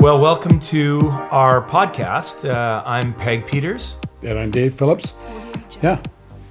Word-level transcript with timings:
Well, 0.00 0.18
welcome 0.18 0.58
to 0.60 1.10
our 1.30 1.60
podcast. 1.60 2.48
Uh, 2.48 2.82
I'm 2.86 3.12
Peg 3.12 3.46
Peters. 3.46 3.98
And 4.22 4.38
I'm 4.38 4.50
Dave 4.50 4.72
Phillips. 4.72 5.14
Yeah. 5.82 6.00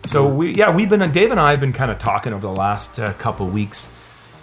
So 0.04 0.28
we, 0.28 0.54
yeah, 0.54 0.74
we've 0.74 0.88
been, 0.88 1.12
Dave 1.12 1.32
and 1.32 1.40
I 1.40 1.50
have 1.50 1.60
been 1.60 1.74
kind 1.74 1.90
of 1.90 1.98
talking 1.98 2.32
over 2.32 2.46
the 2.46 2.54
last 2.54 3.00
uh, 3.00 3.14
couple 3.14 3.48
weeks 3.48 3.92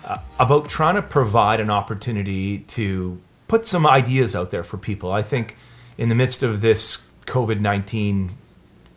uh, 0.05 0.19
about 0.41 0.69
trying 0.69 0.97
to 0.97 1.03
provide 1.03 1.61
an 1.61 1.71
opportunity 1.71 2.59
to 2.59 3.21
put 3.47 3.65
some 3.65 3.87
ideas 3.87 4.35
out 4.35 4.51
there 4.51 4.65
for 4.65 4.77
people. 4.77 5.13
I 5.13 5.23
think 5.23 5.57
in 5.97 6.09
the 6.09 6.17
midst 6.17 6.43
of 6.43 6.61
this 6.61 7.09
COVID 7.27 7.61
nineteen 7.61 8.31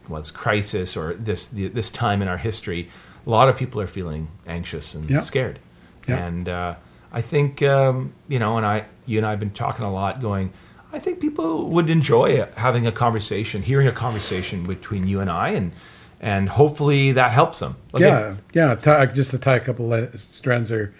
was 0.07 0.31
crisis 0.31 0.97
or 0.97 1.13
this 1.13 1.49
this 1.49 1.91
time 1.91 2.23
in 2.23 2.27
our 2.27 2.37
history, 2.37 2.89
a 3.27 3.29
lot 3.29 3.47
of 3.47 3.55
people 3.55 3.79
are 3.79 3.87
feeling 3.87 4.29
anxious 4.47 4.95
and 4.95 5.21
scared, 5.21 5.59
Yeah. 6.07 6.25
and 6.25 6.49
uh, 6.49 6.75
I 7.11 7.21
think 7.21 7.61
um, 7.63 8.13
you 8.27 8.39
know, 8.39 8.57
and 8.57 8.65
I, 8.65 8.85
you 9.05 9.17
and 9.17 9.25
I 9.25 9.31
have 9.31 9.39
been 9.39 9.51
talking 9.51 9.85
a 9.85 9.91
lot, 9.91 10.21
going. 10.21 10.51
I 10.91 10.97
think 10.97 11.19
people 11.19 11.69
would 11.69 11.89
enjoy 11.89 12.43
having 12.57 12.87
a 12.87 12.91
conversation, 12.91 13.61
hearing 13.61 13.87
a 13.87 13.91
conversation 13.91 14.65
between 14.65 15.07
you 15.07 15.19
and 15.19 15.29
I, 15.29 15.49
and 15.49 15.71
and 16.19 16.49
hopefully 16.49 17.11
that 17.13 17.31
helps 17.31 17.59
them. 17.59 17.77
Yeah. 17.97 18.35
Yeah. 18.53 18.75
Tie, 18.75 19.05
just 19.07 19.31
to 19.31 19.37
tie 19.37 19.55
a 19.55 19.59
couple 19.59 19.93
of 19.93 20.19
strands 20.19 20.69
there. 20.69 20.93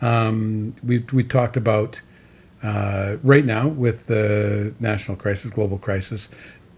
Um, 0.00 0.74
we, 0.84 0.98
we 1.12 1.24
talked 1.24 1.56
about 1.56 2.02
uh, 2.62 3.16
right 3.22 3.44
now 3.44 3.68
with 3.68 4.06
the 4.06 4.74
national 4.80 5.16
crisis, 5.16 5.50
global 5.50 5.78
crisis. 5.78 6.28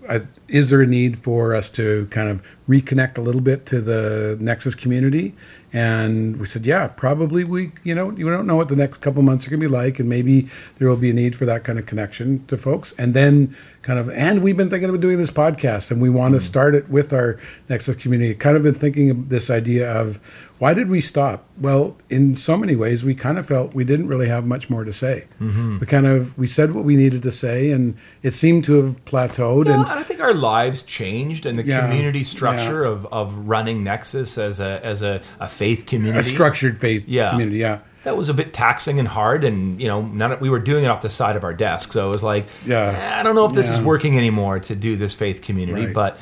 Uh, 0.08 0.20
is 0.46 0.70
there 0.70 0.80
a 0.80 0.86
need 0.86 1.18
for 1.18 1.54
us 1.54 1.68
to 1.70 2.06
kind 2.10 2.28
of 2.28 2.42
reconnect 2.68 3.18
a 3.18 3.20
little 3.20 3.40
bit 3.40 3.66
to 3.66 3.80
the 3.80 4.38
Nexus 4.40 4.74
community? 4.74 5.34
And 5.72 6.38
we 6.38 6.46
said, 6.46 6.66
yeah, 6.66 6.88
probably 6.88 7.44
we, 7.44 7.72
you 7.84 7.94
know, 7.94 8.10
you 8.10 8.28
don't 8.30 8.46
know 8.46 8.56
what 8.56 8.68
the 8.68 8.76
next 8.76 8.98
couple 8.98 9.22
months 9.22 9.46
are 9.46 9.50
going 9.50 9.60
to 9.60 9.68
be 9.68 9.72
like, 9.72 9.98
and 9.98 10.08
maybe 10.08 10.48
there 10.76 10.88
will 10.88 10.96
be 10.96 11.10
a 11.10 11.14
need 11.14 11.36
for 11.36 11.44
that 11.46 11.64
kind 11.64 11.78
of 11.78 11.86
connection 11.86 12.46
to 12.46 12.56
folks. 12.56 12.92
And 12.92 13.12
then, 13.12 13.54
kind 13.82 13.98
of, 13.98 14.10
and 14.10 14.42
we've 14.42 14.56
been 14.56 14.70
thinking 14.70 14.88
about 14.88 15.00
doing 15.00 15.18
this 15.18 15.30
podcast, 15.30 15.90
and 15.90 16.00
we 16.00 16.10
want 16.10 16.32
to 16.34 16.38
hmm. 16.38 16.44
start 16.44 16.74
it 16.74 16.88
with 16.88 17.12
our 17.12 17.38
Nexus 17.68 17.96
community. 17.96 18.34
Kind 18.34 18.56
of 18.56 18.62
been 18.62 18.74
thinking 18.74 19.10
of 19.10 19.28
this 19.28 19.50
idea 19.50 19.90
of 19.90 20.20
why 20.58 20.74
did 20.74 20.90
we 20.90 21.00
stop? 21.00 21.44
Well, 21.60 21.96
in 22.10 22.36
so 22.36 22.56
many 22.56 22.74
ways, 22.74 23.04
we 23.04 23.14
kind 23.14 23.38
of 23.38 23.46
felt 23.46 23.74
we 23.74 23.84
didn't 23.84 24.08
really 24.08 24.28
have 24.28 24.44
much 24.44 24.68
more 24.68 24.84
to 24.84 24.92
say. 24.92 25.26
Mm-hmm. 25.40 25.78
We 25.78 25.86
kind 25.86 26.06
of 26.06 26.36
we 26.36 26.48
said 26.48 26.72
what 26.72 26.84
we 26.84 26.96
needed 26.96 27.22
to 27.22 27.30
say, 27.30 27.70
and 27.70 27.96
it 28.22 28.32
seemed 28.32 28.64
to 28.64 28.82
have 28.82 29.04
plateaued. 29.04 29.66
Well, 29.66 29.80
and 29.80 29.88
and 29.88 30.00
I 30.00 30.02
think 30.02 30.20
our 30.20 30.34
lives 30.34 30.82
changed, 30.82 31.46
and 31.46 31.58
the 31.58 31.64
Yeah, 31.64 31.82
community 31.82 32.24
structure 32.24 32.84
of, 32.84 33.06
of 33.06 33.48
running 33.48 33.84
Nexus 33.84 34.36
as 34.36 34.58
a 34.58 34.84
as 34.84 35.02
a, 35.02 35.22
a 35.38 35.48
faith 35.48 35.86
community 35.86 36.18
a 36.18 36.22
structured 36.22 36.78
faith 36.78 37.06
Yeah. 37.06 37.30
community, 37.30 37.58
yeah. 37.58 37.80
That 38.04 38.16
was 38.16 38.28
a 38.28 38.34
bit 38.34 38.52
taxing 38.52 38.98
and 38.98 39.08
hard, 39.08 39.44
and 39.44 39.80
you 39.80 39.88
know, 39.88 40.02
none 40.02 40.38
we 40.40 40.50
were 40.50 40.58
doing 40.60 40.84
it 40.84 40.88
off 40.88 41.02
the 41.02 41.10
side 41.10 41.36
of 41.36 41.44
our 41.44 41.54
desk, 41.54 41.92
so 41.92 42.08
it 42.08 42.10
was 42.10 42.22
like, 42.22 42.46
Yeah. 42.66 42.94
"Eh, 42.96 43.20
I 43.20 43.22
don't 43.22 43.34
know 43.34 43.46
if 43.46 43.54
this 43.54 43.70
is 43.70 43.80
working 43.80 44.16
anymore 44.16 44.60
to 44.60 44.76
do 44.76 44.96
this 44.96 45.14
faith 45.14 45.42
community, 45.42 45.86
Right. 45.86 45.94
but 45.94 46.18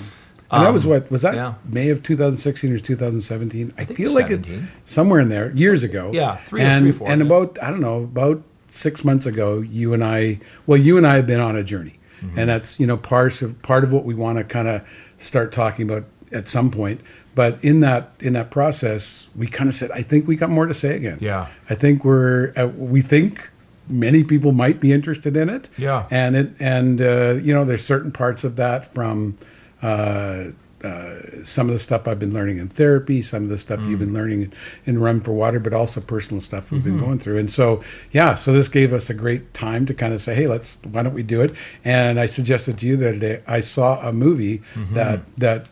And 0.51 0.63
that 0.63 0.69
um, 0.69 0.75
was 0.75 0.87
what 0.87 1.11
was 1.11 1.23
that 1.23 1.35
yeah. 1.35 1.55
May 1.65 1.91
of 1.91 2.03
2016 2.03 2.73
or 2.73 2.79
2017? 2.79 3.73
I, 3.77 3.85
think 3.85 3.97
feel 3.99 4.15
like 4.15 4.31
it 4.31 4.45
somewhere 4.87 5.21
in 5.21 5.29
there 5.29 5.51
years 5.53 5.83
ago. 5.83 6.11
Yeah, 6.15 6.37
three 6.37 6.61
or 6.63 6.65
and 6.65 6.85
three 6.85 6.93
four, 6.93 7.09
and 7.09 7.21
yeah. 7.21 7.27
about 7.27 7.59
I 7.63 7.71
don't 7.71 7.81
know 7.81 8.03
about 8.05 8.43
six 8.69 9.05
months 9.05 9.27
ago, 9.27 9.59
you 9.61 9.93
and 9.93 10.03
I 10.05 10.39
well, 10.67 10.79
you 10.79 10.97
and 10.97 11.07
I 11.07 11.17
have 11.17 11.27
been 11.27 11.41
on 11.41 11.57
a 11.57 11.63
journey, 11.65 11.99
Mm-hmm. 12.23 12.39
and 12.39 12.49
that's 12.49 12.81
you 12.81 12.87
know 12.87 12.97
part 12.97 13.43
of 13.43 13.61
part 13.63 13.85
of 13.85 13.93
what 13.93 14.05
we 14.07 14.15
want 14.15 14.39
to 14.39 14.45
kind 14.45 14.67
of 14.69 14.83
start 15.19 15.53
talking 15.53 15.89
about 15.91 16.05
at 16.33 16.49
some 16.49 16.71
point. 16.71 17.01
But 17.37 17.63
in 17.63 17.81
that 17.81 18.13
in 18.21 18.33
that 18.33 18.51
process, 18.51 19.29
we 19.37 19.47
kind 19.47 19.69
of 19.69 19.77
said, 19.77 19.91
I 19.93 20.01
think 20.01 20.27
we 20.27 20.37
got 20.37 20.49
more 20.49 20.67
to 20.67 20.75
say 20.75 20.97
again. 20.97 21.19
Yeah. 21.21 21.49
I 21.71 21.75
think 21.75 22.03
we're 22.03 22.53
uh, 22.57 22.69
we 22.69 23.03
think 23.03 23.51
many 23.89 24.25
people 24.25 24.53
might 24.53 24.81
be 24.81 24.91
interested 24.91 25.37
in 25.37 25.51
it. 25.51 25.69
Yeah. 25.77 26.07
and 26.11 26.35
it 26.35 26.53
and 26.59 27.01
uh, 27.01 27.35
you 27.41 27.53
know 27.55 27.65
there's 27.65 27.85
certain 27.85 28.11
parts 28.11 28.43
of 28.43 28.57
that 28.57 28.93
from. 28.93 29.37
Uh, 29.83 30.47
uh, 30.85 31.43
some 31.43 31.69
of 31.69 31.73
the 31.73 31.79
stuff 31.79 32.07
I've 32.07 32.19
been 32.19 32.35
learning 32.35 32.59
in 32.59 32.69
therapy, 32.69 33.23
some 33.23 33.45
of 33.45 33.49
the 33.49 33.59
stuff 33.59 33.81
you've 33.81 33.99
been 33.99 34.13
learning 34.13 34.53
in, 34.85 34.99
Run 34.99 35.21
for 35.21 35.33
Water, 35.33 35.59
but 35.59 35.73
also 35.73 36.01
personal 36.01 36.41
stuff 36.41 36.71
we've 36.71 36.85
been 36.85 36.99
going 36.99 37.19
through. 37.19 37.39
And 37.39 37.51
so, 37.51 37.83
yeah, 38.13 38.35
so 38.35 38.53
this 38.53 38.69
gave 38.69 38.93
us 38.93 39.11
a 39.11 39.15
great 39.15 39.53
time 39.55 39.87
to 39.87 39.95
kind 39.95 40.13
of 40.13 40.21
say, 40.21 40.35
hey, 40.35 40.47
let's 40.47 40.79
why 40.91 41.03
don't 41.03 41.15
we 41.15 41.23
do 41.23 41.41
it? 41.41 41.55
And 41.83 42.21
I 42.21 42.27
suggested 42.27 42.79
to 42.79 42.87
you 42.87 42.97
the 42.97 43.09
other 43.09 43.19
day, 43.19 43.43
I 43.47 43.61
saw 43.61 44.07
a 44.07 44.13
movie 44.13 44.63
that 44.93 45.27
that 45.39 45.69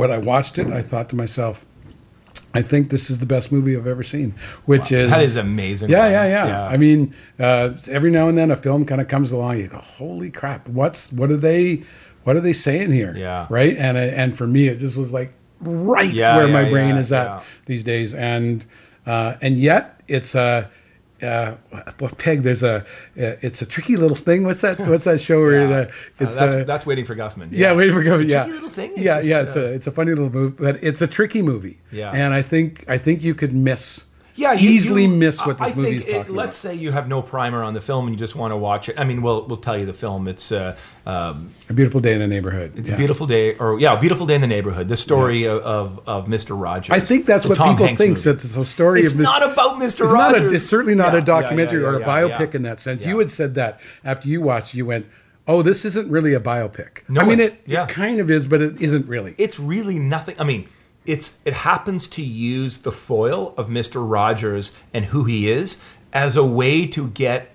when 0.00 0.10
I 0.10 0.18
watched 0.18 0.58
it, 0.58 0.68
I 0.68 0.80
thought 0.80 1.10
to 1.10 1.16
myself, 1.16 1.66
I 2.54 2.62
think 2.62 2.88
this 2.88 3.10
is 3.10 3.20
the 3.20 3.26
best 3.26 3.52
movie 3.52 3.76
I've 3.76 3.86
ever 3.86 4.02
seen, 4.02 4.34
which 4.64 4.90
is 4.90 5.10
that 5.10 5.22
is 5.22 5.36
amazing. 5.36 5.90
yeah, 5.90 6.00
man. 6.08 6.30
yeah, 6.30 6.46
yeah, 6.46 6.66
I 6.66 6.76
mean, 6.78 7.14
uh, 7.38 7.74
every 7.88 8.10
now 8.10 8.26
and 8.28 8.36
then 8.36 8.50
a 8.50 8.56
film 8.56 8.84
kind 8.86 9.00
of 9.00 9.08
comes 9.08 9.30
along. 9.30 9.58
You 9.58 9.68
go, 9.68 9.76
"Holy 9.78 10.30
crap! 10.30 10.66
What's 10.68 11.12
what 11.12 11.30
are 11.30 11.36
they? 11.36 11.84
What 12.24 12.34
are 12.36 12.40
they 12.40 12.54
saying 12.54 12.92
here?" 12.92 13.14
Yeah. 13.16 13.46
right. 13.50 13.76
And 13.76 13.96
uh, 13.96 14.00
and 14.00 14.36
for 14.36 14.46
me, 14.46 14.68
it 14.68 14.78
just 14.78 14.96
was 14.96 15.12
like 15.12 15.32
right 15.60 16.12
Yeah, 16.12 16.38
where 16.38 16.48
my 16.48 16.68
brain 16.68 16.94
yeah, 16.94 17.00
is 17.00 17.12
at 17.12 17.26
yeah. 17.28 17.42
these 17.66 17.84
days. 17.84 18.14
And 18.14 18.64
uh, 19.06 19.36
and 19.42 19.56
yet 19.56 20.00
it's 20.08 20.34
a. 20.34 20.70
Uh, 21.22 21.56
well, 22.00 22.10
Peg, 22.16 22.42
there's 22.42 22.62
a, 22.62 22.76
uh, 22.76 22.82
it's 23.42 23.60
a 23.62 23.66
tricky 23.66 23.96
little 23.96 24.16
thing. 24.16 24.44
What's 24.44 24.60
that? 24.62 24.78
What's 24.80 25.04
that 25.04 25.20
show 25.20 25.38
where 25.40 25.68
Yeah. 25.68 25.68
it, 25.68 25.72
uh, 25.72 25.76
Uh, 25.90 25.90
it's 26.20 26.38
that's, 26.38 26.54
uh, 26.54 26.64
that's 26.64 26.86
waiting 26.86 27.04
for 27.04 27.14
Guffman. 27.14 27.48
yeah, 27.52 27.72
waiting 27.74 27.92
for. 27.94 28.02
It's 28.02 28.22
a 28.22 28.24
Yeah, 28.26 28.38
tricky 28.44 28.52
little 28.54 28.68
thing. 28.70 28.90
It's 28.92 29.02
yeah, 29.02 29.16
just, 29.16 29.28
yeah. 29.28 29.40
It's 29.42 29.56
uh, 29.56 29.60
a 29.60 29.64
it's 29.72 29.86
a 29.86 29.90
funny 29.90 30.10
little 30.12 30.30
movie, 30.30 30.56
but 30.58 30.82
it's 30.82 31.02
a 31.02 31.06
tricky 31.06 31.42
movie. 31.42 31.78
Yeah. 31.92 32.10
and 32.12 32.32
I 32.32 32.42
think 32.42 32.84
I 32.88 32.98
think 32.98 33.22
you 33.22 33.34
could 33.34 33.52
miss. 33.52 34.06
Yeah, 34.40 34.52
you- 34.54 34.70
easily 34.70 35.02
you- 35.02 35.08
miss 35.08 35.44
what 35.44 35.58
this 35.58 35.72
I 35.72 35.74
movie 35.74 35.96
is 35.96 36.04
it- 36.06 36.12
talking 36.14 36.34
Let's 36.34 36.56
say 36.56 36.74
you 36.74 36.90
have 36.92 37.06
no 37.08 37.22
primer 37.22 37.62
on 37.62 37.74
the 37.74 37.80
film 37.80 38.06
and 38.06 38.14
you 38.14 38.18
just 38.18 38.34
want 38.36 38.52
to 38.52 38.56
watch 38.56 38.88
it. 38.88 38.96
I 38.98 39.04
mean, 39.04 39.22
we'll 39.22 39.46
we'll 39.46 39.56
tell 39.68 39.76
you 39.78 39.86
the 39.86 39.92
film. 39.92 40.26
It's 40.28 40.50
uh, 40.52 40.76
um, 41.06 41.50
A 41.68 41.72
beautiful 41.72 42.00
day 42.00 42.14
in 42.14 42.20
the 42.20 42.26
neighborhood. 42.26 42.72
it's 42.76 42.88
a 42.88 42.96
beautiful 42.96 43.26
day, 43.26 43.56
or 43.56 43.78
yeah, 43.78 43.92
a 43.96 44.00
beautiful 44.00 44.26
day 44.26 44.34
in 44.34 44.40
the 44.40 44.46
neighborhood. 44.46 44.88
The 44.88 44.96
story 44.96 45.44
of, 45.44 45.58
of 45.62 46.00
of 46.08 46.26
Mr. 46.26 46.60
Rogers. 46.60 46.94
I 46.94 47.00
think 47.00 47.26
that's 47.26 47.46
what 47.46 47.56
Tom 47.58 47.74
people 47.74 47.86
Hanks 47.86 48.00
think. 48.02 48.16
movie. 48.16 48.30
It's 48.30 48.56
a 48.56 48.64
story 48.64 49.00
It's 49.02 49.12
of 49.12 49.18
this. 49.18 49.24
not 49.24 49.42
about 49.42 49.76
Mr. 49.76 49.86
It's 49.86 50.00
not 50.00 50.12
Rogers. 50.32 50.52
a. 50.52 50.54
It's 50.56 50.66
certainly 50.66 50.94
not 50.94 51.08
Yeah, 51.12 51.18
a 51.18 51.18
yeah, 51.20 51.24
documentary 51.24 51.82
yeah, 51.82 51.88
or 51.88 51.96
a 51.96 52.00
yeah, 52.00 52.06
biopic 52.06 52.50
yeah. 52.52 52.56
in 52.56 52.62
that 52.62 52.80
sense. 52.80 53.02
Yeah. 53.02 53.08
You 53.10 53.18
had 53.18 53.30
said 53.30 53.54
that 53.56 53.80
after 54.04 54.28
you 54.28 54.40
watched, 54.40 54.74
you 54.74 54.86
went, 54.86 55.06
"Oh, 55.46 55.62
this 55.62 55.84
isn't 55.84 56.08
really 56.10 56.34
a 56.34 56.40
biopic." 56.40 57.08
No, 57.08 57.20
I 57.20 57.24
mean, 57.24 57.40
it, 57.40 57.60
yeah. 57.66 57.84
it 57.84 57.88
kind 57.90 58.20
of 58.20 58.30
is, 58.30 58.46
but 58.46 58.60
it 58.62 58.80
isn't 58.80 59.06
really. 59.06 59.34
it's 59.38 59.58
really 59.60 59.98
nothing. 59.98 60.34
I 60.38 60.44
mean, 60.44 60.66
it's 61.06 61.40
it 61.44 61.54
happens 61.54 62.06
to 62.08 62.22
use 62.22 62.78
the 62.78 62.92
foil 62.92 63.54
of 63.56 63.68
Mr. 63.68 64.08
Rogers 64.08 64.74
and 64.92 65.06
who 65.06 65.24
he 65.24 65.50
is 65.50 65.82
as 66.12 66.36
a 66.36 66.44
way 66.44 66.86
to 66.88 67.08
get 67.08 67.50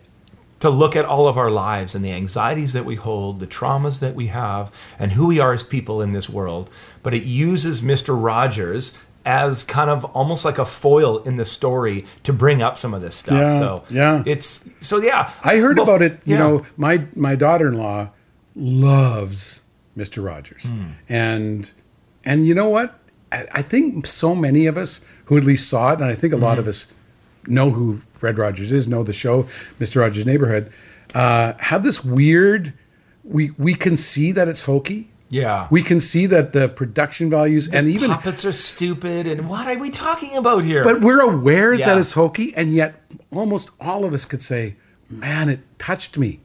to 0.59 0.69
look 0.69 0.95
at 0.95 1.05
all 1.05 1.27
of 1.27 1.37
our 1.37 1.51
lives 1.51 1.93
and 1.93 2.03
the 2.03 2.11
anxieties 2.11 2.73
that 2.73 2.85
we 2.85 2.95
hold, 2.95 3.39
the 3.39 3.45
traumas 3.47 3.99
that 3.99 4.15
we 4.15 4.27
have, 4.27 4.71
and 4.97 5.11
who 5.11 5.27
we 5.27 5.39
are 5.39 5.53
as 5.53 5.63
people 5.63 6.01
in 6.01 6.11
this 6.13 6.29
world. 6.29 6.69
But 7.03 7.13
it 7.13 7.23
uses 7.23 7.81
Mr. 7.81 8.15
Rogers 8.19 8.97
as 9.25 9.63
kind 9.63 9.89
of 9.89 10.05
almost 10.05 10.45
like 10.45 10.57
a 10.57 10.65
foil 10.65 11.17
in 11.19 11.35
the 11.35 11.45
story 11.45 12.05
to 12.23 12.31
bring 12.31 12.61
up 12.61 12.77
some 12.77 12.93
of 12.93 13.01
this 13.01 13.15
stuff. 13.15 13.33
Yeah, 13.41 13.59
so 13.59 13.83
yeah. 13.89 14.23
it's 14.25 14.67
so 14.79 14.97
yeah. 14.99 15.31
I 15.43 15.57
heard 15.57 15.77
Bef- 15.77 15.83
about 15.83 16.01
it. 16.01 16.13
You 16.25 16.33
yeah. 16.35 16.39
know, 16.39 16.65
my 16.77 17.03
my 17.15 17.35
daughter-in-law 17.35 18.09
loves 18.55 19.61
Mr. 19.97 20.23
Rogers, 20.25 20.63
Hmm. 20.63 20.91
and 21.09 21.69
and 22.23 22.47
you 22.47 22.53
know 22.55 22.69
what? 22.69 22.99
I, 23.53 23.61
think 23.61 24.07
so 24.07 24.33
many 24.35 24.65
of 24.65 24.77
us 24.77 25.01
who 25.25 25.37
at 25.37 25.43
least 25.43 25.67
saw 25.69 25.91
it, 25.93 25.99
and 25.99 26.05
I 26.05 26.13
think 26.15 26.33
a 26.33 26.37
Hmm. 26.37 26.43
lot 26.43 26.59
of 26.59 26.67
us 26.67 26.87
know 27.47 27.71
who 27.71 27.99
Fred 28.17 28.37
Rogers 28.37 28.71
is, 28.71 28.87
know 28.87 29.03
the 29.03 29.13
show, 29.13 29.47
Mr. 29.79 30.01
Rogers' 30.01 30.25
Neighborhood, 30.25 30.71
uh, 31.13 31.53
have 31.59 31.83
this 31.83 32.03
weird. 32.03 32.73
We 33.23 33.51
we 33.57 33.73
can 33.73 33.97
see 33.97 34.31
that 34.33 34.47
it's 34.47 34.63
hokey. 34.63 35.09
Yeah. 35.29 35.67
We 35.71 35.81
can 35.81 35.99
see 35.99 36.27
that 36.27 36.53
the 36.53 36.69
production 36.69 37.29
values 37.31 37.67
and 37.67 37.87
even 37.87 38.11
puppets 38.11 38.45
are 38.45 38.51
stupid 38.51 39.25
and 39.25 39.49
what 39.49 39.67
are 39.67 39.77
we 39.79 39.89
talking 39.89 40.37
about 40.37 40.63
here? 40.63 40.83
But 40.83 41.01
we're 41.01 41.21
aware 41.21 41.73
Yeah. 41.73 41.87
that 41.87 41.97
it's 41.97 42.13
hokey, 42.13 42.53
and 42.55 42.71
yet 42.73 43.01
almost 43.31 43.71
all 43.81 44.05
of 44.05 44.13
us 44.13 44.23
could 44.25 44.41
say, 44.41 44.75
"Man, 45.09 45.49
it 45.49 45.59
touched 45.79 46.17
me. 46.17 46.39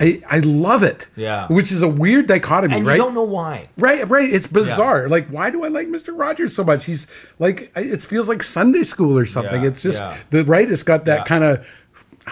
I, 0.00 0.22
I 0.28 0.38
love 0.40 0.82
it." 0.82 1.08
Hmm. 1.14 1.20
Yeah. 1.20 1.46
which 1.48 1.70
is 1.72 1.82
a 1.82 1.88
weird 1.88 2.26
dichotomy, 2.26 2.76
and 2.76 2.86
right? 2.86 2.96
you 2.96 3.02
don't 3.02 3.14
know 3.14 3.22
why. 3.22 3.68
Right, 3.76 4.08
right. 4.08 4.28
It's 4.28 4.46
bizarre. 4.46 5.08
Like, 5.08 5.26
why 5.28 5.50
do 5.50 5.64
I 5.64 5.68
like 5.68 5.88
Mr. 5.88 6.18
Rogers 6.18 6.54
so 6.54 6.64
much? 6.64 6.84
He's 6.84 7.06
like, 7.38 7.70
it 7.76 8.02
feels 8.02 8.28
like 8.28 8.42
Sunday 8.42 8.82
school 8.82 9.16
or 9.18 9.26
something. 9.26 9.62
Yeah, 9.62 9.68
it's 9.68 9.82
just 9.82 10.00
yeah. 10.00 10.16
the 10.30 10.44
right. 10.44 10.70
It's 10.70 10.82
got 10.82 11.04
that 11.04 11.18
Yeah. 11.20 11.24
kind 11.24 11.44
of, 11.44 11.68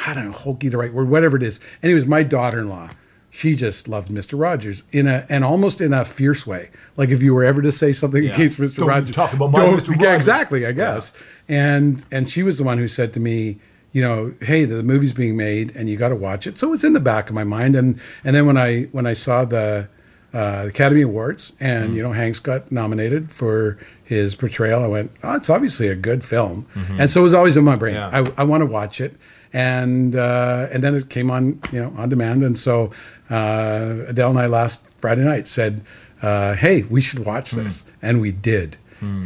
I 0.07 0.15
don't 0.15 0.27
know, 0.27 0.33
hokey 0.33 0.69
the 0.69 0.79
right 0.79 0.93
word, 0.93 1.09
whatever 1.09 1.37
it 1.37 1.43
is. 1.43 1.61
Anyways, 1.83 2.07
my 2.07 2.23
daughter-in-law, 2.23 2.91
she 3.31 3.55
just 3.55 3.89
loved 3.89 4.09
Mr. 4.09 4.41
Rogers 4.41 4.83
in 4.91 5.07
a 5.07 5.27
and 5.29 5.45
almost 5.45 5.81
in 5.81 5.93
a 5.93 6.05
fierce 6.05 6.47
way. 6.47 6.71
Like 6.97 7.11
if 7.11 7.23
you 7.23 7.35
were 7.35 7.45
ever 7.45 7.63
to 7.63 7.71
say 7.71 7.93
something 7.93 8.23
Yeah. 8.25 8.35
against 8.35 8.59
Mr. 8.59 8.79
Don't 8.79 8.89
Rogers, 8.89 9.15
talk 9.15 9.33
about 9.33 9.53
my 9.53 9.59
don't- 9.59 9.79
Mr. 9.79 10.01
Yeah, 10.01 10.15
exactly. 10.17 10.67
I 10.67 10.73
guess. 10.73 11.13
And 11.49 12.03
and 12.11 12.29
she 12.29 12.43
was 12.43 12.59
the 12.59 12.65
one 12.65 12.79
who 12.79 12.89
said 12.89 13.13
to 13.15 13.21
me, 13.21 13.59
you 13.99 14.05
know, 14.05 14.33
hey, 14.41 14.65
the 14.65 14.85
movie's 14.85 15.13
being 15.13 15.37
made 15.37 15.75
and 15.75 15.91
you 15.91 15.97
got 15.97 16.11
to 16.11 16.17
watch 16.17 16.47
it. 16.47 16.57
So 16.57 16.73
it's 16.73 16.85
in 16.85 16.93
the 16.93 17.01
back 17.01 17.29
of 17.29 17.35
my 17.35 17.43
mind. 17.43 17.75
And 17.75 17.99
and 18.23 18.37
then 18.37 18.47
when 18.47 18.57
I 18.57 18.83
when 18.93 19.07
I 19.07 19.15
saw 19.15 19.45
the 19.45 19.89
uh, 20.33 20.67
Academy 20.69 21.03
Awards, 21.03 21.53
and 21.59 21.97
you 21.97 22.03
know 22.03 22.13
Hanks 22.13 22.39
got 22.39 22.71
nominated 22.71 23.33
for 23.33 23.77
his 24.05 24.37
portrayal. 24.37 24.85
I 24.85 24.87
went, 24.87 25.11
oh, 25.25 25.35
it's 25.35 25.51
obviously 25.51 25.89
a 25.89 25.97
good 25.97 26.23
film, 26.23 26.67
and 27.01 27.11
so 27.11 27.21
it 27.23 27.25
was 27.25 27.35
always 27.35 27.57
in 27.57 27.65
my 27.65 27.75
brain. 27.75 27.95
Yeah. 27.95 28.11
I, 28.13 28.43
I 28.43 28.45
want 28.45 28.61
to 28.61 28.67
watch 28.67 29.01
it, 29.01 29.17
and 29.53 30.15
uh, 30.15 30.69
and 30.71 30.85
then 30.85 30.95
it 30.95 31.11
came 31.11 31.29
on 31.31 31.61
you 31.73 31.81
know 31.81 31.93
on 31.97 32.09
demand, 32.09 32.45
and 32.45 32.57
so 32.57 32.93
uh, 33.31 34.05
Adele 34.07 34.31
and 34.31 34.39
I 34.39 34.47
last 34.47 34.81
Friday 34.99 35.25
night 35.25 35.49
said, 35.49 35.83
uh, 36.23 36.55
hey, 36.55 36.83
we 36.85 37.01
should 37.01 37.21
watch 37.25 37.51
this, 37.51 37.85
and 38.01 38.21
we 38.21 38.31
did, 38.31 38.77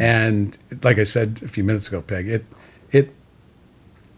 and 0.01 0.57
like 0.83 0.99
I 0.99 1.05
said 1.05 1.41
a 1.43 1.49
few 1.49 1.65
minutes 1.65 1.89
ago, 1.89 2.01
Peg, 2.01 2.29
it 2.29 2.45
it 2.93 3.13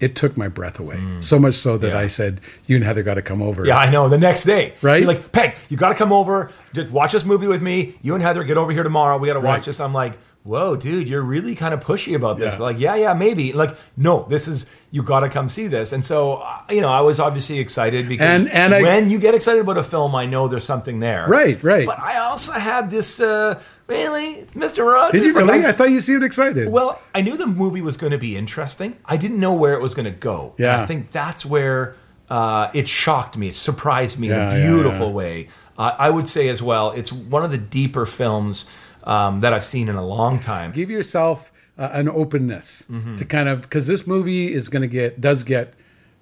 it 0.05 0.15
took 0.15 0.37
my 0.37 0.49
breath 0.49 0.79
away 0.79 0.97
mm. 0.97 1.23
so 1.23 1.39
much 1.39 1.55
so 1.55 1.79
that 1.79 1.89
Yeah. 1.89 1.99
I 1.99 2.09
said, 2.09 2.41
you 2.67 2.77
and 2.77 2.85
Heather 2.85 3.03
got 3.03 3.15
to 3.15 3.23
come 3.23 3.41
over. 3.41 3.65
Yeah, 3.65 3.79
I 3.79 3.89
know. 3.89 4.11
The 4.11 4.19
next 4.19 4.45
day, 4.45 4.75
Right? 4.83 4.99
You're 4.99 5.09
like, 5.09 5.33
Peg, 5.33 5.57
you 5.71 5.79
got 5.79 5.89
to 5.89 5.95
come 5.95 6.13
over. 6.13 6.53
Just 6.75 6.93
watch 6.93 7.13
this 7.13 7.25
movie 7.25 7.47
with 7.47 7.63
me. 7.63 7.95
You 8.03 8.15
and 8.15 8.23
Heather 8.23 8.45
get 8.45 8.59
over 8.59 8.71
here 8.71 8.83
tomorrow. 8.83 9.17
We 9.17 9.29
got 9.29 9.35
to 9.35 9.41
watch 9.41 9.61
Right. 9.61 9.65
this. 9.65 9.81
I'm 9.81 9.95
like, 9.95 10.19
whoa, 10.45 10.77
dude, 10.77 11.09
you're 11.09 11.23
really 11.23 11.55
kind 11.55 11.73
of 11.73 11.81
pushy 11.81 12.15
about 12.15 12.39
this. 12.39 12.57
Yeah. 12.59 12.63
Like, 12.63 12.79
yeah, 12.79 12.95
yeah, 12.97 13.15
maybe. 13.15 13.53
Like, 13.55 13.75
no, 13.97 14.27
this 14.29 14.47
is 14.47 14.69
you 14.91 15.03
got 15.03 15.21
to 15.21 15.31
come 15.31 15.49
see 15.49 15.67
this. 15.69 15.93
And 15.95 16.05
so, 16.05 16.35
uh, 16.35 16.59
you 16.69 16.83
know, 16.83 16.91
I 16.93 17.01
was 17.01 17.19
obviously 17.19 17.59
excited 17.61 18.07
because 18.09 18.43
And- 18.43 18.53
and 18.53 18.75
I- 18.75 18.83
when 18.83 19.09
you 19.09 19.19
get 19.19 19.35
excited 19.35 19.63
about 19.63 19.79
a 19.79 19.83
film, 19.83 20.15
I 20.15 20.27
know 20.27 20.47
there's 20.47 20.65
something 20.65 21.01
there. 21.01 21.25
Right, 21.29 21.61
right. 21.63 21.87
But 21.87 21.99
I 21.99 22.19
also 22.19 22.53
had 22.53 22.91
this. 22.91 23.21
Uh, 23.21 23.59
really, 23.87 24.35
it's 24.35 24.53
Mr. 24.53 24.87
Rogers. 24.87 25.13
Did 25.23 25.27
you 25.29 25.33
Like, 25.35 25.47
really? 25.51 25.65
I- 25.65 25.71
I, 25.71 25.73
thought 25.73 25.91
you 25.91 26.03
seemed 26.03 26.23
excited. 26.23 26.69
well, 26.71 27.01
I 27.15 27.23
knew 27.23 27.37
the 27.39 27.47
movie 27.47 27.81
was 27.81 27.97
going 27.97 28.13
to 28.13 28.19
be 28.19 28.37
interesting. 28.37 28.97
I 29.07 29.17
didn't 29.17 29.41
know 29.41 29.55
where 29.55 29.73
it 29.73 29.81
was 29.81 29.95
going 29.95 30.05
to 30.07 30.11
go. 30.11 30.53
And 30.59 30.65
Yeah. 30.67 30.83
I 30.83 30.87
think 30.87 31.11
that's 31.11 31.45
where 31.47 31.97
uh, 32.31 32.69
it 32.75 32.87
shocked 32.89 33.37
me. 33.39 33.49
It 33.49 33.55
surprised 33.55 34.19
me 34.21 34.29
Yeah, 34.29 34.51
in 34.55 34.61
a 34.61 34.65
beautiful 34.67 35.09
yeah. 35.09 35.13
way. 35.15 35.49
Uh, 35.79 35.93
I 35.99 36.09
would 36.11 36.27
say 36.29 36.49
as 36.49 36.63
well, 36.63 36.91
it's 36.93 37.13
one 37.13 37.45
of 37.45 37.51
the 37.51 37.59
deeper 37.59 38.07
films 38.07 38.65
um, 39.05 39.41
that 39.41 39.53
I've 39.53 39.65
seen 39.65 39.89
in 39.89 39.97
a 39.97 40.07
long 40.07 40.39
time. 40.39 40.73
give 40.73 40.91
yourself 40.91 41.53
uh, 41.79 41.91
an 41.93 42.09
openness 42.09 42.87
Mm-hmm. 42.91 43.17
to 43.17 43.25
kind 43.25 43.49
of 43.49 43.63
because 43.63 43.87
this 43.87 44.07
movie 44.07 44.53
is 44.53 44.69
going 44.69 44.83
to 44.83 44.89
get 44.89 45.21
does 45.21 45.43
get 45.45 45.75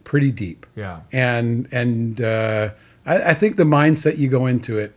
pretty 0.04 0.30
deep. 0.30 0.66
Yeah. 0.76 1.00
and 1.12 1.68
and 1.72 2.20
uh, 2.20 2.70
I, 3.06 3.30
I 3.30 3.34
think 3.34 3.56
the 3.56 3.64
mindset 3.64 4.18
you 4.18 4.28
go 4.28 4.46
into 4.46 4.78
it 4.78 4.94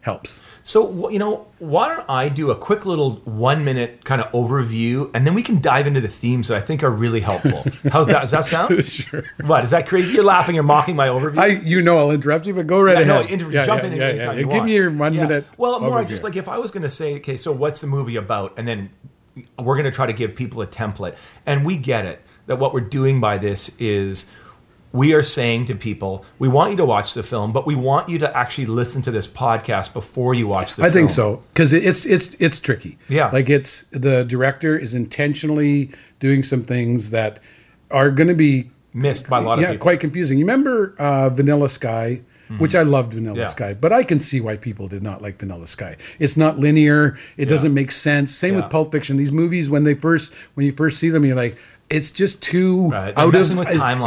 helps. 0.00 0.42
So, 0.62 1.08
you 1.10 1.18
know, 1.18 1.46
why 1.58 1.88
don't 1.88 2.08
I 2.08 2.28
do 2.28 2.50
a 2.50 2.56
quick 2.56 2.86
little 2.86 3.16
one 3.24 3.64
minute 3.64 4.04
kind 4.04 4.22
of 4.22 4.30
overview 4.32 5.10
and 5.14 5.26
then 5.26 5.34
we 5.34 5.42
can 5.42 5.60
dive 5.60 5.86
into 5.86 6.00
the 6.00 6.08
themes 6.08 6.48
that 6.48 6.56
I 6.56 6.60
think 6.60 6.82
are 6.82 6.90
really 6.90 7.20
helpful. 7.20 7.64
How's 7.90 8.06
that? 8.06 8.20
Does 8.22 8.30
that 8.30 8.44
sound? 8.44 8.84
Sure. 8.84 9.24
What? 9.44 9.64
Is 9.64 9.70
that 9.70 9.86
crazy? 9.88 10.14
You're 10.14 10.24
laughing, 10.24 10.54
you're 10.54 10.64
mocking 10.64 10.94
my 10.96 11.08
overview? 11.08 11.38
I 11.38 11.46
you 11.46 11.82
know 11.82 11.98
I'll 11.98 12.10
interrupt 12.12 12.46
you, 12.46 12.54
but 12.54 12.66
go 12.66 12.80
right 12.80 12.96
I 12.98 13.04
know, 13.04 13.20
ahead. 13.20 13.30
interview, 13.30 13.58
Yeah, 13.58 13.64
jump 13.64 13.82
yeah, 13.82 13.88
in 13.88 13.96
yeah, 13.96 14.04
anytime 14.04 14.26
yeah. 14.26 14.32
you 14.40 14.46
Give 14.46 14.52
want. 14.52 14.64
me 14.66 14.74
your 14.74 14.90
one 14.90 15.14
Yeah. 15.14 15.22
minute. 15.26 15.46
Well, 15.56 15.80
more 15.80 16.02
overview. 16.02 16.08
just 16.08 16.24
like 16.24 16.36
if 16.36 16.48
I 16.48 16.58
was 16.58 16.70
going 16.70 16.84
to 16.84 16.90
say, 16.90 17.16
okay, 17.16 17.36
so 17.36 17.50
what's 17.52 17.80
the 17.80 17.86
movie 17.86 18.16
about, 18.16 18.54
and 18.56 18.66
then 18.68 18.90
we're 19.58 19.74
going 19.74 19.84
to 19.84 19.90
try 19.90 20.06
to 20.06 20.12
give 20.12 20.34
people 20.34 20.62
a 20.62 20.66
template, 20.66 21.16
and 21.44 21.66
we 21.66 21.76
get 21.76 22.04
it 22.06 22.20
that 22.46 22.58
what 22.58 22.72
we're 22.72 22.80
doing 22.80 23.20
by 23.20 23.36
this 23.38 23.74
is 23.78 24.30
we 24.92 25.12
are 25.12 25.22
saying 25.22 25.66
to 25.66 25.74
people, 25.74 26.24
we 26.38 26.48
want 26.48 26.70
you 26.70 26.76
to 26.78 26.84
watch 26.86 27.12
the 27.14 27.22
film, 27.22 27.52
but 27.52 27.66
we 27.66 27.74
want 27.74 28.08
you 28.08 28.18
to 28.20 28.36
actually 28.36 28.66
listen 28.66 29.02
to 29.02 29.10
this 29.10 29.26
podcast 29.26 29.92
before 29.92 30.34
you 30.34 30.46
watch 30.48 30.70
the 30.70 30.82
film. 30.82 30.86
I 30.86 30.90
film. 30.90 31.06
think 31.06 31.10
so 31.14 31.42
because 31.52 31.72
it's 31.72 32.06
it's 32.06 32.34
it's 32.40 32.58
tricky. 32.58 32.96
Yeah. 33.08 33.30
like 33.30 33.50
it's 33.50 33.82
the 33.90 34.24
director 34.24 34.78
is 34.78 34.94
intentionally 34.94 35.90
doing 36.20 36.42
some 36.42 36.62
things 36.64 37.10
that 37.10 37.40
are 37.90 38.10
going 38.10 38.28
to 38.28 38.34
be 38.34 38.70
Missed 38.94 39.28
by 39.28 39.38
a 39.38 39.42
lot 39.42 39.58
of 39.58 39.62
yeah, 39.62 39.72
people. 39.72 39.82
quite 39.82 40.00
confusing. 40.00 40.38
You 40.38 40.44
remember 40.46 40.94
uh, 40.98 41.28
Vanilla 41.28 41.68
Sky, 41.68 42.22
which 42.56 42.74
I 42.74 42.82
loved 42.82 43.12
Vanilla 43.12 43.36
Yeah. 43.40 43.46
Sky, 43.46 43.74
but 43.74 43.92
I 43.92 44.02
can 44.02 44.18
see 44.18 44.40
why 44.40 44.56
people 44.56 44.88
did 44.88 45.02
not 45.02 45.20
like 45.20 45.36
Vanilla 45.38 45.66
Sky. 45.66 45.98
It's 46.18 46.36
not 46.36 46.58
linear. 46.58 47.18
It 47.36 47.44
doesn't 47.46 47.74
make 47.74 47.92
sense. 47.92 48.34
Same 48.34 48.54
Yeah. 48.54 48.62
with 48.62 48.70
Pulp 48.70 48.90
Fiction. 48.90 49.18
These 49.18 49.30
movies, 49.30 49.68
when 49.68 49.84
they 49.84 49.92
first 49.94 50.32
when 50.54 50.64
you 50.64 50.72
first 50.72 50.98
see 50.98 51.10
them, 51.10 51.24
you're 51.26 51.36
like. 51.36 51.56
It's 51.90 52.10
just 52.10 52.42
too 52.42 52.88
Right. 52.90 53.14
Out 53.16 53.34
of. 53.34 53.40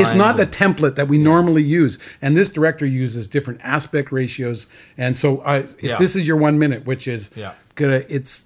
It's 0.01 0.13
not 0.13 0.37
the 0.37 0.45
template 0.45 0.95
that 0.95 1.07
we 1.07 1.17
normally 1.17 1.63
use, 1.63 1.97
and 2.21 2.37
this 2.37 2.49
director 2.49 2.85
uses 2.85 3.27
different 3.27 3.59
aspect 3.63 4.11
ratios. 4.11 4.67
And 4.97 5.17
so, 5.17 5.41
I, 5.45 5.65
Yeah. 5.81 5.97
this 5.97 6.15
is 6.15 6.27
your 6.27 6.37
one 6.37 6.59
minute, 6.59 6.85
which 6.85 7.07
is 7.07 7.29
Yeah. 7.35 7.51
gonna, 7.75 8.03
it's 8.07 8.45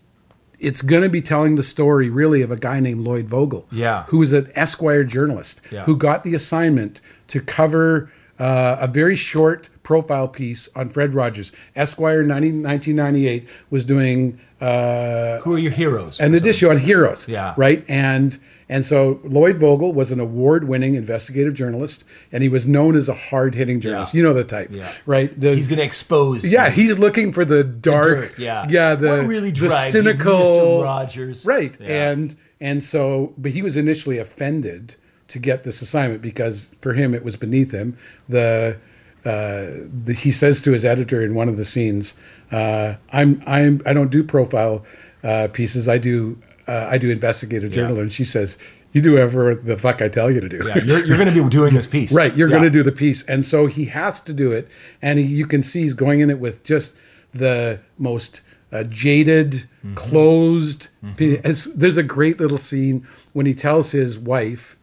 it's 0.57 0.81
going 0.81 1.03
to 1.03 1.09
be 1.09 1.21
telling 1.21 1.55
the 1.57 1.63
story 1.63 2.09
really 2.09 2.41
of 2.41 2.49
a 2.49 2.55
guy 2.55 2.79
named 2.79 3.01
Lloyd 3.01 3.27
Vogel, 3.27 3.67
Yeah. 3.73 4.05
who 4.07 4.21
is 4.23 4.31
an 4.31 4.47
Esquire 4.55 5.03
journalist 5.03 5.59
Yeah. 5.69 5.83
who 5.83 5.97
got 5.97 6.23
the 6.23 6.33
assignment 6.33 7.01
to 7.27 7.41
cover 7.41 8.09
uh, 8.39 8.77
a 8.79 8.87
very 8.87 9.15
short 9.17 9.67
profile 9.83 10.27
piece 10.29 10.67
on 10.75 10.87
Fred 10.89 11.13
Rogers. 11.13 11.51
Esquire 11.75 12.23
90, 12.23 12.51
1998 12.51 13.47
was 13.69 13.83
doing 13.85 14.39
uh, 14.61 15.39
Who 15.39 15.55
are 15.55 15.59
your 15.59 15.71
heroes? 15.73 16.19
an 16.21 16.33
edition 16.33 16.69
on 16.69 16.77
heroes, 16.77 17.27
Yeah. 17.27 17.53
right? 17.57 17.83
And 17.89 18.37
and 18.67 18.83
so 18.83 19.19
Lloyd 19.23 19.57
Vogel 19.57 19.93
was 19.93 20.11
an 20.11 20.19
award-winning 20.19 20.95
investigative 20.95 21.53
journalist, 21.53 22.03
and 22.31 22.41
he 22.43 22.49
was 22.49 22.67
known 22.67 22.95
as 22.95 23.07
a 23.07 23.13
hard-hitting 23.13 23.79
journalist. 23.79 24.13
Yeah. 24.13 24.17
You 24.17 24.23
know 24.23 24.33
the 24.33 24.43
type, 24.43 24.69
Yeah. 24.71 24.91
right? 25.05 25.31
The, 25.39 25.55
He's 25.55 25.67
going 25.67 25.77
to 25.79 25.85
expose. 25.85 26.51
yeah, 26.51 26.69
he's 26.69 26.97
looking 26.97 27.31
for 27.31 27.45
the 27.45 27.63
dark, 27.63 28.07
dirt, 28.31 28.39
yeah. 28.39 28.65
yeah, 28.69 28.95
the 28.95 29.07
What 29.09 29.27
really 29.27 29.51
the 29.51 29.69
cynical, 29.69 30.33
Mr. 30.33 30.83
Rogers? 30.83 31.45
right? 31.45 31.77
Yeah. 31.79 32.11
And 32.11 32.35
and 32.61 32.83
so, 32.83 33.33
but 33.37 33.51
he 33.51 33.61
was 33.61 33.75
initially 33.75 34.17
offended 34.17 34.95
to 35.27 35.39
get 35.39 35.63
this 35.63 35.81
assignment 35.81 36.21
because 36.21 36.71
for 36.81 36.93
him 36.93 37.13
it 37.13 37.23
was 37.23 37.35
beneath 37.35 37.71
him. 37.71 37.97
The, 38.29 38.77
uh, 39.25 39.87
the 40.05 40.13
he 40.17 40.31
says 40.31 40.61
to 40.61 40.71
his 40.71 40.85
editor 40.85 41.21
in 41.23 41.33
one 41.35 41.49
of 41.49 41.57
the 41.57 41.65
scenes, 41.65 42.13
uh, 42.51 42.95
"I'm 43.11 43.41
I'm 43.45 43.81
I 43.85 43.93
don't 43.93 44.09
do 44.11 44.23
profile 44.23 44.85
uh, 45.23 45.47
pieces. 45.51 45.87
I 45.89 45.97
do 45.97 46.37
uh, 46.67 46.87
I 46.89 46.97
do 46.97 47.09
investigative 47.09 47.71
journalism." 47.71 48.03
And 48.03 48.11
she 48.13 48.25
says, 48.25 48.57
"You 48.93 49.01
do 49.01 49.13
whatever 49.13 49.55
the 49.55 49.77
fuck 49.77 50.01
I 50.01 50.09
tell 50.09 50.29
you 50.31 50.41
to 50.41 50.49
do." 50.49 50.61
Yeah, 50.67 50.77
you're, 50.83 51.05
you're 51.05 51.17
going 51.17 51.33
to 51.33 51.43
be 51.43 51.49
doing 51.49 51.73
this 51.73 51.87
piece. 51.87 52.11
Right, 52.21 52.35
you're 52.35 52.49
Yeah. 52.49 52.57
going 52.57 52.71
to 52.71 52.77
do 52.77 52.83
the 52.83 52.91
piece, 52.91 53.23
and 53.23 53.45
so 53.45 53.67
he 53.67 53.85
has 53.85 54.19
to 54.21 54.33
do 54.33 54.51
it, 54.51 54.67
and 55.01 55.19
he, 55.19 55.25
you 55.25 55.45
can 55.47 55.63
see 55.63 55.81
he's 55.83 55.93
going 55.93 56.19
in 56.21 56.29
it 56.29 56.39
with 56.39 56.63
just 56.63 56.95
the 57.33 57.79
most 57.97 58.41
uh, 58.71 58.83
jaded, 58.83 59.67
closed. 59.95 60.89
It's, 61.19 61.65
there's 61.65 61.97
a 61.97 62.03
great 62.03 62.39
little 62.39 62.57
scene 62.57 63.05
when 63.33 63.45
he 63.45 63.53
tells 63.53 63.91
his 63.91 64.17
wife, 64.17 64.77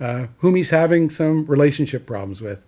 uh, 0.00 0.26
whom 0.38 0.54
he's 0.56 0.70
having 0.70 1.10
some 1.10 1.44
relationship 1.46 2.06
problems 2.06 2.40
with, 2.40 2.64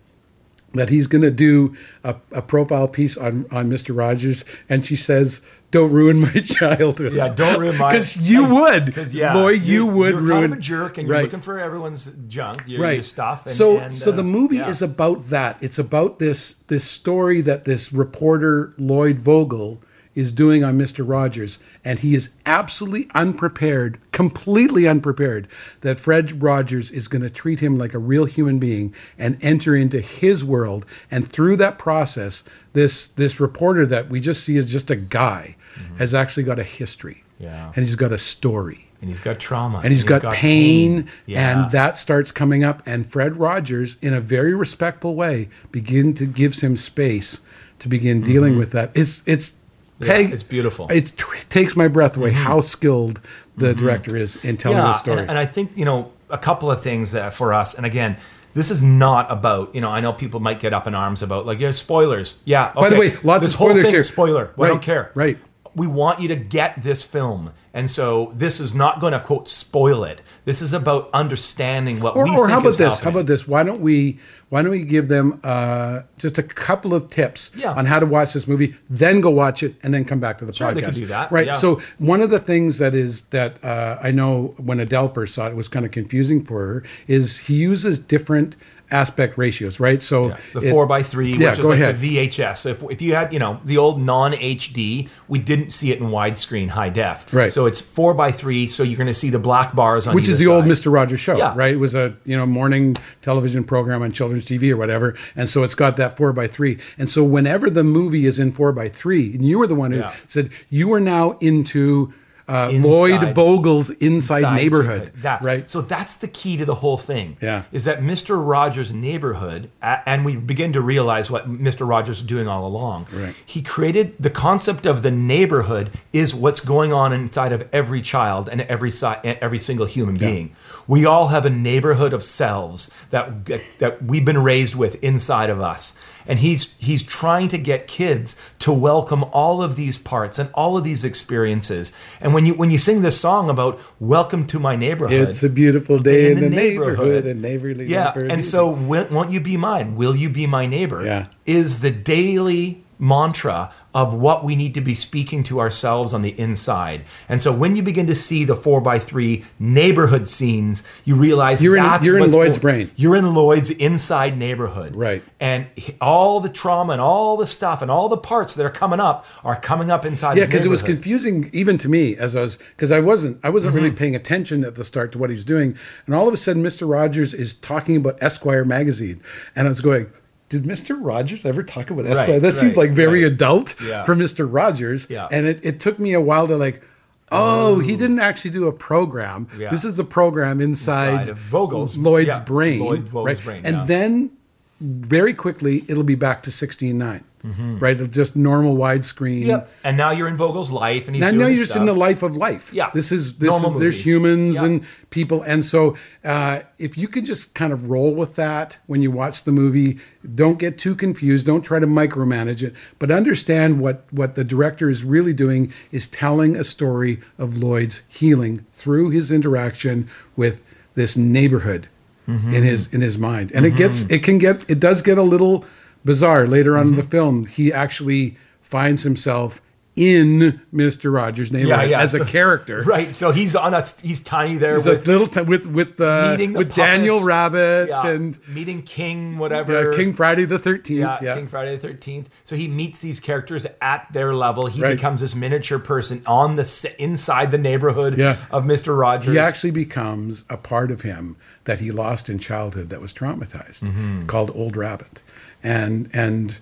that 0.74 0.88
he's 0.90 1.06
going 1.06 1.22
to 1.22 1.30
do 1.30 1.76
a, 2.04 2.16
a 2.32 2.42
profile 2.42 2.88
piece 2.88 3.16
on 3.16 3.46
on 3.50 3.68
Mister 3.68 3.92
Rogers, 3.92 4.44
and 4.68 4.86
she 4.86 4.96
says. 4.96 5.40
Don't 5.70 5.92
ruin 5.92 6.20
my 6.20 6.32
childhood. 6.44 7.12
Yeah, 7.12 7.28
don't 7.32 7.60
ruin 7.60 7.78
my- 7.78 7.90
Because 7.92 8.16
you 8.16 8.44
would. 8.44 8.86
Because 8.86 9.14
yeah, 9.14 9.34
Lloyd, 9.34 9.62
you 9.62 9.84
you're- 9.84 9.90
would 9.98 10.10
you're 10.14 10.20
ruin. 10.22 10.40
kind 10.42 10.52
of 10.52 10.58
a 10.58 10.60
jerk, 10.60 10.98
and 10.98 11.06
you're 11.06 11.16
Right 11.16 11.24
looking 11.24 11.40
for 11.40 11.58
everyone's 11.60 12.06
junk, 12.28 12.64
your, 12.66 12.82
right 12.82 12.94
your 12.94 13.02
stuff. 13.04 13.46
And, 13.46 13.54
so 13.54 13.78
and, 13.78 13.92
so 13.92 14.10
uh, 14.12 14.16
the 14.16 14.24
movie 14.24 14.56
yeah. 14.56 14.68
is 14.68 14.82
about 14.82 15.24
that 15.26 15.62
it's 15.62 15.78
about 15.78 16.18
this 16.18 16.54
this 16.66 16.84
story 16.84 17.40
that 17.42 17.64
this 17.64 17.92
reporter 17.92 18.74
lloyd 18.78 19.18
vogel 19.20 19.80
is 20.14 20.32
doing 20.32 20.64
on 20.64 20.76
mr 20.78 21.08
rogers 21.08 21.58
and 21.84 22.00
he 22.00 22.14
is 22.14 22.30
absolutely 22.46 23.08
unprepared 23.14 23.98
completely 24.12 24.88
unprepared 24.88 25.46
that 25.82 25.98
fred 26.00 26.42
rogers 26.42 26.90
is 26.90 27.06
going 27.08 27.22
to 27.22 27.30
treat 27.30 27.60
him 27.60 27.78
like 27.78 27.94
a 27.94 27.98
real 27.98 28.24
human 28.24 28.58
being 28.58 28.92
and 29.18 29.38
enter 29.40 29.74
into 29.76 30.00
his 30.00 30.44
world 30.44 30.84
and 31.10 31.28
through 31.30 31.56
that 31.56 31.78
process 31.78 32.42
this 32.72 33.08
this 33.08 33.40
reporter 33.40 33.84
that 33.86 34.08
we 34.08 34.20
just 34.20 34.44
see 34.44 34.56
as 34.56 34.70
just 34.70 34.90
a 34.90 34.96
guy 34.96 35.56
has 35.98 36.14
actually 36.14 36.42
got 36.44 36.58
a 36.58 36.64
history 36.64 37.24
Mm-hmm. 37.40 37.44
Yeah. 37.44 37.72
and 37.74 37.84
he's 37.86 37.96
got 37.96 38.12
a 38.12 38.18
story 38.18 38.86
and 39.00 39.08
he's 39.08 39.18
got 39.20 39.40
trauma, 39.40 39.78
and 39.82 39.90
he's 39.94 40.04
got, 40.04 40.30
pain, 40.30 41.08
Yeah. 41.24 41.62
and 41.62 41.70
that 41.72 41.96
starts 41.96 42.30
coming 42.32 42.62
up 42.64 42.82
and 42.84 43.06
fred 43.10 43.36
rogers 43.36 43.96
in 44.02 44.12
a 44.12 44.20
very 44.20 44.54
respectful 44.54 45.14
way 45.14 45.48
begin 45.72 46.12
to 46.14 46.26
gives 46.26 46.60
him 46.60 46.76
space 46.76 47.40
to 47.78 47.88
begin 47.88 48.20
dealing 48.20 48.58
with 48.58 48.72
that 48.72 48.90
it's 48.94 49.22
it's 49.26 49.52
Mm-hmm. 50.00 50.06
Yeah, 50.10 50.16
Peg, 50.16 50.32
it's 50.32 50.42
beautiful. 50.42 50.86
Mm-hmm. 50.88 50.96
it 50.98 51.12
tr- 51.16 51.46
takes 51.48 51.76
my 51.76 51.86
breath 51.88 52.16
away 52.16 52.30
how 52.32 52.60
skilled 52.60 53.20
the 53.56 53.74
director 53.74 54.16
is 54.16 54.36
in 54.44 54.56
telling 54.58 54.78
the 54.78 54.92
story 54.94 55.20
And, 55.20 55.30
and 55.30 55.38
I 55.38 55.46
think 55.46 55.76
you 55.76 55.84
know 55.86 56.12
a 56.30 56.38
couple 56.38 56.70
of 56.70 56.82
things 56.82 57.12
that 57.12 57.32
for 57.34 57.52
us, 57.54 57.74
and 57.74 57.84
again, 57.86 58.16
this 58.54 58.70
is 58.70 58.82
not 58.82 59.30
about 59.30 59.74
you 59.74 59.80
know. 59.80 59.90
I 59.90 60.00
know 60.00 60.12
people 60.12 60.40
might 60.40 60.60
get 60.60 60.72
up 60.72 60.86
in 60.86 60.94
arms 60.94 61.22
about 61.22 61.46
like 61.46 61.60
yeah, 61.60 61.70
spoilers. 61.70 62.38
Yeah. 62.44 62.72
By 62.74 62.90
the 62.90 62.98
way, 62.98 63.16
lots 63.22 63.44
this 63.44 63.54
of 63.54 63.58
whole 63.58 63.68
spoilers 63.68 63.84
thing 63.84 63.94
here. 63.94 64.02
Spoiler. 64.02 64.50
Well, 64.56 64.66
I 64.66 64.72
don't 64.72 64.82
care. 64.82 65.12
right. 65.14 65.38
We 65.74 65.86
want 65.86 66.20
you 66.20 66.28
to 66.28 66.36
get 66.36 66.82
this 66.82 67.02
film, 67.02 67.52
and 67.72 67.88
so 67.88 68.32
this 68.34 68.58
is 68.58 68.74
not 68.74 69.00
going 69.00 69.12
to 69.12 69.20
quote 69.20 69.48
spoil 69.48 70.02
it. 70.04 70.20
This 70.44 70.60
is 70.62 70.72
about 70.72 71.08
understanding 71.12 72.00
what 72.00 72.16
or, 72.16 72.24
we 72.24 72.36
or 72.36 72.48
how 72.48 72.58
about 72.58 72.68
is 72.70 72.76
this? 72.76 73.00
How 73.00 73.10
about 73.10 73.26
this? 73.26 73.46
Why 73.46 73.62
don't 73.62 73.80
we 73.80 74.18
why 74.48 74.62
don't 74.62 74.72
we 74.72 74.82
give 74.82 75.06
them 75.06 75.38
uh, 75.44 76.02
just 76.18 76.36
a 76.38 76.42
couple 76.42 76.92
of 76.92 77.08
tips 77.08 77.52
Yeah. 77.54 77.72
on 77.72 77.86
how 77.86 78.00
to 78.00 78.06
watch 78.06 78.32
this 78.32 78.48
movie, 78.48 78.74
then 78.88 79.20
go 79.20 79.30
watch 79.30 79.62
it, 79.62 79.76
and 79.84 79.94
then 79.94 80.04
come 80.04 80.18
back 80.18 80.38
to 80.38 80.44
the 80.44 80.52
Sure, 80.52 80.68
podcast. 80.68 80.74
they 80.74 80.80
can 80.82 80.90
do 80.94 81.06
that, 81.06 81.30
right? 81.30 81.46
yeah. 81.46 81.52
So 81.52 81.80
one 81.98 82.20
of 82.20 82.30
the 82.30 82.40
things 82.40 82.78
that 82.78 82.92
is 82.92 83.22
that 83.30 83.62
uh, 83.64 83.98
I 84.02 84.10
know 84.10 84.54
when 84.58 84.80
Adele 84.80 85.06
first 85.08 85.34
saw 85.34 85.46
it, 85.46 85.50
it 85.50 85.56
was 85.56 85.68
kind 85.68 85.86
of 85.86 85.92
confusing 85.92 86.44
for 86.44 86.66
her 86.66 86.84
is 87.06 87.38
he 87.38 87.54
uses 87.54 87.98
different 88.00 88.56
aspect 88.90 89.38
ratios, 89.38 89.78
right? 89.80 90.02
So 90.02 90.28
Yeah, 90.28 90.36
the 90.52 90.60
it- 90.60 90.70
four 90.70 90.86
by 90.86 91.02
three, 91.02 91.36
Yeah, 91.36 91.50
which 91.50 91.60
is 91.60 91.66
like 91.66 91.80
ahead. 91.80 92.00
the 92.00 92.16
VHS. 92.16 92.66
If, 92.66 92.82
if 92.90 93.00
you 93.02 93.14
had, 93.14 93.32
you 93.32 93.38
know, 93.38 93.60
the 93.64 93.78
old 93.78 94.00
non 94.00 94.32
HD, 94.32 95.08
we 95.28 95.38
didn't 95.38 95.70
see 95.72 95.90
it 95.92 95.98
in 96.00 96.06
widescreen 96.08 96.68
high 96.70 96.88
def. 96.88 97.32
Right. 97.32 97.52
So 97.52 97.66
it's 97.66 97.80
four 97.80 98.14
by 98.14 98.30
three. 98.32 98.66
So 98.66 98.82
you're 98.82 98.96
going 98.98 99.06
to 99.06 99.14
see 99.14 99.30
the 99.30 99.38
black 99.38 99.74
bars 99.74 100.06
on 100.06 100.14
which 100.14 100.28
is 100.28 100.38
the 100.38 100.44
either 100.46 100.54
old. 100.54 100.64
Mr. 100.64 100.92
Rogers 100.92 101.20
show, 101.20 101.36
Yeah. 101.36 101.52
right? 101.56 101.74
It 101.74 101.78
was 101.78 101.94
a 101.94 102.14
you 102.24 102.36
know 102.36 102.46
morning 102.46 102.96
television 103.22 103.64
program 103.64 104.02
on 104.02 104.12
children's 104.12 104.44
TV 104.46 104.70
or 104.70 104.76
whatever, 104.76 105.16
and 105.36 105.48
so 105.48 105.62
it's 105.62 105.74
got 105.74 105.96
that 105.96 106.16
four 106.16 106.32
by 106.32 106.46
three. 106.46 106.78
And 106.98 107.08
so 107.08 107.22
whenever 107.24 107.70
the 107.70 107.84
movie 107.84 108.26
is 108.26 108.38
in 108.38 108.52
four 108.52 108.72
by 108.72 108.88
three, 108.88 109.32
and 109.32 109.42
you 109.42 109.58
were 109.58 109.66
the 109.66 109.74
one 109.74 109.92
who 109.92 110.02
said 110.26 110.50
you 110.68 110.92
are 110.92 111.00
now 111.00 111.32
into 111.40 112.12
uh, 112.50 112.68
Inside. 112.70 112.88
Lloyd 112.88 113.34
Vogel's 113.34 113.90
inside, 113.90 114.38
Inside 114.38 114.56
neighborhood, 114.56 115.12
That. 115.22 115.42
right? 115.42 115.68
So 115.70 115.80
that's 115.80 116.14
the 116.14 116.28
key 116.28 116.56
to 116.56 116.64
the 116.64 116.74
whole 116.76 116.96
thing. 116.96 117.36
Yeah. 117.40 117.62
Is 117.72 117.84
that 117.84 118.00
Mr. 118.00 118.44
Rogers' 118.44 118.92
neighborhood, 118.92 119.70
and 119.80 120.24
we 120.24 120.36
begin 120.36 120.72
to 120.72 120.80
realize 120.80 121.30
what 121.30 121.48
Mr. 121.50 121.88
Rogers 121.88 122.18
is 122.18 122.24
doing 122.26 122.48
all 122.48 122.66
along. 122.66 123.06
Right. 123.12 123.34
He 123.46 123.62
created 123.62 124.14
the 124.18 124.30
concept 124.30 124.86
of 124.86 125.02
the 125.02 125.10
neighborhood 125.10 125.90
is 126.12 126.34
what's 126.34 126.60
going 126.60 126.92
on 126.92 127.12
inside 127.12 127.52
of 127.52 127.68
every 127.72 128.02
child 128.02 128.48
and 128.48 128.62
every 128.62 128.90
si- 128.90 129.06
every 129.24 129.58
single 129.58 129.86
human 129.86 130.16
being. 130.16 130.52
We 130.88 131.04
all 131.06 131.28
have 131.28 131.46
a 131.46 131.50
neighborhood 131.50 132.12
of 132.12 132.22
selves 132.22 132.90
that 133.10 133.46
that 133.78 134.02
we've 134.02 134.24
been 134.24 134.42
raised 134.42 134.74
with 134.74 135.02
inside 135.04 135.50
of 135.50 135.60
us. 135.60 135.96
And 136.26 136.38
he's 136.40 136.76
he's 136.78 137.02
trying 137.02 137.48
to 137.48 137.58
get 137.58 137.86
kids 137.86 138.36
to 138.60 138.72
welcome 138.72 139.24
all 139.32 139.62
of 139.62 139.76
these 139.76 139.98
parts 139.98 140.38
and 140.38 140.50
all 140.54 140.76
of 140.76 140.84
these 140.84 141.04
experiences. 141.04 141.92
And 142.20 142.34
when 142.34 142.46
you 142.46 142.54
when 142.54 142.70
you 142.70 142.78
sing 142.78 143.02
this 143.02 143.20
song 143.20 143.50
about 143.50 143.80
welcome 143.98 144.46
to 144.48 144.58
my 144.58 144.76
neighborhood, 144.76 145.28
It's 145.28 145.42
a 145.42 145.48
beautiful 145.48 145.98
day 145.98 146.30
in, 146.32 146.40
the, 146.40 146.50
neighborhood, 146.50 147.26
and 147.26 147.40
neighborly. 147.42 147.86
yeah, 147.86 148.04
neighborhood. 148.06 148.30
and 148.30 148.44
so 148.44 148.68
will, 148.70 149.06
won't 149.10 149.30
you 149.32 149.40
be 149.40 149.56
mine? 149.56 149.96
Will 149.96 150.14
you 150.16 150.28
be 150.28 150.46
my 150.46 150.66
neighbor? 150.66 151.04
Yeah. 151.04 151.26
is 151.46 151.80
the 151.80 151.90
daily 151.90 152.84
mantra 153.00 153.72
of 153.92 154.14
what 154.14 154.44
we 154.44 154.54
need 154.54 154.72
to 154.74 154.80
be 154.80 154.94
speaking 154.94 155.42
to 155.42 155.58
ourselves 155.58 156.14
on 156.14 156.22
the 156.22 156.38
inside. 156.38 157.02
And 157.28 157.42
so 157.42 157.52
when 157.52 157.74
you 157.74 157.82
begin 157.82 158.06
to 158.06 158.14
see 158.14 158.44
the 158.44 158.54
four 158.54 158.80
by 158.80 159.00
three 159.00 159.44
neighborhood 159.58 160.28
scenes, 160.28 160.84
you 161.04 161.16
realize 161.16 161.60
You're 161.60 161.76
in- 161.76 161.84
you're 162.02 162.18
in 162.18 162.30
Lloyd's 162.30 162.58
go- 162.58 162.62
brain. 162.62 162.90
You're 162.94 163.16
in 163.16 163.34
Lloyd's 163.34 163.70
inside 163.70 164.38
neighborhood, 164.38 164.94
Right. 164.94 165.24
And 165.40 165.66
all 166.00 166.38
the 166.38 166.48
trauma 166.50 166.92
and 166.92 167.02
all 167.02 167.36
the 167.36 167.46
stuff 167.48 167.82
and 167.82 167.90
all 167.90 168.08
the 168.08 168.16
parts 168.16 168.54
that 168.54 168.64
are 168.64 168.70
coming 168.70 169.00
up 169.00 169.26
are 169.42 169.56
coming 169.56 169.90
up 169.90 170.04
inside. 170.06 170.36
yeah, 170.36 170.44
because 170.46 170.64
it 170.64 170.68
was 170.68 170.82
confusing 170.82 171.50
even 171.52 171.76
to 171.78 171.88
me 171.88 172.16
as 172.16 172.36
I 172.36 172.42
was 172.42 172.58
because 172.76 172.92
I 172.92 173.00
wasn't 173.00 173.38
I 173.42 173.50
wasn't 173.50 173.70
Mm-hmm. 173.74 173.84
really 173.84 173.96
paying 173.96 174.14
attention 174.14 174.62
at 174.64 174.74
the 174.76 174.84
start 174.84 175.10
to 175.12 175.18
what 175.18 175.30
he 175.30 175.36
was 175.36 175.44
doing, 175.44 175.74
and 176.06 176.14
all 176.14 176.28
of 176.28 176.34
a 176.34 176.36
sudden 176.36 176.62
Mr. 176.62 176.88
Rogers 176.88 177.32
is 177.34 177.54
talking 177.54 177.96
about 177.96 178.18
Esquire 178.20 178.64
magazine, 178.64 179.20
and 179.56 179.66
I 179.66 179.70
was 179.70 179.80
going. 179.80 180.06
Did 180.50 180.64
Mr. 180.64 180.98
Rogers 181.00 181.46
ever 181.46 181.62
talk 181.62 181.90
about 181.90 182.06
Esquire? 182.06 182.32
Right, 182.32 182.42
that 182.42 182.52
seems 182.52 182.76
like 182.76 182.90
very 182.90 183.22
right. 183.22 183.32
adult 183.32 183.80
Yeah. 183.80 184.02
for 184.02 184.14
Mr. 184.16 184.46
Rogers. 184.52 185.06
Yeah. 185.08 185.28
And 185.30 185.46
it, 185.46 185.64
it 185.64 185.80
took 185.80 185.98
me 185.98 186.12
a 186.12 186.20
while 186.20 186.48
to 186.48 186.56
like, 186.56 186.82
oh, 187.30 187.78
he 187.78 187.94
oh. 187.94 187.96
didn't 187.96 188.18
actually 188.18 188.50
do 188.50 188.66
a 188.66 188.72
program. 188.72 189.46
Yeah. 189.56 189.70
This 189.70 189.84
is 189.84 189.98
a 190.00 190.04
program 190.04 190.60
inside, 190.60 191.20
Inside 191.28 191.38
Vogel's- 191.38 191.96
Lloyd's 191.96 192.38
brain. 192.40 192.80
Lloyd 192.80 193.08
Vogel's 193.08 193.40
brain, 193.40 193.64
And 193.64 193.86
then 193.86 194.32
very 194.80 195.34
quickly 195.34 195.84
it'll 195.88 196.02
be 196.02 196.16
back 196.16 196.42
to 196.42 196.50
16.9. 196.50 197.22
Mm-hmm. 197.44 197.78
Right? 197.78 198.10
Just 198.10 198.36
normal 198.36 198.76
widescreen. 198.76 199.46
Yep. 199.46 199.70
And 199.82 199.96
now 199.96 200.10
you're 200.10 200.28
in 200.28 200.36
Vogel's 200.36 200.70
life, 200.70 201.06
and 201.06 201.14
he's 201.16 201.22
Now, 201.24 201.30
now 201.30 201.46
you're 201.46 201.56
just 201.56 201.70
stuff. 201.72 201.80
in 201.80 201.86
the 201.86 201.94
life 201.94 202.22
of 202.22 202.36
life. 202.36 202.72
Yeah. 202.74 202.90
This 202.92 203.10
is 203.12 203.38
this 203.38 203.48
Normal 203.48 203.72
is 203.74 203.78
there's 203.80 204.04
humans 204.04 204.56
Yeah. 204.56 204.64
and 204.66 204.84
people, 205.08 205.40
and 205.42 205.64
so 205.64 205.96
uh, 206.22 206.60
if 206.78 206.98
you 206.98 207.08
can 207.08 207.24
just 207.24 207.54
kind 207.54 207.72
of 207.72 207.88
roll 207.88 208.14
with 208.14 208.36
that 208.36 208.78
when 208.86 209.00
you 209.00 209.10
watch 209.10 209.44
the 209.44 209.52
movie, 209.52 209.98
don't 210.34 210.58
get 210.58 210.76
too 210.76 210.94
confused. 210.94 211.46
Don't 211.46 211.62
try 211.62 211.78
to 211.78 211.86
micromanage 211.86 212.62
it, 212.62 212.74
but 212.98 213.10
understand 213.10 213.80
what 213.80 214.04
what 214.10 214.34
the 214.34 214.44
director 214.44 214.90
is 214.90 215.02
really 215.02 215.32
doing 215.32 215.72
is 215.90 216.08
telling 216.08 216.56
a 216.56 216.64
story 216.64 217.20
of 217.38 217.56
Lloyd's 217.56 218.02
healing 218.08 218.66
through 218.70 219.10
his 219.10 219.30
interaction 219.32 220.08
with 220.36 220.62
this 220.94 221.16
neighborhood 221.16 221.88
Mm-hmm. 222.28 222.54
in 222.54 222.62
his 222.62 222.86
in 222.92 223.00
his 223.00 223.18
mind, 223.18 223.50
and 223.54 223.66
it 223.66 223.74
gets 223.74 224.02
it 224.02 224.22
can 224.22 224.38
get 224.38 224.70
it 224.70 224.78
does 224.78 225.02
get 225.02 225.18
a 225.18 225.22
little 225.22 225.64
bizarre 226.04 226.46
later 226.46 226.76
on 226.78 226.88
in 226.88 226.94
the 226.96 227.02
Mm-hmm. 227.02 227.10
film. 227.10 227.46
He 227.46 227.72
actually 227.72 228.36
finds 228.60 229.02
himself 229.02 229.60
in 229.96 230.60
Mister 230.72 231.10
Rogers' 231.10 231.50
neighborhood 231.52 231.90
as 231.92 232.12
so- 232.12 232.22
a 232.22 232.24
character. 232.24 232.82
right? 232.86 233.14
So 233.14 233.32
he's 233.32 233.56
on 233.56 233.74
a 233.74 233.82
he's 234.02 234.20
tiny 234.22 234.56
there 234.56 234.76
He's 234.76 234.86
a 234.86 234.90
with 234.92 235.06
little 235.06 235.26
t- 235.26 235.42
with 235.42 235.66
with 235.66 236.00
uh, 236.00 236.36
the 236.36 236.46
with 236.56 236.74
Daniel. 236.74 237.22
Rabbit 237.22 237.88
Yeah, 237.90 238.06
and 238.06 238.38
meeting 238.48 238.82
King, 238.82 239.36
whatever 239.36 239.92
King 239.92 240.14
Friday 240.14 240.44
the 240.44 240.58
Thirteenth. 240.60 241.00
Yeah, 241.00 241.18
Yeah, 241.20 241.34
King 241.34 241.48
Friday 241.48 241.76
the 241.76 241.88
Thirteenth. 241.88 242.30
So 242.44 242.54
he 242.56 242.68
meets 242.68 243.00
these 243.00 243.18
characters 243.20 243.66
at 243.82 244.06
their 244.12 244.32
level. 244.32 244.66
He 244.66 244.80
Right. 244.80 244.94
becomes 244.94 245.20
this 245.22 245.34
miniature 245.34 245.80
person 245.80 246.22
on 246.24 246.54
the 246.56 246.94
inside 246.98 247.50
the 247.50 247.58
neighborhood 247.58 248.16
Yeah. 248.16 248.36
of 248.50 248.64
Mister 248.64 248.94
Rogers. 248.94 249.32
he 249.32 249.38
actually 249.40 249.72
becomes 249.72 250.44
a 250.48 250.56
part 250.56 250.90
of 250.92 251.02
him 251.02 251.36
that 251.64 251.80
he 251.80 251.90
lost 251.90 252.30
in 252.30 252.38
childhood 252.38 252.88
that 252.90 253.00
was 253.02 253.12
traumatized, 253.12 253.82
Mm-hmm. 253.82 254.26
called 254.26 254.50
Old 254.54 254.76
Rabbit, 254.76 255.20
and 255.62 256.08
and 256.12 256.58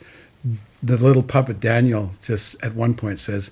the 0.83 0.97
little 0.97 1.23
puppet 1.23 1.61
Daniel 1.61 2.11
just 2.23 2.63
at 2.65 2.75
one 2.75 2.95
point 2.95 3.19
says. 3.19 3.51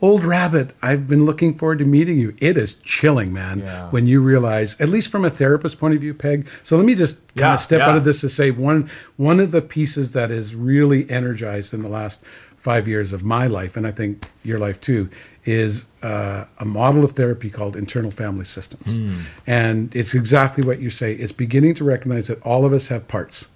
Old 0.00 0.24
Rabbit, 0.24 0.74
I've 0.80 1.08
been 1.08 1.24
looking 1.24 1.58
forward 1.58 1.80
to 1.80 1.84
meeting 1.84 2.20
you. 2.20 2.32
It 2.38 2.56
is 2.56 2.74
chilling, 2.74 3.32
man, 3.32 3.58
Yeah. 3.58 3.90
when 3.90 4.06
you 4.06 4.20
realize, 4.20 4.80
at 4.80 4.88
least 4.88 5.10
from 5.10 5.24
a 5.24 5.30
therapist 5.30 5.80
point 5.80 5.92
of 5.96 6.00
view, 6.00 6.14
Peg. 6.14 6.46
So 6.62 6.76
let 6.76 6.86
me 6.86 6.94
just 6.94 7.16
kind 7.34 7.40
Yeah, 7.48 7.54
of 7.54 7.58
step 7.60 7.80
yeah. 7.80 7.88
out 7.88 7.96
of 7.96 8.04
this 8.04 8.20
to 8.20 8.28
say 8.28 8.52
one 8.52 8.88
one 9.16 9.40
of 9.40 9.50
the 9.50 9.60
pieces 9.60 10.12
that 10.12 10.30
is 10.30 10.54
really 10.54 11.10
energized 11.10 11.74
in 11.74 11.82
the 11.82 11.88
last 11.88 12.22
five 12.56 12.86
years 12.86 13.12
of 13.12 13.24
my 13.24 13.48
life, 13.48 13.76
and 13.76 13.88
I 13.88 13.90
think 13.90 14.24
your 14.44 14.60
life 14.60 14.80
too, 14.80 15.08
is 15.44 15.86
uh, 16.04 16.44
a 16.60 16.64
model 16.64 17.02
of 17.04 17.12
therapy 17.12 17.50
called 17.50 17.74
internal 17.74 18.12
family 18.12 18.44
systems. 18.44 19.00
And 19.48 19.94
it's 19.96 20.14
exactly 20.14 20.64
what 20.64 20.80
you 20.80 20.90
say. 20.90 21.14
It's 21.14 21.32
beginning 21.32 21.74
to 21.74 21.82
recognize 21.84 22.28
that 22.28 22.40
all 22.42 22.64
of 22.64 22.72
us 22.72 22.86
have 22.88 23.08
parts. 23.08 23.48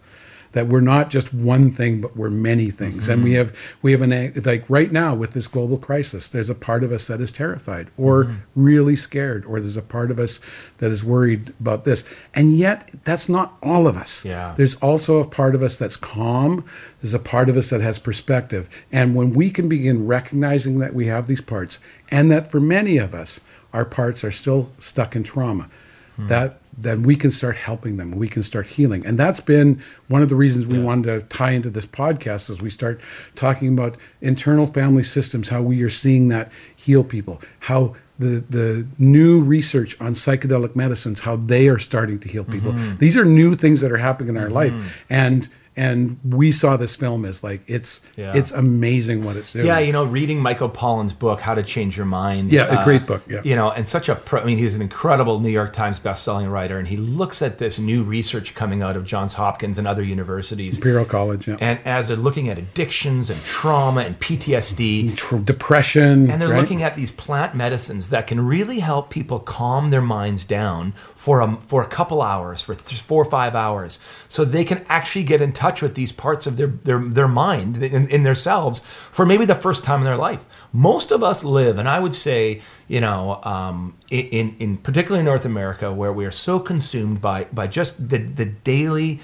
That 0.53 0.67
we're 0.67 0.83
not 0.83 1.09
just 1.09 1.33
one 1.33 1.71
thing, 1.71 2.01
but 2.01 2.17
we're 2.17 2.31
many 2.31 2.71
things, 2.71 3.09
and 3.09 3.25
we 3.25 3.31
mm-hmm. 3.31 3.39
have 3.39 3.57
we 3.81 3.93
have 3.93 4.03
an 4.03 4.43
like 4.45 4.69
right 4.69 4.93
now 4.93 5.15
with 5.15 5.33
this 5.33 5.49
global 5.49 5.79
crisis. 5.79 6.29
There's 6.29 6.51
a 6.51 6.55
part 6.55 6.85
of 6.85 6.93
us 6.93 7.07
that 7.07 7.21
is 7.21 7.33
terrified, 7.33 7.89
or 7.97 8.25
mm-hmm. 8.25 8.37
really 8.55 8.97
scared, 8.97 9.47
or 9.47 9.61
there's 9.61 9.79
a 9.79 9.83
part 9.83 10.11
of 10.11 10.19
us 10.19 10.41
that 10.79 10.91
is 10.91 11.03
worried 11.03 11.55
about 11.59 11.85
this, 11.85 12.05
and 12.35 12.57
yet 12.57 12.91
that's 13.05 13.29
not 13.29 13.57
all 13.63 13.87
of 13.87 13.97
us. 13.97 14.25
Yeah. 14.25 14.55
There's 14.57 14.75
also 14.77 15.21
a 15.21 15.27
part 15.27 15.55
of 15.55 15.63
us 15.63 15.79
that's 15.79 15.97
calm. 15.97 16.65
There's 17.01 17.15
a 17.15 17.19
part 17.19 17.49
of 17.49 17.57
us 17.57 17.71
that 17.71 17.81
has 17.81 17.99
perspective. 17.99 18.69
And 18.91 19.15
when 19.15 19.33
we 19.33 19.51
can 19.51 19.69
begin 19.69 20.07
recognizing 20.07 20.79
that 20.81 20.95
we 20.95 21.07
have 21.07 21.27
these 21.27 21.41
parts, 21.41 21.81
and 22.11 22.31
that 22.31 22.51
for 22.51 22.61
many 22.61 22.99
of 22.99 23.15
us, 23.15 23.41
our 23.73 23.85
parts 23.85 24.23
are 24.23 24.31
still 24.31 24.71
stuck 24.79 25.17
in 25.17 25.23
trauma, 25.23 25.71
Hmm. 26.17 26.27
that 26.29 26.59
then 26.77 27.03
we 27.03 27.17
can 27.17 27.31
start 27.31 27.57
helping 27.57 27.97
them. 27.99 28.13
We 28.13 28.29
can 28.29 28.43
start 28.43 28.67
healing. 28.67 29.05
And 29.05 29.19
that's 29.19 29.41
been 29.41 29.83
one 30.09 30.23
of 30.23 30.29
the 30.31 30.37
reasons 30.37 30.67
we 30.67 30.79
wanted 30.79 31.05
to 31.05 31.27
tie 31.27 31.51
into 31.51 31.71
this 31.71 31.87
podcast 31.87 32.49
as 32.49 32.63
we 32.63 32.71
start 32.71 33.01
talking 33.35 33.69
about 33.69 33.97
internal 34.21 34.67
family 34.67 35.03
systems, 35.03 35.51
how 35.51 35.63
we 35.63 35.83
are 35.83 35.91
seeing 35.91 36.29
that 36.29 36.51
heal 36.75 37.05
people, 37.05 37.43
how 37.61 37.95
the 38.19 38.45
the 38.49 38.87
new 38.99 39.43
research 39.43 40.01
on 40.01 40.13
psychedelic 40.13 40.77
medicines, 40.77 41.21
how 41.21 41.37
they 41.37 41.69
are 41.69 41.79
starting 41.79 42.19
to 42.21 42.29
heal 42.29 42.45
people. 42.45 42.73
Mm-hmm. 42.73 42.99
These 42.99 43.17
are 43.17 43.25
new 43.25 43.55
things 43.55 43.81
that 43.81 43.91
are 43.93 43.97
happening 43.97 44.37
in 44.37 44.43
our 44.43 44.51
life, 44.51 44.73
mm-hmm. 44.73 44.89
and 45.11 45.49
and 45.75 46.19
we 46.23 46.53
saw 46.53 46.77
this 46.77 46.95
film 46.97 47.25
as 47.25 47.43
like 47.43 47.63
it's 47.67 48.01
Yeah. 48.17 48.33
it's 48.35 48.53
amazing 48.53 49.25
what 49.25 49.37
it's 49.37 49.53
doing. 49.55 49.67
Yeah, 49.67 49.79
you 49.79 49.93
know, 49.93 50.05
reading 50.05 50.41
Michael 50.41 50.69
Pollan's 50.69 51.15
book, 51.15 51.41
How 51.41 51.55
to 51.55 51.63
Change 51.63 51.97
Your 51.97 52.05
Mind. 52.05 52.53
Yeah, 52.53 52.67
a 52.67 52.81
uh, 52.81 52.85
great 52.85 53.07
book, 53.07 53.23
yeah. 53.29 53.41
You 53.43 53.57
know, 53.57 53.71
and 53.71 53.89
such 53.89 54.09
a, 54.11 54.15
pro, 54.15 54.43
I 54.43 54.45
mean, 54.45 54.59
he's 54.59 54.77
an 54.77 54.83
incredible 54.83 55.41
New 55.41 55.49
York 55.51 55.73
Times 55.73 55.99
bestselling 55.99 56.51
writer, 56.53 56.79
and 56.79 56.89
he 56.89 56.99
looks 56.99 57.41
at 57.41 57.59
this 57.59 57.79
new 57.79 58.03
research 58.03 58.55
coming 58.55 58.83
out 58.83 58.97
of 58.97 59.05
Johns 59.05 59.35
Hopkins 59.35 59.79
and 59.79 59.87
other 59.87 60.03
universities. 60.03 60.77
Imperial 60.77 61.07
College, 61.07 61.49
yeah. 61.49 61.57
And 61.61 61.79
as 61.87 62.09
they're 62.09 62.17
looking 62.19 62.51
at 62.51 62.59
addictions 62.59 63.31
and 63.31 63.43
trauma 63.43 64.03
and 64.03 64.19
PTSD, 64.19 65.17
Tr- 65.17 65.39
depression, 65.39 66.31
and 66.31 66.41
they're 66.41 66.51
right? 66.51 66.61
looking 66.61 66.83
at 66.83 66.97
these 66.97 67.11
plant 67.11 67.55
medicines 67.55 68.11
that 68.11 68.27
can 68.27 68.45
really 68.47 68.81
help 68.81 69.09
people 69.09 69.39
calm 69.41 69.91
their 69.91 70.03
minds 70.03 70.45
down 70.45 70.93
for 71.15 71.41
a, 71.41 71.57
for 71.67 71.81
a 71.83 71.87
couple 71.87 72.21
hours, 72.21 72.61
for 72.61 72.75
th- 72.75 73.01
four 73.01 73.23
or 73.23 73.31
five 73.31 73.55
hours, 73.55 73.99
so 74.29 74.45
they 74.45 74.65
can 74.65 74.85
actually 74.89 75.25
get 75.25 75.41
in 75.41 75.53
touch 75.53 75.62
with 75.83 75.95
these 75.95 76.13
parts 76.13 76.47
of 76.47 76.57
their 76.57 76.67
their, 76.67 76.99
their 76.99 77.29
mind 77.29 77.83
in, 77.83 78.09
in 78.09 78.23
themselves 78.23 78.81
for 78.81 79.25
maybe 79.25 79.45
the 79.45 79.55
first 79.55 79.85
time 79.85 80.01
in 80.01 80.05
their 80.05 80.17
life. 80.17 80.45
Most 80.73 81.11
of 81.11 81.23
us 81.23 81.45
live, 81.45 81.79
and 81.79 81.89
I 81.89 82.01
would 82.01 82.15
say, 82.15 82.61
you 82.89 83.01
know, 83.01 83.41
um, 83.45 83.95
in, 84.11 84.27
in 84.29 84.57
in 84.59 84.77
particularly 84.79 85.25
North 85.25 85.45
America, 85.45 85.93
where 85.93 86.13
we 86.13 86.25
are 86.27 86.31
so 86.49 86.61
consumed 86.61 87.21
by 87.21 87.45
by 87.53 87.67
just 87.67 88.09
the 88.09 88.19
the 88.19 88.47
daily 88.47 89.21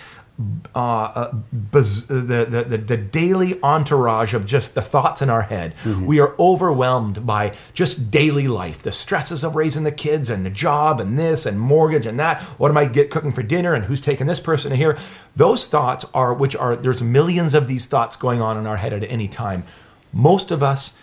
uh, 0.75 0.79
uh, 0.79 1.33
baz- 1.53 2.07
the, 2.07 2.45
the, 2.45 2.65
the, 2.69 2.77
the 2.77 2.97
daily 2.97 3.61
entourage 3.63 4.35
of 4.35 4.47
just 4.47 4.75
the 4.77 4.83
thoughts 4.83 5.21
in 5.21 5.29
our 5.31 5.43
head. 5.43 5.75
We 6.07 6.21
are 6.21 6.35
overwhelmed 6.39 7.27
by 7.27 7.55
just 7.75 8.11
daily 8.13 8.47
life, 8.47 8.81
the 8.83 8.93
stresses 8.93 9.43
of 9.43 9.57
raising 9.57 9.83
the 9.83 9.91
kids 9.93 10.31
and 10.31 10.47
the 10.47 10.51
job 10.51 11.01
and 11.01 11.19
this 11.19 11.45
and 11.45 11.59
mortgage 11.59 12.07
and 12.07 12.21
that. 12.21 12.41
What 12.59 12.71
am 12.71 12.77
I 12.79 12.85
get 12.85 13.11
cooking 13.11 13.33
for 13.33 13.43
dinner 13.43 13.75
and 13.75 13.87
who's 13.87 14.01
taking 14.01 14.29
this 14.29 14.39
person 14.39 14.73
here? 14.73 14.97
Those 15.35 15.67
thoughts 15.67 16.05
are, 16.15 16.33
which 16.33 16.55
are, 16.55 16.77
there's 16.77 17.03
millions 17.03 17.55
of 17.55 17.67
these 17.67 17.87
thoughts 17.87 18.15
going 18.15 18.41
on 18.41 18.57
in 18.57 18.65
our 18.67 18.77
head 18.77 18.93
at 18.93 19.03
any 19.05 19.27
time. 19.27 19.65
Most 20.13 20.53
of 20.53 20.63
us 20.63 20.97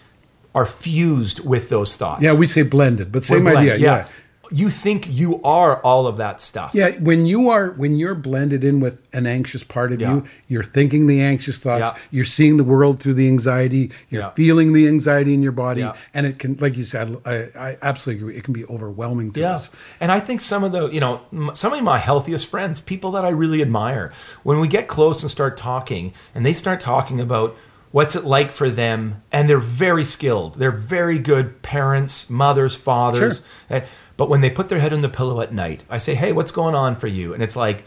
are 0.54 0.66
fused 0.66 1.46
with 1.46 1.68
those 1.68 1.98
thoughts. 1.98 2.22
Yeah, 2.22 2.34
we 2.34 2.48
say 2.48 2.62
blended, 2.62 3.12
but 3.12 3.26
same 3.26 3.44
blend- 3.44 3.58
idea. 3.58 3.78
Yeah. 3.78 4.08
You 4.52 4.70
think 4.70 5.08
you 5.10 5.42
are 5.44 5.82
all 5.82 6.08
of 6.08 6.18
that 6.18 6.40
stuff. 6.42 6.72
Yeah, 6.74 6.92
when 7.00 7.26
you 7.26 7.50
are 7.50 7.72
when 7.72 7.96
you're 7.96 8.16
blended 8.16 8.64
in 8.64 8.80
with 8.80 9.06
an 9.14 9.26
anxious 9.26 9.64
part 9.64 9.92
of 9.92 10.02
Yeah. 10.02 10.14
you, 10.16 10.26
you're 10.48 10.64
thinking 10.64 11.08
the 11.08 11.22
anxious 11.22 11.60
thoughts, 11.64 11.82
Yeah. 11.96 12.02
you're 12.12 12.26
seeing 12.26 12.58
the 12.58 12.64
world 12.64 13.00
through 13.00 13.16
the 13.16 13.28
anxiety, 13.28 13.92
you're 14.10 14.22
Yeah. 14.24 14.30
feeling 14.32 14.74
the 14.74 14.88
anxiety 14.88 15.34
in 15.34 15.42
your 15.42 15.52
body, 15.52 15.90
and 16.14 16.26
it 16.26 16.38
can, 16.40 16.58
like 16.60 16.78
you 16.78 16.84
said, 16.84 17.18
I, 17.26 17.48
I 17.58 17.78
absolutely 17.82 18.24
agree. 18.24 18.38
It 18.38 18.44
can 18.44 18.54
be 18.54 18.66
overwhelming 18.66 19.32
to 19.34 19.44
us. 19.44 19.70
And 20.00 20.12
I 20.12 20.20
think 20.20 20.42
some 20.42 20.64
of 20.64 20.72
the, 20.72 20.88
you 20.90 21.00
know, 21.00 21.22
some 21.54 21.74
of 21.74 21.82
my 21.84 21.98
healthiest 21.98 22.48
friends, 22.50 22.80
people 22.80 23.12
that 23.12 23.26
I 23.26 23.30
really 23.30 23.62
admire, 23.62 24.12
when 24.44 24.60
we 24.60 24.68
get 24.68 24.88
close 24.88 25.22
and 25.24 25.32
start 25.32 25.58
talking, 25.58 26.14
and 26.34 26.46
they 26.46 26.54
start 26.54 26.80
talking 26.80 27.20
about 27.20 27.56
what's 27.96 28.14
it 28.14 28.26
like 28.26 28.52
for 28.52 28.70
them, 28.70 29.24
and 29.32 29.48
they're 29.48 29.58
very 29.58 30.04
skilled. 30.04 30.56
They're 30.56 30.70
very 30.70 31.18
good 31.18 31.62
parents, 31.62 32.30
mothers, 32.30 32.76
fathers. 32.76 33.46
Sure. 33.70 33.78
Eh, 33.78 33.86
but 34.18 34.28
when 34.28 34.42
they 34.42 34.50
put 34.50 34.68
their 34.68 34.80
head 34.80 34.92
on 34.92 35.00
the 35.00 35.08
pillow 35.08 35.40
at 35.40 35.54
night, 35.54 35.86
I 35.90 35.98
say, 35.98 36.14
hey, 36.14 36.34
what's 36.34 36.52
going 36.52 36.76
on 36.76 36.98
for 36.98 37.08
you? 37.08 37.34
And 37.34 37.42
it's 37.42 37.56
like, 37.56 37.86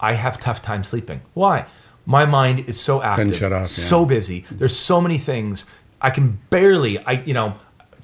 I 0.00 0.14
have 0.14 0.40
tough 0.40 0.62
time 0.62 0.82
sleeping. 0.82 1.20
Why? 1.34 1.66
My 2.06 2.24
mind 2.24 2.70
is 2.70 2.80
so 2.80 3.02
active, 3.02 3.34
off, 3.42 3.52
yeah. 3.52 3.66
so 3.66 4.06
busy. 4.06 4.46
There's 4.50 4.74
so 4.74 4.98
many 4.98 5.18
things. 5.18 5.68
I 6.00 6.08
can 6.08 6.40
barely, 6.48 6.98
I 6.98 7.22
you 7.26 7.34
know, 7.34 7.56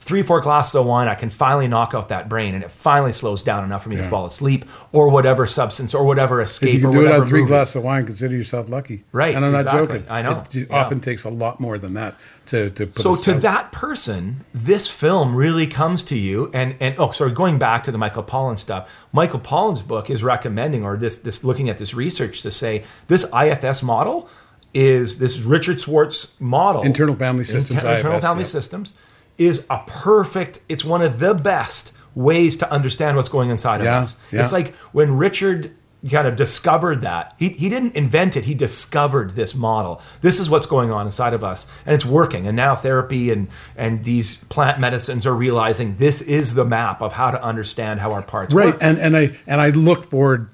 three, 0.07 0.23
four 0.23 0.41
glasses 0.41 0.75
of 0.77 0.87
wine, 0.87 1.09
I 1.09 1.15
can 1.17 1.31
finally 1.31 1.67
knock 1.69 1.93
out 1.93 2.09
that 2.09 2.29
brain, 2.29 2.55
and 2.55 2.63
it 2.65 2.71
finally 2.71 3.13
slows 3.13 3.43
down 3.43 3.65
enough 3.65 3.83
for 3.83 3.89
me 3.89 3.97
to 3.97 4.05
fall 4.05 4.25
asleep, 4.25 4.65
or 4.93 5.11
whatever 5.11 5.47
substance, 5.47 5.95
or 5.95 6.05
whatever 6.05 6.41
If 6.41 6.49
escape, 6.49 6.75
you 6.75 6.81
can 6.81 6.91
or 6.91 6.93
do 6.93 7.07
it 7.07 7.13
on 7.13 7.27
three 7.27 7.41
movie. 7.41 7.51
glasses 7.51 7.77
of 7.77 7.85
wine, 7.85 8.05
consider 8.07 8.35
yourself 8.37 8.71
lucky. 8.71 9.05
Right, 9.13 9.35
And 9.35 9.45
I'm 9.45 9.53
not 9.53 9.67
joking. 9.71 10.05
I 10.09 10.23
know. 10.23 10.45
It, 10.53 10.55
Yeah. 10.55 10.77
often 10.77 11.01
takes 11.01 11.25
a 11.25 11.31
lot 11.31 11.59
more 11.61 11.77
than 11.77 11.95
that 11.95 12.15
to, 12.47 12.71
to 12.71 12.87
put 12.87 13.03
So 13.03 13.17
to 13.17 13.35
out. 13.35 13.43
that 13.43 13.73
person, 13.73 14.45
this 14.55 14.89
film 14.89 15.35
really 15.35 15.67
comes 15.67 16.03
to 16.05 16.17
you, 16.17 16.51
and 16.55 16.77
and 16.81 16.95
oh, 16.99 17.11
sorry, 17.11 17.33
going 17.33 17.59
back 17.59 17.83
to 17.85 17.91
the 17.91 17.99
Michael 17.99 18.23
Pollan 18.23 18.57
stuff. 18.57 18.89
Michael 19.13 19.41
Pollan's 19.41 19.83
book 19.83 20.09
is 20.09 20.23
recommending, 20.23 20.85
or 20.85 20.97
this 20.97 21.19
this 21.19 21.43
looking 21.43 21.69
at 21.69 21.79
this 21.79 21.93
research 21.95 22.43
to 22.43 22.51
say 22.53 22.85
this 23.09 23.25
IFS 23.35 23.83
model 23.83 24.29
is 24.73 25.19
this 25.19 25.41
Richard 25.41 25.81
Schwartz 25.81 26.39
model, 26.39 26.83
Internal 26.83 27.17
Family 27.17 27.45
Systems, 27.45 27.83
internal 27.83 28.13
IFS, 28.19 28.25
family 28.25 28.43
yeah. 28.43 28.49
systems, 28.49 28.93
is 29.39 29.67
a 29.71 29.79
perfect. 29.87 30.61
It's 30.69 30.85
one 30.85 31.03
of 31.03 31.19
the 31.19 31.35
best 31.35 31.93
ways 32.15 32.57
to 32.57 32.71
understand 32.73 33.17
what's 33.17 33.29
going 33.29 33.51
inside 33.51 33.83
Yeah, 33.83 33.99
of 33.99 34.03
us. 34.05 34.19
yeah. 34.33 34.43
It's 34.43 34.53
like 34.53 34.75
when 34.93 35.17
Richard 35.17 35.75
kind 36.11 36.29
of 36.29 36.37
discovered 36.37 37.01
that 37.01 37.35
he, 37.37 37.49
he 37.49 37.69
didn't 37.69 37.93
invent 37.97 38.37
it 38.37 38.45
he 38.45 38.55
discovered 38.55 39.31
this 39.33 39.57
model 39.57 40.01
this 40.21 40.39
is 40.39 40.49
what's 40.49 40.67
going 40.67 40.93
on 40.93 41.05
inside 41.05 41.35
of 41.35 41.43
us 41.43 41.67
and 41.85 41.95
it's 41.97 42.05
working 42.07 42.47
and 42.47 42.55
now 42.57 42.77
therapy 42.77 43.29
and 43.33 43.49
and 43.77 44.05
these 44.05 44.45
plant 44.45 44.79
medicines 44.79 45.27
are 45.27 45.35
realizing 45.35 45.97
this 45.97 46.23
is 46.23 46.55
the 46.55 46.65
map 46.65 47.03
of 47.03 47.15
how 47.15 47.33
to 47.33 47.43
understand 47.43 47.99
how 47.99 48.13
our 48.13 48.23
parts 48.23 48.55
right. 48.55 48.67
work 48.67 48.75
Right. 48.75 48.83
And 48.89 48.99
and 48.99 49.17
I 49.17 49.37
and 49.49 49.61
I 49.61 49.71
look 49.71 50.09
forward, 50.09 50.49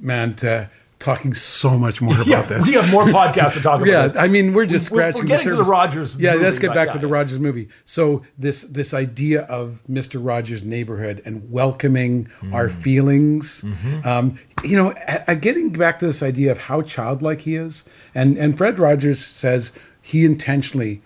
man, 0.00 0.34
to 0.36 0.68
talking 1.04 1.34
so 1.34 1.78
much 1.78 2.00
more 2.02 2.14
about 2.14 2.26
yeah, 2.26 2.42
this. 2.42 2.66
we 2.66 2.74
have 2.74 2.90
more 2.90 3.04
podcasts 3.04 3.52
to 3.54 3.60
talk 3.60 3.76
about 3.76 3.86
yeah, 3.88 4.08
this. 4.08 4.16
I 4.16 4.26
mean, 4.28 4.52
we're 4.54 4.66
just 4.66 4.90
We- 4.90 4.96
we're- 4.98 5.12
scratching 5.12 5.28
we're 5.30 5.36
getting 5.36 5.50
the 5.50 5.56
to 5.58 5.62
the. 5.64 5.70
Rogers 5.70 6.16
Yeah, 6.18 6.34
let's 6.34 6.58
get 6.58 6.74
back 6.74 6.88
yeah, 6.88 6.92
to 6.94 6.98
the 6.98 7.06
yeah. 7.08 7.12
Rogers 7.14 7.38
movie. 7.38 7.68
So 7.84 8.22
this 8.38 8.62
this 8.62 8.92
idea 8.94 9.42
of 9.42 9.82
Mr. 9.88 10.18
Rogers' 10.20 10.64
neighborhood 10.64 11.22
and 11.24 11.50
welcoming 11.50 12.28
Mm. 12.42 12.54
our 12.54 12.68
feelings, 12.68 13.62
Mm-hmm. 13.64 14.08
um, 14.08 14.38
you 14.64 14.76
know, 14.76 14.94
a- 15.06 15.24
a- 15.32 15.36
getting 15.36 15.70
back 15.70 15.98
to 15.98 16.06
this 16.06 16.22
idea 16.22 16.50
of 16.50 16.58
how 16.58 16.82
childlike 16.82 17.40
he 17.42 17.54
is, 17.56 17.84
and 18.14 18.38
and 18.38 18.56
Fred 18.56 18.78
Rogers 18.78 19.24
says 19.24 19.72
he 20.00 20.24
intentionally 20.24 21.02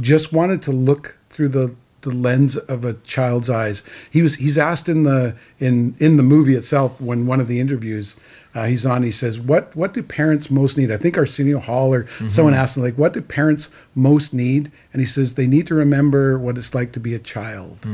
just 0.00 0.32
wanted 0.32 0.62
to 0.62 0.72
look 0.72 1.18
through 1.28 1.48
the 1.48 1.74
the 2.02 2.10
lens 2.10 2.56
of 2.56 2.84
a 2.84 2.94
child's 3.04 3.48
eyes. 3.48 3.82
He 4.10 4.22
was 4.22 4.34
he's 4.36 4.58
asked 4.58 4.88
in 4.88 5.04
the 5.04 5.34
in 5.60 5.94
in 5.98 6.16
the 6.16 6.22
movie 6.24 6.54
itself 6.56 7.00
when 7.00 7.26
one 7.26 7.40
of 7.40 7.46
the 7.46 7.60
interviews 7.60 8.16
uh, 8.54 8.64
he's 8.66 8.84
on. 8.84 9.02
He 9.02 9.10
says, 9.10 9.38
"What 9.40 9.74
what 9.74 9.94
do 9.94 10.02
parents 10.02 10.50
most 10.50 10.76
need?" 10.76 10.90
I 10.90 10.96
think 10.98 11.16
Arsenio 11.16 11.58
Hall 11.58 11.94
or 11.94 12.04
Mm-hmm. 12.04 12.28
someone 12.28 12.54
asked 12.54 12.76
him 12.76 12.82
like, 12.82 12.98
"What 12.98 13.12
do 13.14 13.20
parents 13.22 13.70
most 13.94 14.34
need?" 14.34 14.70
And 14.92 15.00
he 15.00 15.06
says, 15.06 15.34
"They 15.34 15.46
need 15.46 15.66
to 15.68 15.74
remember 15.74 16.38
what 16.38 16.58
it's 16.58 16.74
like 16.74 16.92
to 16.92 17.00
be 17.00 17.14
a 17.14 17.18
child, 17.18 17.86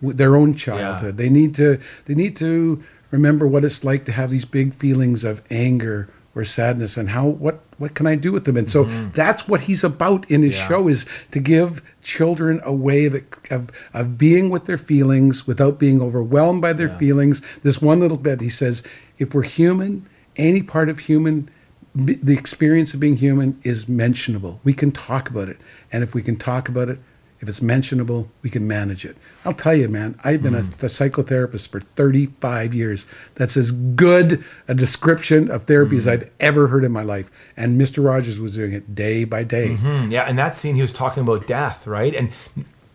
with 0.00 0.18
their 0.18 0.36
own 0.36 0.54
childhood. 0.54 1.16
They 1.16 1.30
need 1.30 1.54
to 1.56 1.78
they 2.06 2.14
need 2.14 2.36
to 2.36 2.82
remember 3.10 3.46
what 3.46 3.64
it's 3.64 3.84
like 3.84 4.04
to 4.06 4.12
have 4.12 4.30
these 4.30 4.44
big 4.44 4.74
feelings 4.74 5.24
of 5.24 5.42
anger." 5.50 6.08
Or 6.34 6.44
sadness, 6.44 6.96
and 6.96 7.10
how 7.10 7.26
what 7.28 7.60
what 7.76 7.92
can 7.92 8.06
I 8.06 8.14
do 8.14 8.32
with 8.32 8.46
them? 8.46 8.56
And 8.56 8.70
so 8.70 8.84
that's 9.12 9.46
what 9.46 9.60
he's 9.68 9.84
about 9.84 10.30
in 10.30 10.42
his 10.42 10.54
Mm-hmm. 10.54 10.72
Yeah. 10.72 10.78
show 10.78 10.88
is 10.88 11.04
to 11.32 11.40
give 11.40 11.82
children 12.02 12.58
a 12.64 12.72
way 12.72 13.04
of, 13.04 13.14
of, 13.50 13.70
of 13.92 14.16
being 14.16 14.48
with 14.48 14.64
their 14.64 14.78
feelings 14.78 15.46
without 15.46 15.78
being 15.78 16.00
overwhelmed 16.00 16.62
by 16.62 16.72
their 16.72 16.88
feelings. 16.88 17.42
This 17.62 17.82
one 17.82 18.00
little 18.00 18.16
bit, 18.16 18.40
he 18.40 18.48
says, 18.48 18.82
if 19.18 19.34
we're 19.34 19.42
human, 19.42 20.06
any 20.36 20.62
part 20.62 20.88
of 20.88 21.00
human, 21.00 21.48
the 21.94 22.34
experience 22.34 22.94
of 22.94 23.00
being 23.00 23.16
human 23.16 23.60
is 23.62 23.88
mentionable. 23.88 24.60
We 24.64 24.74
can 24.74 24.92
talk 24.92 25.28
about 25.28 25.48
it. 25.48 25.58
And 25.90 26.02
if 26.02 26.14
we 26.14 26.22
can 26.22 26.36
talk 26.36 26.68
about 26.68 26.88
it, 26.88 26.98
if 27.42 27.48
it's 27.48 27.60
mentionable, 27.60 28.30
we 28.42 28.50
can 28.50 28.68
manage 28.68 29.04
it. 29.04 29.16
I'll 29.44 29.52
tell 29.52 29.74
you, 29.74 29.88
man, 29.88 30.14
I've 30.22 30.44
been 30.44 30.54
a, 30.54 30.60
a 30.60 30.88
psychotherapist 30.88 31.70
for 31.72 31.80
35 31.80 32.72
years. 32.72 33.04
That's 33.34 33.56
as 33.56 33.72
good 33.72 34.44
a 34.68 34.76
description 34.76 35.50
of 35.50 35.64
therapy 35.64 35.96
as 35.96 36.06
I've 36.06 36.32
ever 36.38 36.68
heard 36.68 36.84
in 36.84 36.92
my 36.92 37.02
life. 37.02 37.32
And 37.56 37.80
Mr. 37.80 38.04
Rogers 38.04 38.38
was 38.38 38.54
doing 38.54 38.72
it 38.72 38.94
day 38.94 39.24
by 39.24 39.42
day. 39.42 39.74
Hmm, 39.74 40.12
yeah, 40.12 40.22
and 40.22 40.38
that 40.38 40.54
scene 40.54 40.76
he 40.76 40.82
was 40.82 40.92
talking 40.92 41.24
about 41.24 41.48
death, 41.48 41.84
right? 41.84 42.14
And 42.14 42.30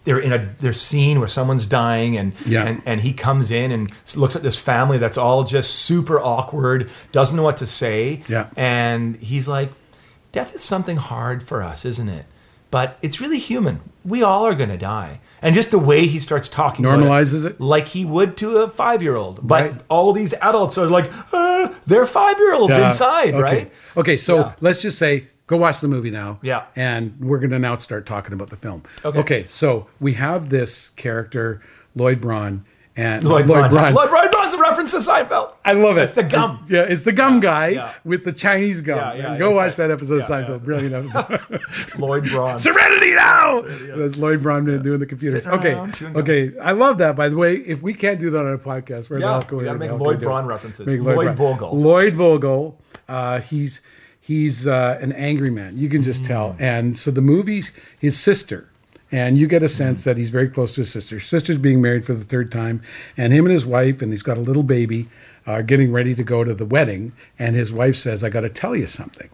they're 0.07 0.17
in 0.19 0.31
a 0.31 0.49
their 0.61 0.73
scene 0.73 1.19
where 1.19 1.27
someone's 1.27 1.65
dying, 1.65 2.17
and 2.17 2.31
Yeah. 2.45 2.63
and 2.65 2.81
and 2.85 3.01
he 3.01 3.11
comes 3.13 3.51
in 3.51 3.71
and 3.73 3.91
looks 4.15 4.35
at 4.37 4.41
this 4.41 4.57
family 4.57 4.97
that's 4.97 5.17
all 5.17 5.43
just 5.43 5.69
super 5.75 6.17
awkward, 6.19 6.89
doesn't 7.11 7.35
know 7.35 7.43
what 7.43 7.57
to 7.57 7.65
say, 7.67 8.21
Yeah. 8.29 8.47
and 8.55 9.17
he's 9.17 9.47
like, 9.49 9.69
"Death 10.31 10.55
is 10.55 10.63
something 10.63 10.95
hard 10.97 11.43
for 11.43 11.61
us, 11.61 11.83
isn't 11.85 12.07
it?" 12.09 12.25
But 12.71 12.97
it's 13.01 13.19
really 13.21 13.39
human. 13.39 13.79
We 14.05 14.23
all 14.23 14.45
are 14.45 14.55
going 14.55 14.69
to 14.69 14.77
die, 14.77 15.19
and 15.41 15.53
just 15.53 15.71
the 15.71 15.79
way 15.79 16.07
he 16.07 16.19
starts 16.19 16.47
talking 16.47 16.85
about 16.85 16.99
Normalizes 16.99 17.45
it? 17.45 17.59
like 17.59 17.89
he 17.89 18.05
would 18.05 18.37
to 18.37 18.57
a 18.59 18.69
five-year-old. 18.69 19.39
But 19.45 19.61
Right. 19.71 19.81
all 19.89 20.13
these 20.13 20.33
adults 20.41 20.77
are 20.77 20.87
like, 20.87 21.11
uh, 21.33 21.67
they're 21.85 22.05
five-year-olds 22.05 22.73
Yeah. 22.77 22.87
inside, 22.87 23.33
okay. 23.33 23.41
right? 23.41 23.71
Okay, 23.97 24.15
so 24.17 24.37
Yeah. 24.37 24.51
let's 24.61 24.81
just 24.81 24.97
say 24.97 25.25
go 25.47 25.57
watch 25.57 25.79
the 25.81 25.87
movie 25.87 26.11
now. 26.11 26.39
Yeah. 26.43 26.65
And 26.75 27.15
we're 27.19 27.39
going 27.39 27.51
to 27.51 27.59
now 27.59 27.77
start 27.77 28.05
talking 28.05 28.33
about 28.33 28.49
the 28.49 28.57
film. 28.57 28.83
Okay. 29.03 29.19
Okay, 29.19 29.45
so 29.47 29.87
we 29.99 30.13
have 30.13 30.49
this 30.49 30.89
character, 30.89 31.61
Lloyd 31.95 32.19
Braun. 32.21 32.65
And 32.99 33.23
Lloyd, 33.23 33.45
Braun. 33.45 33.69
Braun. 33.69 33.93
Lloyd 33.93 34.09
Braun 34.09 34.27
does 34.31 34.59
a 34.59 34.61
reference 34.63 34.89
to 34.89 34.97
Seinfeld. 34.97 35.55
I 35.63 35.73
love 35.73 35.97
it. 35.99 36.01
It's 36.01 36.13
the 36.13 36.23
gum. 36.23 36.65
yeah, 36.67 36.81
it's 36.81 37.03
the 37.03 37.11
gum 37.13 37.39
guy 37.39 37.67
yeah. 37.67 37.93
with 38.03 38.23
the 38.23 38.31
Chinese 38.33 38.81
gum. 38.81 38.97
Yeah, 38.97 39.33
yeah, 39.33 39.37
go 39.37 39.51
watch 39.51 39.75
that 39.75 39.91
episode 39.91 40.23
of 40.23 40.27
Seinfeld. 40.27 40.49
yeah. 40.61 40.65
Brilliant 40.65 40.95
episode. 41.15 41.99
Lloyd 41.99 42.23
Braun. 42.23 42.57
Serenity 42.57 43.13
now. 43.13 43.61
That's 43.61 44.17
Lloyd 44.17 44.41
Braun 44.41 44.65
doing 44.81 44.97
the 44.97 45.05
computers. 45.05 45.45
Okay, 45.45 45.75
okay. 46.15 46.57
I 46.57 46.71
love 46.71 46.97
that. 46.97 47.15
By 47.15 47.29
the 47.29 47.37
way, 47.37 47.57
if 47.57 47.83
we 47.83 47.93
can't 47.93 48.19
do 48.19 48.31
that 48.31 48.43
on 48.43 48.53
a 48.53 48.57
podcast, 48.57 49.11
where 49.11 49.19
the 49.19 49.25
Yeah, 49.27 49.31
hell 49.33 49.41
can 49.43 49.57
we 49.59 49.65
gotta 49.65 49.77
make 49.77 49.91
Lloyd 49.91 49.99
can 49.99 50.07
we 50.07 50.13
do 50.15 50.19
it? 50.21 50.25
Braun 50.25 50.45
references. 50.47 50.87
Make 50.87 51.01
Lloyd 51.01 51.35
Braun. 51.35 51.57
Vogel. 51.59 51.77
Lloyd 51.77 52.15
Vogel. 52.15 52.81
Uh, 53.07 53.41
he's 53.41 53.81
he's 54.27 54.67
uh, 54.67 54.97
an 55.01 55.11
angry 55.13 55.49
man. 55.49 55.77
You 55.77 55.89
can 55.89 56.01
just 56.03 56.25
tell. 56.25 56.53
Mm. 56.53 56.61
And 56.61 56.97
so 56.97 57.11
the 57.11 57.21
movie's 57.21 57.71
his 57.99 58.19
sister. 58.19 58.67
And 59.09 59.37
you 59.37 59.47
get 59.47 59.63
a 59.63 59.69
sense 59.69 60.03
that 60.03 60.17
he's 60.17 60.29
very 60.29 60.49
close 60.49 60.75
to 60.75 60.81
his 60.81 60.91
sister. 60.91 61.15
His 61.15 61.23
sister's 61.25 61.57
being 61.57 61.81
married 61.81 62.03
for 62.05 62.13
the 62.13 62.25
third 62.25 62.51
time, 62.51 62.81
and 63.15 63.31
him 63.31 63.45
and 63.45 63.53
his 63.53 63.65
wife, 63.65 64.01
and 64.01 64.11
he's 64.11 64.21
got 64.21 64.37
a 64.37 64.41
little 64.41 64.63
baby, 64.63 65.07
are 65.45 65.63
getting 65.63 65.93
ready 65.93 66.13
to 66.13 66.23
go 66.25 66.43
to 66.43 66.53
the 66.53 66.65
wedding. 66.65 67.13
And 67.39 67.55
his 67.55 67.71
wife 67.71 67.95
says, 67.95 68.21
"I 68.21 68.29
got 68.29 68.41
to 68.41 68.49
tell 68.49 68.75
you 68.75 68.85
something." 68.85 69.29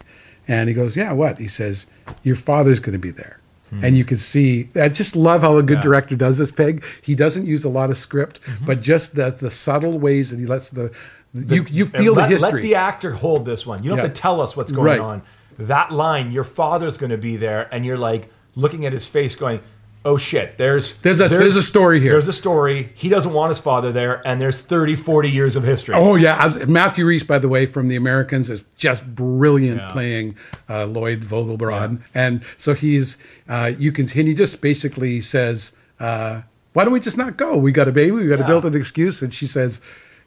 And 0.47 0.69
he 0.69 0.75
goes, 0.75 0.95
"Yeah, 0.95 1.11
what?" 1.13 1.39
He 1.39 1.47
says, 1.47 1.87
"Your 2.21 2.35
father's 2.35 2.79
going 2.79 2.93
to 2.93 2.99
be 2.99 3.09
there." 3.11 3.39
And 3.81 3.97
you 3.97 4.05
can 4.05 4.17
see, 4.17 4.69
I 4.75 4.87
just 4.89 5.15
love 5.15 5.41
how 5.41 5.57
a 5.57 5.63
good 5.63 5.77
Hmm. 5.77 5.79
Yeah. 5.79 5.89
director 5.89 6.15
does 6.15 6.37
this, 6.37 6.51
Peg. 6.51 6.83
He 7.01 7.15
doesn't 7.15 7.47
use 7.47 7.63
a 7.65 7.69
lot 7.69 7.89
of 7.89 7.97
script, 7.97 8.39
Mm-hmm. 8.45 8.65
but 8.65 8.81
just 8.81 9.15
the, 9.15 9.31
the 9.31 9.49
subtle 9.49 9.97
ways 9.97 10.29
that 10.29 10.37
he 10.39 10.45
lets 10.45 10.69
the, 10.69 10.91
you, 11.33 11.65
you 11.69 11.85
feel 11.85 12.13
let, 12.13 12.23
the 12.29 12.35
history. 12.35 12.51
Let 12.53 12.61
the 12.61 12.75
actor 12.75 13.11
hold 13.13 13.45
this 13.45 13.65
one. 13.65 13.83
You 13.83 13.89
don't 13.89 13.99
have 13.99 14.13
to 14.13 14.21
tell 14.21 14.39
us 14.41 14.55
what's 14.55 14.71
going 14.71 14.85
Right. 14.85 14.99
on. 14.99 15.21
That 15.59 15.91
line, 15.91 16.31
your 16.31 16.43
father's 16.43 16.97
going 16.97 17.11
to 17.11 17.17
be 17.17 17.37
there, 17.37 17.67
and 17.73 17.85
you're 17.85 17.97
like 17.97 18.29
looking 18.55 18.85
at 18.85 18.93
his 18.93 19.07
face, 19.07 19.35
going, 19.35 19.59
oh 20.05 20.17
shit, 20.17 20.57
there's 20.57 20.97
There's 20.97 21.21
a- 21.21 21.27
there's 21.29 21.55
a 21.55 21.63
story 21.63 21.99
here. 22.01 22.11
There's 22.11 22.27
a 22.27 22.33
story. 22.33 22.89
He 22.95 23.07
doesn't 23.07 23.31
want 23.33 23.49
his 23.49 23.59
father 23.59 23.91
there, 23.91 24.21
and 24.27 24.41
there's 24.41 24.59
30, 24.61 24.95
40 24.95 25.29
years 25.29 25.55
of 25.55 25.63
history. 25.63 25.95
Oh 25.95 26.15
yeah, 26.15 26.45
was- 26.45 26.67
Matthew 26.67 27.05
Rhys, 27.05 27.23
by 27.23 27.39
the 27.39 27.47
way, 27.47 27.65
from 27.65 27.87
The 27.87 27.95
Americans, 27.95 28.49
is 28.49 28.65
just 28.77 29.15
brilliant 29.15 29.77
Yeah. 29.79 29.87
playing 29.91 30.35
uh, 30.69 30.85
Lloyd 30.87 31.21
Vogelbrod, 31.21 32.01
and 32.13 32.41
so 32.57 32.73
he's 32.73 33.17
uh, 33.47 33.71
you 33.77 33.91
can 33.91 34.03
and 34.05 34.27
he 34.27 34.33
just 34.33 34.59
basically 34.61 35.21
says, 35.21 35.71
uh, 35.99 36.41
"Why 36.73 36.83
don't 36.83 36.93
we 36.93 36.99
just 36.99 37.17
not 37.17 37.37
go? 37.37 37.55
We 37.57 37.71
got 37.71 37.87
a 37.87 37.91
baby. 37.91 38.11
We 38.11 38.27
got 38.27 38.37
to 38.37 38.41
Yeah. 38.41 38.47
build 38.47 38.65
an 38.65 38.75
excuse." 38.75 39.21
And 39.21 39.33
she 39.33 39.47
says, 39.47 39.79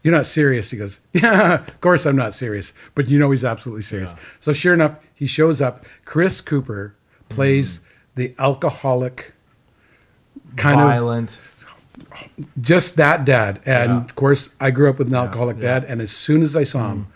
"You're 0.07 0.15
not 0.15 0.27
serious." 0.27 0.71
He 0.71 0.77
goes, 0.79 1.01
"Yeah, 1.13 1.55
of 1.55 1.81
course 1.81 2.07
I'm 2.07 2.15
not 2.17 2.33
serious, 2.33 2.73
but 2.95 3.09
you 3.09 3.19
know 3.19 3.31
he's 3.33 3.45
absolutely 3.45 3.83
serious." 3.83 4.15
So 4.39 4.53
sure 4.53 4.73
enough, 4.73 4.95
he 5.15 5.27
shows 5.27 5.61
up. 5.61 5.85
Chris 6.05 6.41
Cooper 6.41 6.95
plays 7.29 7.81
the 8.15 8.33
alcoholic 8.39 9.33
kind 10.57 10.81
of 10.81 10.87
Violent. 10.89 11.39
just 12.61 12.97
that 12.97 13.25
dad. 13.25 13.61
And 13.67 13.91
Yeah. 13.91 14.05
of 14.05 14.15
course, 14.15 14.51
I 14.61 14.71
grew 14.71 14.89
up 14.89 14.99
with 14.99 15.09
an 15.09 15.15
alcoholic 15.15 15.57
yeah. 15.57 15.81
dad, 15.81 15.85
and 15.89 16.01
as 16.01 16.13
soon 16.13 16.43
as 16.43 16.55
I 16.57 16.65
saw 16.65 16.93
him, 16.93 17.07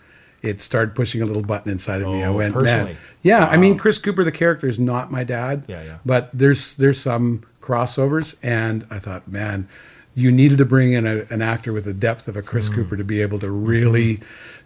mm. 0.43 0.49
it 0.49 0.61
started 0.61 0.93
pushing 0.95 1.21
a 1.21 1.25
little 1.25 1.41
button 1.43 1.71
inside 1.71 2.01
of 2.01 2.07
me. 2.09 2.23
I 2.23 2.27
Oh, 2.27 2.33
went, 2.33 2.53
personally? 2.53 2.93
man, 2.93 2.97
yeah. 3.21 3.45
I 3.47 3.57
mean, 3.57 3.77
Chris 3.77 3.97
Cooper, 3.99 4.23
the 4.23 4.31
character, 4.31 4.67
is 4.67 4.79
not 4.79 5.11
my 5.11 5.23
dad. 5.23 5.63
Yeah, 5.67 5.81
yeah. 5.83 5.97
But 6.05 6.29
there's 6.33 6.75
there's 6.75 6.99
some 6.99 7.43
crossovers, 7.61 8.35
and 8.43 8.85
I 8.89 8.99
thought, 8.99 9.27
man, 9.27 9.67
you 10.13 10.31
needed 10.31 10.57
to 10.57 10.65
bring 10.65 10.91
in 10.93 11.07
a, 11.07 11.25
an 11.29 11.41
actor 11.41 11.71
with 11.73 11.85
the 11.85 11.93
depth 11.93 12.27
of 12.27 12.35
a 12.35 12.41
Chris 12.41 12.67
Cooper 12.69 12.97
to 12.97 13.03
be 13.03 13.21
able 13.21 13.39
to 13.39 13.49
really 13.49 14.19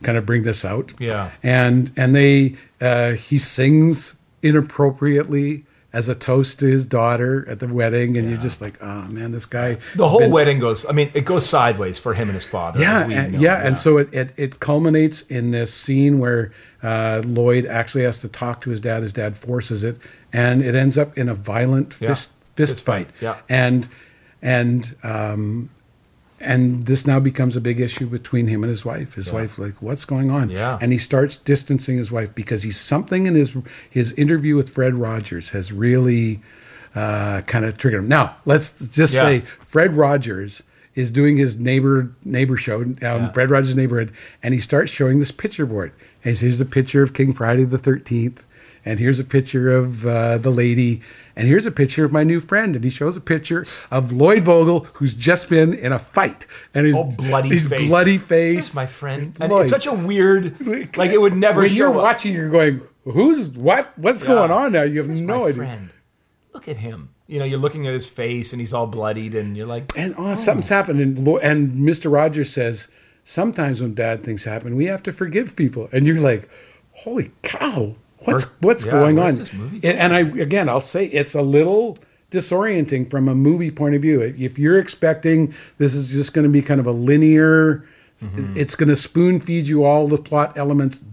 kind 0.04 0.18
of 0.18 0.26
bring 0.26 0.44
this 0.44 0.66
out. 0.66 0.88
Mm-hmm. 0.88 1.04
Yeah. 1.04 1.32
and 1.44 1.92
and 1.96 2.16
they 2.16 2.56
uh, 2.82 3.12
he 3.14 3.38
sings 3.38 4.16
inappropriately. 4.70 5.66
As 5.94 6.10
a 6.10 6.16
toast 6.16 6.60
to 6.60 6.66
his 6.66 6.86
daughter 6.86 7.48
at 7.48 7.62
the 7.62 7.70
wedding, 7.70 8.18
and 8.18 8.30
you're 8.30 8.38
just 8.38 8.60
like, 8.60 8.84
oh 8.84 9.04
man, 9.08 9.32
this 9.32 9.46
guy. 9.46 9.78
The 9.96 10.10
whole 10.10 10.20
been- 10.20 10.32
wedding 10.32 10.60
goes. 10.60 10.86
I 10.86 10.92
mean, 10.92 11.10
it 11.14 11.24
goes 11.24 11.48
sideways 11.48 11.98
for 11.98 12.14
him 12.14 12.28
and 12.28 12.36
his 12.36 12.44
father. 12.44 12.82
yeah, 12.82 13.08
and, 13.10 13.32
know. 13.32 13.40
yeah, 13.40 13.66
and 13.66 13.78
so 13.78 13.96
it, 14.00 14.14
it 14.14 14.34
it 14.36 14.60
culminates 14.60 15.22
in 15.22 15.52
this 15.52 15.74
scene 15.74 16.20
where 16.20 16.52
uh, 16.84 17.22
Lloyd 17.26 17.66
actually 17.66 18.04
has 18.04 18.20
to 18.20 18.28
talk 18.28 18.60
to 18.62 18.72
his 18.72 18.82
dad. 18.82 19.04
His 19.04 19.14
dad 19.14 19.38
forces 19.38 19.86
it, 19.86 19.98
and 20.34 20.62
it 20.62 20.76
ends 20.76 20.98
up 20.98 21.18
in 21.18 21.30
a 21.30 21.34
violent 21.34 21.96
Yeah. 22.02 22.10
fist 22.10 22.34
fist 22.56 22.74
Fist 22.74 22.86
fight, 22.86 23.08
fight. 23.12 23.16
yeah. 23.22 23.38
and 23.48 23.88
and 24.46 24.96
um, 25.04 25.70
and 26.40 26.86
this 26.86 27.08
now 27.08 27.20
becomes 27.20 27.56
a 27.56 27.62
big 27.62 27.80
issue 27.80 28.06
between 28.06 28.48
him 28.48 28.64
and 28.64 28.70
his 28.70 28.86
wife. 28.86 29.16
His 29.16 29.28
Yeah. 29.28 29.34
wife, 29.34 29.58
like, 29.58 29.82
what's 29.82 30.06
going 30.06 30.30
on? 30.30 30.50
Yeah. 30.50 30.78
and 30.82 30.92
he 30.92 30.98
starts 30.98 31.38
distancing 31.38 31.98
his 31.98 32.12
wife 32.12 32.36
because 32.36 32.62
he's 32.64 32.80
something 32.80 33.26
in 33.26 33.34
his 33.36 33.58
his 33.90 34.12
interview 34.14 34.56
with 34.56 34.70
Fred 34.70 34.94
Rogers 34.96 35.50
has 35.52 35.72
really 35.74 36.42
uh, 36.94 37.42
kind 37.42 37.66
of 37.66 37.78
triggered 37.78 38.00
him. 38.04 38.08
Now, 38.08 38.38
let's 38.46 38.88
just 38.88 39.14
Yeah. 39.14 39.22
say 39.22 39.44
Fred 39.60 39.98
Rogers 39.98 40.64
is 40.94 41.12
doing 41.12 41.36
his 41.36 41.58
neighbor 41.60 42.12
neighbor 42.24 42.56
show 42.56 42.84
down 42.86 43.22
Yeah. 43.24 43.32
Fred 43.32 43.50
Rogers' 43.50 43.76
neighborhood, 43.76 44.12
and 44.44 44.54
he 44.54 44.62
starts 44.62 44.92
showing 44.92 45.20
this 45.20 45.32
picture 45.32 45.66
board. 45.66 45.92
And 46.24 46.30
he 46.30 46.36
says, 46.36 46.42
here's 46.42 46.62
a 46.62 46.66
picture 46.66 47.04
of 47.04 47.14
King 47.14 47.34
Friday 47.34 47.66
the 47.66 47.78
Thirteenth, 47.78 48.46
and 48.86 49.00
here's 49.00 49.20
a 49.20 49.24
picture 49.26 49.72
of 49.72 50.06
uh, 50.06 50.38
the 50.38 50.52
lady, 50.52 51.02
and 51.36 51.48
here's 51.48 51.66
a 51.66 51.72
picture 51.72 52.06
of 52.06 52.12
my 52.12 52.24
new 52.24 52.40
friend. 52.40 52.76
And 52.76 52.84
he 52.84 52.90
shows 52.90 53.18
a 53.18 53.22
picture 53.22 53.66
of 53.92 54.14
Lloyd 54.14 54.44
Vogel, 54.44 54.88
who's 54.94 55.14
just 55.14 55.50
been 55.50 55.74
in 55.74 55.92
a 55.92 56.00
fight, 56.00 56.46
and 56.74 56.86
his 56.86 56.96
Oh, 56.98 57.10
bloody 57.18 57.50
his 57.50 57.68
face. 57.68 57.88
bloody 57.90 58.18
face. 58.18 58.74
My 58.76 58.86
friend. 58.86 59.36
And 59.40 59.52
Lloyd. 59.52 59.64
it's 59.64 59.72
such 59.72 59.88
a 59.88 59.94
weird, 59.94 60.66
like 60.96 61.12
it 61.12 61.20
would 61.20 61.36
never 61.36 61.62
when 61.62 61.74
you're 61.74 61.90
up. 61.90 61.96
watching, 61.96 62.34
you're 62.34 62.50
going, 62.50 62.82
"Who's 63.04 63.50
what? 63.50 63.98
What's 63.98 64.22
Yeah. 64.22 64.28
going 64.30 64.52
on 64.52 64.72
now?" 64.72 64.84
You 64.84 65.00
have 65.00 65.08
Here's 65.08 65.22
no 65.22 65.44
idea. 65.46 65.56
friend. 65.56 65.90
Look 66.54 66.68
at 66.68 66.78
him. 66.78 67.10
You 67.28 67.40
know, 67.40 67.46
you're 67.46 67.60
looking 67.60 67.88
at 67.88 67.94
his 67.94 68.08
face 68.08 68.54
and 68.54 68.60
he's 68.60 68.72
all 68.72 68.86
bloodied, 68.88 69.34
and 69.34 69.58
you're 69.58 69.66
like, 69.66 69.92
And 69.98 70.14
oh, 70.18 70.36
something's 70.36 70.70
happened. 70.70 71.00
And, 71.02 71.18
and 71.42 71.76
Mr. 71.76 72.12
Rogers 72.14 72.52
says, 72.52 72.88
sometimes 73.24 73.82
when 73.82 73.94
bad 73.94 74.24
things 74.24 74.44
happen, 74.44 74.76
we 74.76 74.86
have 74.86 75.02
to 75.04 75.12
forgive 75.12 75.56
people. 75.56 75.90
And 75.92 76.06
you're 76.06 76.20
like, 76.20 76.48
holy 76.92 77.32
cow, 77.42 77.96
what's 78.26 78.44
what's 78.62 78.86
yeah, 78.86 78.92
going 78.92 79.20
on? 79.20 79.36
this 79.36 79.54
movie 79.54 79.80
And, 79.84 79.98
and 79.98 80.14
I 80.14 80.20
again, 80.42 80.70
I'll 80.70 80.82
say 80.82 81.06
it's 81.06 81.36
a 81.36 81.42
little 81.42 81.98
disorienting 82.32 83.10
from 83.10 83.28
a 83.28 83.36
movie 83.36 83.72
point 83.72 83.96
of 83.96 84.02
view. 84.02 84.22
If 84.22 84.60
you're 84.60 84.80
expecting 84.80 85.54
this 85.78 85.94
is 85.96 86.12
just 86.12 86.34
going 86.34 86.44
to 86.44 86.50
be 86.50 86.62
kind 86.62 86.80
of 86.80 86.88
a 86.88 86.92
linear, 86.92 87.88
Mm-hmm. 88.22 88.56
it's 88.56 88.78
going 88.78 88.88
to 88.88 88.96
spoon 88.96 89.42
feed 89.42 89.68
you 89.68 89.84
all 89.84 90.08
the 90.08 90.18
plot 90.18 90.58
elements. 90.58 91.04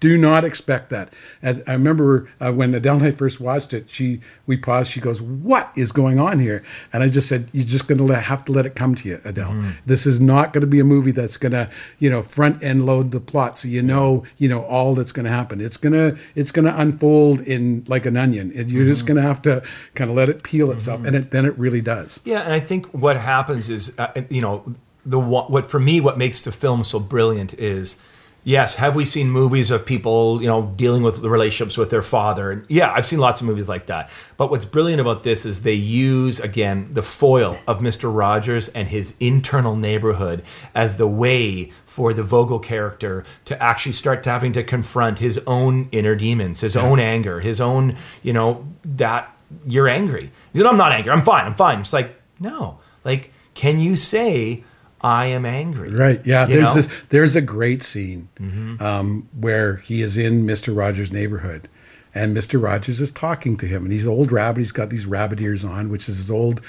Do 0.00 0.18
not 0.18 0.44
expect 0.44 0.90
that. 0.90 1.12
As 1.42 1.62
I 1.66 1.72
remember 1.72 2.28
uh, 2.40 2.52
when 2.52 2.74
Adele 2.74 2.96
and 2.96 3.04
I 3.06 3.10
first 3.12 3.40
watched 3.40 3.72
it, 3.72 3.88
she 3.88 4.20
we 4.46 4.56
paused. 4.56 4.90
She 4.90 5.00
goes, 5.00 5.22
"What 5.22 5.70
is 5.76 5.92
going 5.92 6.18
on 6.18 6.40
here?" 6.40 6.64
And 6.92 7.02
I 7.02 7.08
just 7.08 7.28
said, 7.28 7.48
"You're 7.52 7.64
just 7.64 7.86
going 7.86 8.04
to 8.04 8.14
have 8.16 8.44
to 8.46 8.52
let 8.52 8.66
it 8.66 8.74
come 8.74 8.94
to 8.96 9.08
you, 9.08 9.20
Adele. 9.24 9.50
Mm-hmm. 9.52 9.70
This 9.86 10.04
is 10.06 10.20
not 10.20 10.52
going 10.52 10.62
to 10.62 10.66
be 10.66 10.80
a 10.80 10.84
movie 10.84 11.12
that's 11.12 11.36
going 11.36 11.52
to, 11.52 11.70
you 12.00 12.10
know, 12.10 12.22
front 12.22 12.62
end 12.62 12.86
load 12.86 13.12
the 13.12 13.20
plot, 13.20 13.58
so 13.58 13.68
you 13.68 13.82
know, 13.82 14.24
you 14.36 14.48
know, 14.48 14.64
all 14.64 14.94
that's 14.96 15.12
going 15.12 15.24
to 15.26 15.30
happen. 15.32 15.60
It's 15.60 15.76
gonna 15.76 16.16
it's 16.34 16.50
going 16.50 16.64
to 16.66 16.80
unfold 16.80 17.40
in 17.42 17.84
like 17.86 18.04
an 18.06 18.16
onion. 18.16 18.52
And 18.56 18.70
you're 18.70 18.82
Mm-hmm. 18.82 18.90
just 18.92 19.06
going 19.06 19.16
to 19.16 19.22
have 19.22 19.42
to 19.42 19.62
kind 19.94 20.10
of 20.10 20.16
let 20.16 20.28
it 20.28 20.42
peel 20.42 20.70
itself, 20.72 21.04
and 21.06 21.14
it, 21.14 21.30
then 21.30 21.44
it 21.44 21.56
really 21.58 21.80
does. 21.80 22.20
Yeah, 22.24 22.40
and 22.40 22.52
I 22.52 22.60
think 22.60 22.86
what 22.86 23.16
happens 23.16 23.68
is, 23.70 23.96
uh, 23.98 24.10
you 24.28 24.40
know, 24.40 24.74
the 25.06 25.18
what 25.18 25.70
for 25.70 25.78
me 25.80 26.00
what 26.00 26.18
makes 26.18 26.42
the 26.42 26.52
film 26.52 26.84
so 26.84 26.98
brilliant 26.98 27.54
is, 27.54 28.00
yes, 28.44 28.76
have 28.76 28.96
we 28.96 29.04
seen 29.04 29.30
movies 29.30 29.70
of 29.70 29.84
people, 29.84 30.40
you 30.40 30.48
know, 30.48 30.72
dealing 30.76 31.02
with 31.02 31.20
the 31.22 31.28
relationships 31.28 31.76
with 31.76 31.90
their 31.90 32.02
father? 32.02 32.50
And 32.50 32.64
yeah, 32.68 32.92
I've 32.92 33.06
seen 33.06 33.18
lots 33.18 33.40
of 33.40 33.46
movies 33.46 33.68
like 33.68 33.86
that. 33.86 34.10
But 34.36 34.50
what's 34.50 34.64
brilliant 34.64 35.00
about 35.00 35.22
this 35.22 35.44
is 35.44 35.62
they 35.62 35.74
use 35.74 36.40
again 36.40 36.88
the 36.92 37.02
foil 37.02 37.58
of 37.66 37.80
Mr. 37.80 38.14
Rogers 38.14 38.68
and 38.70 38.88
his 38.88 39.16
internal 39.20 39.76
neighborhood 39.76 40.42
as 40.74 40.96
the 40.96 41.06
way 41.06 41.70
for 41.84 42.14
the 42.14 42.22
Vogel 42.22 42.58
character 42.58 43.24
to 43.44 43.62
actually 43.62 43.92
start 43.92 44.24
having 44.24 44.52
to 44.54 44.64
confront 44.64 45.18
his 45.18 45.42
own 45.46 45.88
inner 45.92 46.14
demons, 46.14 46.60
his 46.60 46.76
own 46.76 46.98
anger, 46.98 47.40
his 47.40 47.60
own, 47.60 47.96
you 48.22 48.32
know, 48.32 48.66
that 48.84 49.34
you're 49.66 49.88
angry. 49.88 50.30
He 50.52 50.58
said, 50.58 50.66
I'm 50.66 50.76
not 50.76 50.92
angry. 50.92 51.12
I'm 51.12 51.22
fine. 51.22 51.46
I'm 51.46 51.54
fine. 51.54 51.80
It's 51.80 51.92
like, 51.92 52.20
no. 52.40 52.80
Like, 53.04 53.32
can 53.54 53.80
you 53.80 53.96
say, 53.96 54.64
I 55.00 55.26
am 55.26 55.44
angry? 55.46 55.90
Right. 55.90 56.20
Yeah. 56.26 56.46
You 56.48 56.54
there's 56.56 56.68
know? 56.68 56.74
this. 56.74 56.88
There's 57.08 57.36
a 57.36 57.40
great 57.42 57.82
scene 57.82 58.28
Mm-hmm. 58.40 58.82
um, 58.82 59.28
where 59.38 59.76
he 59.76 60.02
is 60.02 60.16
in 60.18 60.44
Mr. 60.44 60.76
Rogers' 60.76 61.12
neighborhood, 61.12 61.68
and 62.14 62.36
Mr. 62.36 62.62
Rogers 62.62 63.00
is 63.00 63.10
talking 63.12 63.56
to 63.58 63.66
him, 63.66 63.84
and 63.84 63.92
he's 63.92 64.06
an 64.06 64.12
old 64.12 64.32
rabbit. 64.32 64.60
He's 64.60 64.72
got 64.72 64.90
these 64.90 65.06
rabbit 65.06 65.40
ears 65.40 65.64
on, 65.64 65.88
which 65.90 66.08
is 66.08 66.16
his 66.16 66.30
old 66.30 66.60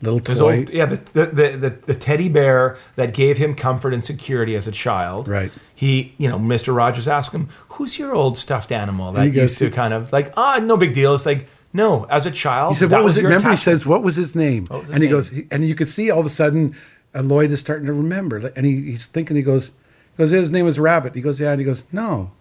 little 0.00 0.20
toy. 0.20 0.58
old, 0.58 0.70
yeah, 0.70 0.86
the, 0.86 0.96
the, 1.26 1.26
the, 1.56 1.70
the, 1.70 1.94
teddy 1.94 2.28
bear 2.28 2.76
that 2.94 3.12
gave 3.14 3.36
him 3.36 3.52
comfort 3.54 3.92
and 3.92 4.04
security 4.04 4.54
as 4.54 4.68
a 4.68 4.72
child. 4.72 5.26
Right. 5.26 5.50
He, 5.74 6.14
you 6.18 6.28
know, 6.28 6.38
Mr. 6.38 6.74
Rogers 6.74 7.08
asked 7.08 7.34
him, 7.34 7.48
Who's 7.70 7.98
your 7.98 8.14
old 8.14 8.38
stuffed 8.38 8.70
animal 8.70 9.10
that 9.12 9.32
used 9.32 9.58
to 9.58 9.70
to- 9.70 9.74
kind 9.74 9.92
of 9.94 10.12
like, 10.12 10.32
ah, 10.36 10.60
no 10.62 10.76
big 10.76 10.94
deal. 10.94 11.14
It's 11.14 11.26
like, 11.26 11.48
no, 11.72 12.04
as 12.04 12.26
a 12.26 12.30
child. 12.30 12.74
He 12.74 12.78
said, 12.78 12.90
"What 12.90 13.04
was 13.04 13.18
it?" 13.18 13.22
your 13.22 13.30
Remember, 13.30 13.50
he 13.50 13.56
says, 13.56 13.84
"What 13.84 14.02
was 14.02 14.16
his 14.16 14.34
name?" 14.34 14.66
Was 14.70 14.82
his 14.82 14.90
and 14.90 15.02
he 15.02 15.08
name? 15.08 15.16
goes, 15.16 15.34
and 15.50 15.68
you 15.68 15.74
could 15.74 15.88
see 15.88 16.10
all 16.10 16.18
of 16.20 16.24
a 16.24 16.30
sudden, 16.30 16.74
uh, 17.14 17.22
Lloyd 17.22 17.50
is 17.50 17.60
starting 17.60 17.86
to 17.86 17.92
remember, 17.92 18.52
and 18.54 18.66
he, 18.66 18.82
he's 18.82 19.06
thinking. 19.06 19.36
He 19.36 19.42
goes, 19.42 19.68
he 19.68 20.18
"Goes, 20.18 20.30
his 20.30 20.50
name 20.50 20.64
was 20.64 20.78
Rabbit." 20.78 21.14
He 21.14 21.20
goes, 21.20 21.40
"Yeah," 21.40 21.52
and 21.52 21.60
he 21.60 21.64
goes, 21.64 21.84
"No, 21.92 22.32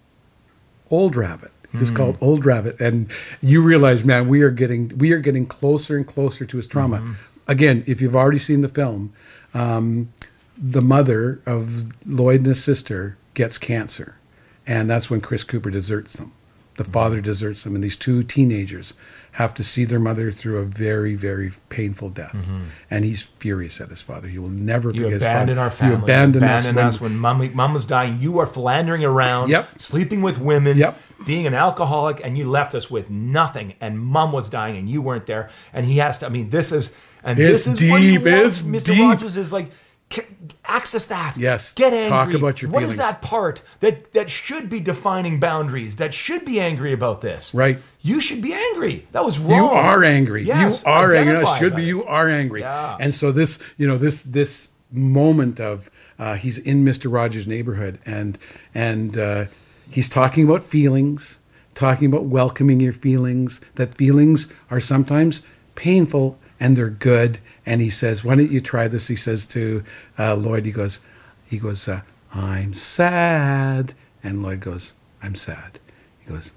Old 0.89 1.15
Rabbit." 1.15 1.51
He 1.71 1.77
was 1.77 1.91
called 1.91 2.17
Old 2.21 2.45
Rabbit, 2.45 2.79
and 2.79 3.11
you 3.41 3.61
realize, 3.61 4.05
man, 4.05 4.29
we 4.29 4.41
are 4.41 4.49
getting 4.49 4.97
we 4.97 5.11
are 5.11 5.19
getting 5.19 5.45
closer 5.45 5.97
and 5.97 6.07
closer 6.07 6.45
to 6.45 6.57
his 6.57 6.65
trauma. 6.65 6.99
Hmm. 6.99 7.11
Again, 7.47 7.83
if 7.85 8.01
you've 8.01 8.15
already 8.15 8.39
seen 8.39 8.61
the 8.61 8.69
film, 8.69 9.13
um, 9.53 10.11
the 10.57 10.81
mother 10.81 11.41
of 11.45 12.07
Lloyd 12.07 12.37
and 12.37 12.47
his 12.47 12.63
sister 12.63 13.17
gets 13.33 13.57
cancer, 13.57 14.17
and 14.65 14.89
that's 14.89 15.09
when 15.09 15.21
Chris 15.21 15.43
Cooper 15.43 15.69
deserts 15.69 16.13
them. 16.13 16.31
The 16.77 16.83
father 16.83 17.21
deserts 17.21 17.63
them, 17.63 17.75
and 17.75 17.83
these 17.83 17.95
two 17.95 18.23
teenagers 18.23 18.93
have 19.33 19.53
to 19.55 19.63
see 19.63 19.83
their 19.83 19.99
mother 19.99 20.31
through 20.31 20.57
a 20.57 20.63
very, 20.63 21.13
very 21.15 21.51
painful 21.69 22.09
death. 22.09 22.49
And 22.89 23.05
he's 23.05 23.21
furious 23.21 23.79
at 23.81 23.89
his 23.89 24.01
father. 24.01 24.27
He 24.27 24.39
will 24.39 24.49
never 24.49 24.89
Mm-hmm. 24.89 24.95
You 24.97 25.01
forget 25.03 25.13
his 25.13 25.21
abandoned 25.23 25.57
father. 25.57 25.61
our 25.65 25.71
family. 25.71 25.95
You 25.97 26.03
abandoned, 26.03 26.43
us. 26.45 26.49
abandoned 26.63 26.75
when- 26.77 26.85
us 26.87 27.01
when 27.01 27.17
mom, 27.17 27.55
mom 27.55 27.73
was 27.73 27.85
dying. 27.85 28.19
You 28.21 28.39
are 28.39 28.45
philandering 28.47 29.03
around, 29.03 29.49
Yep. 29.49 29.69
sleeping 29.79 30.21
with 30.21 30.39
women, 30.39 30.77
Yep. 30.77 30.99
being 31.25 31.45
an 31.45 31.53
alcoholic, 31.53 32.19
and 32.23 32.37
you 32.37 32.49
left 32.49 32.73
us 32.73 32.89
with 32.89 33.09
nothing. 33.11 33.73
And 33.81 33.99
mom 33.99 34.31
was 34.31 34.49
dying, 34.49 34.75
and 34.77 34.89
you 34.89 35.01
weren't 35.01 35.25
there. 35.27 35.49
And 35.73 35.85
he 35.85 35.97
has 35.97 36.17
to. 36.19 36.25
I 36.25 36.29
mean, 36.29 36.49
this 36.49 36.71
is 36.71 36.93
and 37.23 37.37
It's 37.39 37.65
this 37.65 37.81
is 37.81 37.89
what 37.91 38.01
he 38.01 38.17
deep, 38.17 38.25
wants. 38.25 38.61
Mr. 38.61 38.85
deep. 38.85 38.99
Rogers 39.01 39.35
is 39.37 39.51
like. 39.51 39.71
"Ca- 40.09 40.25
Access 40.65 41.07
that. 41.07 41.37
Yes. 41.37 41.73
Get 41.73 41.93
angry. 41.93 42.09
Talk 42.09 42.33
about 42.33 42.61
your 42.61 42.69
What 42.71 42.83
is 42.83 42.95
feelings. 42.95 43.09
that 43.09 43.21
part 43.21 43.61
that 43.79 44.11
that 44.13 44.29
should 44.29 44.69
be 44.69 44.79
defining 44.81 45.39
boundaries? 45.39 45.95
That 45.95 46.13
should 46.13 46.43
be 46.45 46.59
angry 46.59 46.91
about 46.93 47.21
this. 47.21 47.53
Right. 47.53 47.79
You 48.01 48.19
should 48.19 48.41
be 48.41 48.53
angry. 48.53 49.07
That 49.13 49.23
was 49.23 49.39
wrong. 49.39 49.57
You 49.57 49.65
are 49.65 50.03
angry. 50.03 50.43
Yes, 50.43 50.83
you 50.85 50.91
are 50.91 51.15
angry. 51.15 51.35
It 51.35 51.47
should 51.57 51.75
be. 51.75 51.83
it. 51.83 51.87
You 51.87 52.03
are 52.05 52.29
angry. 52.29 52.61
Yeah. 52.61 52.97
And 52.99 53.13
so 53.13 53.31
this, 53.31 53.59
you 53.77 53.87
know, 53.87 53.97
this 53.97 54.23
this 54.23 54.69
moment 54.91 55.59
of 55.59 55.89
uh, 56.19 56.35
he's 56.35 56.57
in 56.57 56.83
Mister 56.83 57.07
Rogers' 57.09 57.47
neighborhood, 57.47 57.99
and 58.05 58.37
and 58.75 59.17
uh, 59.17 59.45
he's 59.89 60.09
talking 60.09 60.45
about 60.47 60.63
feelings, 60.63 61.39
talking 61.75 62.07
about 62.11 62.25
welcoming 62.25 62.79
your 62.81 62.93
feelings. 62.93 63.61
That 63.75 63.95
feelings 63.95 64.51
are 64.69 64.79
sometimes 64.81 65.43
painful 65.75 66.37
and 66.59 66.75
they're 66.77 66.89
good. 66.89 67.39
And 67.65 67.81
he 67.81 67.89
says, 67.89 68.23
"Why 68.23 68.35
don't 68.35 68.51
you 68.51 68.61
try 68.61 68.87
this?" 68.87 69.07
He 69.07 69.15
says 69.15 69.45
to 69.47 69.83
uh, 70.17 70.35
Lloyd, 70.35 70.65
he 70.65 70.71
goes, 70.71 70.99
he 71.45 71.57
goes, 71.59 71.87
uh, 71.87 72.01
"I'm 72.33 72.73
sad," 72.73 73.93
and 74.23 74.41
Lloyd 74.43 74.59
goes, 74.61 74.93
"I'm 75.21 75.35
sad." 75.35 75.79
He 76.19 76.29
goes, 76.31 76.53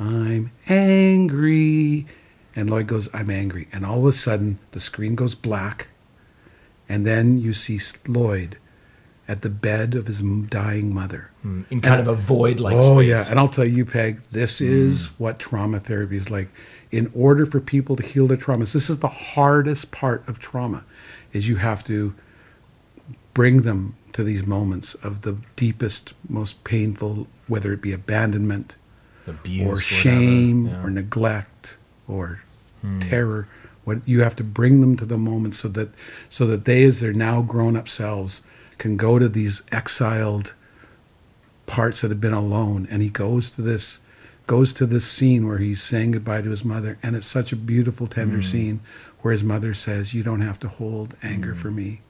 "I'm 0.00 0.50
angry," 0.68 2.06
and 2.56 2.70
Lloyd 2.70 2.86
goes, 2.86 3.08
"I'm 3.14 3.30
angry." 3.30 3.68
And 3.72 3.84
all 3.84 4.00
of 4.00 4.06
a 4.06 4.12
sudden, 4.12 4.58
the 4.72 4.80
screen 4.80 5.14
goes 5.14 5.34
black, 5.34 5.88
and 6.88 7.06
then 7.06 7.38
you 7.38 7.52
see 7.52 7.78
Lloyd 8.06 8.56
at 9.28 9.42
the 9.42 9.50
bed 9.50 9.94
of 9.94 10.06
his 10.08 10.20
dying 10.48 10.92
mother. 10.92 11.30
in 11.70 11.80
kind 11.80 12.00
of 12.00 12.08
a 12.08 12.14
void 12.14 12.58
like 12.60 12.76
Oh 12.76 12.96
space. 12.96 13.08
yeah, 13.08 13.24
and 13.30 13.38
I'll 13.38 13.48
tell 13.48 13.64
you, 13.64 13.84
Peg, 13.84 14.20
this 14.32 14.60
is 14.60 15.06
what 15.18 15.38
trauma 15.38 15.78
therapy 15.80 16.16
is 16.16 16.30
like. 16.30 16.48
In 16.92 17.10
order 17.14 17.46
for 17.46 17.58
people 17.58 17.96
to 17.96 18.02
heal 18.02 18.26
their 18.26 18.36
traumas, 18.36 18.74
this 18.74 18.88
is 18.90 18.98
the 18.98 19.08
hardest 19.08 19.90
part 19.90 20.28
of 20.28 20.38
trauma, 20.38 20.84
is 21.32 21.48
you 21.48 21.56
have 21.56 21.82
to 21.84 22.14
bring 23.32 23.62
them 23.62 23.96
to 24.12 24.22
these 24.22 24.46
moments 24.46 24.92
of 24.96 25.22
the 25.22 25.38
deepest, 25.56 26.12
most 26.28 26.62
painful, 26.64 27.26
whether 27.48 27.72
it 27.72 27.80
be 27.80 27.92
abandonment 27.92 28.76
Abuse, 29.26 29.66
or 29.66 29.80
shame 29.80 30.66
Yeah. 30.66 30.72
Hmm. 30.80 30.86
or 30.86 30.90
neglect 30.90 31.76
or 32.06 32.42
terror. 33.00 33.48
What 33.84 34.00
you 34.04 34.20
have 34.22 34.36
to 34.36 34.44
bring 34.44 34.80
them 34.80 34.96
to 34.98 35.06
the 35.06 35.16
moment 35.16 35.54
so 35.54 35.68
that 35.68 35.88
so 36.28 36.46
that 36.46 36.66
they, 36.66 36.84
as 36.84 37.00
their 37.00 37.12
now 37.14 37.40
grown 37.40 37.74
up 37.74 37.88
selves, 37.88 38.42
can 38.78 38.96
go 38.96 39.18
to 39.18 39.28
these 39.28 39.62
exiled 39.72 40.52
parts 41.66 42.02
that 42.02 42.10
have 42.10 42.20
been 42.20 42.32
alone. 42.34 42.86
And 42.90 43.00
he 43.02 43.08
goes 43.08 43.50
to 43.52 43.62
this 43.62 44.00
goes 44.46 44.72
to 44.74 44.86
this 44.86 45.06
scene 45.06 45.46
where 45.46 45.58
he's 45.58 45.82
saying 45.82 46.12
goodbye 46.12 46.42
to 46.42 46.50
his 46.50 46.64
mother, 46.64 46.98
and 47.02 47.14
it's 47.16 47.26
such 47.26 47.52
a 47.52 47.56
beautiful, 47.56 48.06
tender 48.06 48.36
Hmm. 48.38 48.42
scene 48.42 48.80
where 49.20 49.32
his 49.32 49.44
mother 49.44 49.72
says, 49.74 50.14
"You 50.14 50.22
don't 50.22 50.40
have 50.40 50.58
to 50.60 50.68
hold 50.68 51.14
anger 51.22 51.54
for 51.54 51.70
me." 51.70 52.00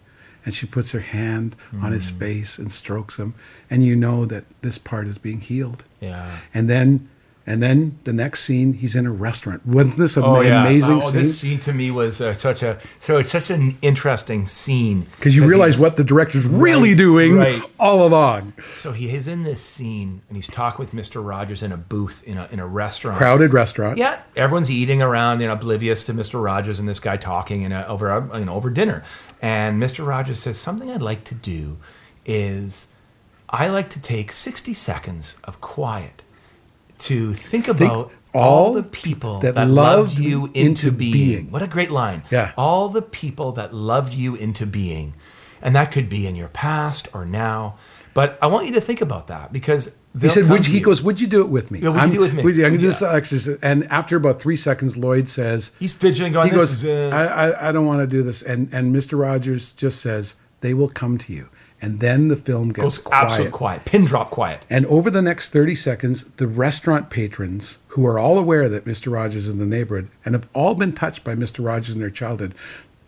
And 0.45 0.53
she 0.55 0.67
puts 0.67 0.91
her 0.93 1.01
hand 1.01 1.55
on 1.81 1.93
his 1.93 2.11
face 2.11 2.59
and 2.59 2.73
strokes 2.73 3.17
him, 3.17 3.35
and 3.71 3.85
you 3.85 3.95
know 3.95 4.25
that 4.25 4.45
this 4.63 4.77
part 4.77 5.07
is 5.07 5.17
being 5.19 5.41
healed. 5.41 5.85
Yeah. 6.01 6.39
And 6.53 6.69
then, 6.69 7.09
and 7.47 7.63
then 7.63 7.99
the 8.05 8.13
next 8.13 8.45
scene, 8.45 8.75
he's 8.75 8.95
in 8.95 9.05
a 9.05 9.11
restaurant. 9.11 9.67
Wasn't 9.67 9.97
this 9.97 10.17
an 10.17 10.23
Oh 10.25 10.41
yeah. 10.41 10.63
amazing 10.63 11.03
oh, 11.03 11.11
scene? 11.11 11.13
this 11.13 11.39
scene 11.39 11.59
to 11.61 11.73
me 11.73 11.91
was 11.91 12.21
uh, 12.21 12.35
such 12.35 12.63
a 12.63 12.79
so 13.01 13.19
it's 13.19 13.33
such 13.33 13.51
an 13.51 13.77
interesting 13.83 14.47
scene 14.47 15.07
Because 15.17 15.35
you 15.35 15.47
realize 15.47 15.79
what 15.79 15.97
the 15.97 16.05
director's 16.05 16.45
really 16.45 16.95
doing 16.95 17.37
right. 17.37 17.63
all 17.81 18.07
along. 18.07 18.53
So 18.63 18.93
he 18.93 19.11
is 19.11 19.27
in 19.27 19.43
this 19.43 19.61
scene 19.63 20.23
and 20.29 20.37
he's 20.37 20.47
talking 20.47 20.85
with 20.85 20.93
Mr. 20.93 21.27
Rogers 21.27 21.63
in 21.63 21.73
a 21.73 21.77
booth 21.77 22.23
in 22.25 22.39
a 22.39 22.49
in 22.53 22.61
a 22.61 22.67
restaurant. 22.67 23.19
Crowded 23.19 23.53
restaurant. 23.53 23.99
Yeah, 23.99 24.23
everyone's 24.37 24.71
eating 24.71 25.03
around, 25.03 25.41
know, 25.41 25.53
oblivious 25.53 26.05
to 26.07 26.15
Mr. 26.15 26.43
Rogers 26.43 26.79
and 26.79 26.89
this 26.89 27.01
guy 27.01 27.17
talking 27.17 27.63
in 27.63 27.73
a, 27.73 27.85
over 27.87 28.09
a, 28.11 28.39
you 28.39 28.45
know 28.45 28.55
over 28.55 28.71
dinner. 28.71 29.03
And 29.41 29.83
Mr. 29.83 30.07
Rogers 30.07 30.39
says 30.39 30.59
something 30.59 30.91
I'd 30.91 31.03
like 31.03 31.25
to 31.25 31.35
do 31.35 31.79
is 32.25 32.93
I 33.51 33.67
like 33.69 33.91
to 33.91 34.01
take 34.01 34.33
60 34.33 34.73
seconds 34.75 35.39
of 35.45 35.61
quiet 35.61 36.23
to 37.03 37.35
think 37.35 37.69
about 37.69 38.13
all, 38.35 38.67
all 38.69 38.73
the 38.73 38.83
people 38.83 39.39
that 39.41 39.55
that, 39.55 39.69
loved 39.69 40.13
loved 40.13 40.19
you 40.19 40.47
into 40.47 40.89
into, 40.89 40.93
being. 40.93 41.13
being. 41.13 41.51
What 41.51 41.63
a 41.63 41.67
great 41.67 41.91
line. 41.91 42.23
Yeah. 42.31 42.53
All 42.57 42.89
the 42.89 43.03
people 43.03 43.53
that 43.53 43.75
loved 43.75 44.15
you 44.15 44.35
into 44.35 44.67
being. 44.67 45.15
And 45.61 45.77
that 45.77 45.93
could 45.93 46.09
be 46.09 46.27
in 46.27 46.35
your 46.35 46.49
past 46.49 47.09
or 47.13 47.25
now. 47.25 47.77
But 48.15 48.39
I 48.43 48.47
want 48.49 48.67
you 48.67 48.73
to 48.75 48.81
think 48.81 49.01
about 49.01 49.29
that 49.29 49.53
because 49.53 49.93
He 50.21 50.29
said, 50.29 50.51
"Would 50.51 50.65
to 50.65 50.71
he 50.71 50.81
goes? 50.81 51.03
Would 51.03 51.21
you 51.21 51.27
do 51.27 51.41
it 51.41 51.49
with 51.49 51.71
me? 51.71 51.79
Yeah, 51.79 51.89
would 51.89 51.97
you 51.97 52.03
I'm, 52.03 52.11
do 52.11 52.17
it 52.17 52.21
with 52.21 52.35
me? 52.35 52.43
would 52.45 52.57
you- 52.57 52.67
I'm 52.67 52.73
do 52.73 52.79
this 52.79 53.01
exercise." 53.01 53.59
And 53.63 53.85
after 53.91 54.17
about 54.17 54.41
three 54.41 54.57
seconds, 54.57 54.97
Lloyd 54.99 55.29
says, 55.29 55.73
He's 55.79 55.95
fidgeting, 55.95 56.33
going, 56.35 56.49
"He 56.51 56.57
this 56.57 56.61
goes, 56.61 56.85
is, 56.85 57.13
uh, 57.13 57.17
I, 57.17 57.49
I, 57.49 57.69
I 57.69 57.73
don't 57.73 57.87
want 57.87 58.01
to 58.01 58.07
do 58.07 58.23
this." 58.23 58.43
And 58.43 58.69
and 58.73 58.95
Mr. 58.95 59.19
Rogers 59.19 59.73
just 59.73 60.01
says, 60.01 60.35
"They 60.61 60.75
will 60.75 60.91
come 60.91 61.17
to 61.19 61.33
you." 61.33 61.49
And 61.83 61.99
then 61.99 62.29
the 62.29 62.37
film 62.37 62.69
gets 62.69 62.83
goes 62.83 62.99
quiet. 63.01 63.25
absolute 63.25 63.53
quiet, 63.53 63.85
pin 63.85 64.05
drop 64.05 64.31
quiet. 64.31 64.65
And 64.71 64.87
over 64.87 65.11
the 65.11 65.21
next 65.21 65.51
30 65.51 65.75
seconds, 65.75 66.25
the 66.37 66.47
restaurant 66.47 67.11
patrons, 67.11 67.81
who 67.89 68.07
are 68.07 68.21
all 68.21 68.39
aware 68.39 68.69
that 68.69 68.85
Mr. 68.85 69.13
Rogers 69.13 69.49
is 69.49 69.51
in 69.51 69.59
the 69.59 69.67
neighborhood 69.67 70.09
and 70.25 70.37
have 70.37 70.49
all 70.55 70.77
been 70.77 70.93
touched 70.93 71.25
by 71.25 71.35
Mr. 71.35 71.65
Rogers 71.65 71.93
in 71.93 72.01
their 72.01 72.09
childhood, 72.09 72.55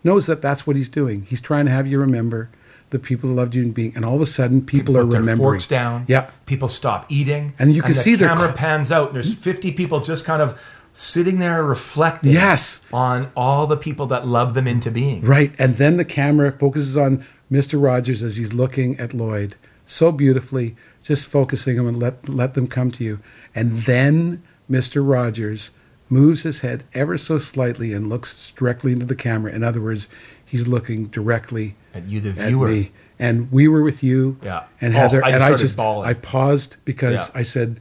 knows 0.03 0.27
that 0.27 0.41
that's 0.41 0.67
what 0.67 0.75
he's 0.75 0.89
doing. 0.89 1.23
He's 1.23 1.41
trying 1.41 1.65
to 1.65 1.71
have 1.71 1.87
you 1.87 1.99
remember 1.99 2.49
the 2.89 2.99
people 2.99 3.29
who 3.29 3.35
loved 3.35 3.55
you 3.55 3.63
and 3.63 3.73
being, 3.73 3.95
and 3.95 4.05
all 4.05 4.15
of 4.15 4.21
a 4.21 4.25
sudden, 4.25 4.61
people, 4.63 4.97
are 4.97 5.03
put 5.03 5.11
their 5.11 5.19
remembering. 5.21 5.53
forks 5.53 5.67
down. 5.67 6.05
Yeah. 6.07 6.29
People 6.45 6.67
stop 6.67 7.05
eating, 7.09 7.53
And 7.57 7.73
you 7.73 7.81
can 7.81 7.91
the 7.91 7.97
see 7.97 8.15
the 8.15 8.25
camera 8.25 8.53
pans 8.53 8.91
out. 8.91 9.07
And 9.07 9.15
there's 9.15 9.33
hmm? 9.33 9.41
50 9.41 9.71
people 9.71 10.01
just 10.01 10.25
kind 10.25 10.41
of 10.41 10.61
sitting 10.93 11.39
there 11.39 11.63
reflecting. 11.63 12.31
Yes. 12.31 12.81
on 12.93 13.31
all 13.35 13.67
the 13.67 13.77
people 13.77 14.05
that 14.07 14.27
love 14.27 14.53
them 14.53 14.67
into 14.67 14.91
being. 14.91 15.21
Right. 15.21 15.53
And 15.57 15.75
then 15.75 15.97
the 15.97 16.05
camera 16.05 16.51
focuses 16.51 16.95
on 16.95 17.25
Mr. 17.51 17.81
Rogers 17.81 18.23
as 18.23 18.37
he's 18.37 18.53
looking 18.53 18.99
at 18.99 19.13
Lloyd 19.13 19.55
so 19.85 20.11
beautifully, 20.11 20.75
just 21.03 21.27
focusing 21.27 21.77
and 21.77 21.99
let, 21.99 22.27
let 22.27 22.55
them 22.55 22.65
come 22.67 22.89
to 22.91 23.03
you. 23.03 23.19
And 23.53 23.71
then 23.83 24.41
Mr. 24.69 25.07
Rogers 25.07 25.69
moves 26.09 26.41
his 26.43 26.61
head 26.61 26.83
ever 26.93 27.17
so 27.17 27.37
slightly 27.37 27.93
and 27.93 28.09
looks 28.09 28.51
directly 28.51 28.91
into 28.93 29.05
the 29.05 29.15
camera. 29.15 29.51
In 29.51 29.63
other 29.63 29.81
words, 29.81 30.07
he's 30.43 30.67
looking 30.67 31.05
directly 31.05 31.75
At 31.93 32.05
you, 32.07 32.19
the 32.19 32.31
viewer. 32.31 32.67
me. 32.69 32.91
And 33.19 33.51
we 33.51 33.67
were 33.67 33.81
with 33.83 34.03
you 34.03 34.37
Yeah. 34.43 34.63
and 34.81 34.93
Oh, 34.95 34.97
Heather. 34.99 35.23
I 35.23 35.31
just 35.31 35.35
and 35.35 35.53
I 35.53 35.57
just 35.57 35.77
bawling. 35.77 36.09
I 36.09 36.13
paused 36.15 36.77
because 36.83 37.29
Yeah. 37.29 37.39
I 37.39 37.43
said, 37.43 37.79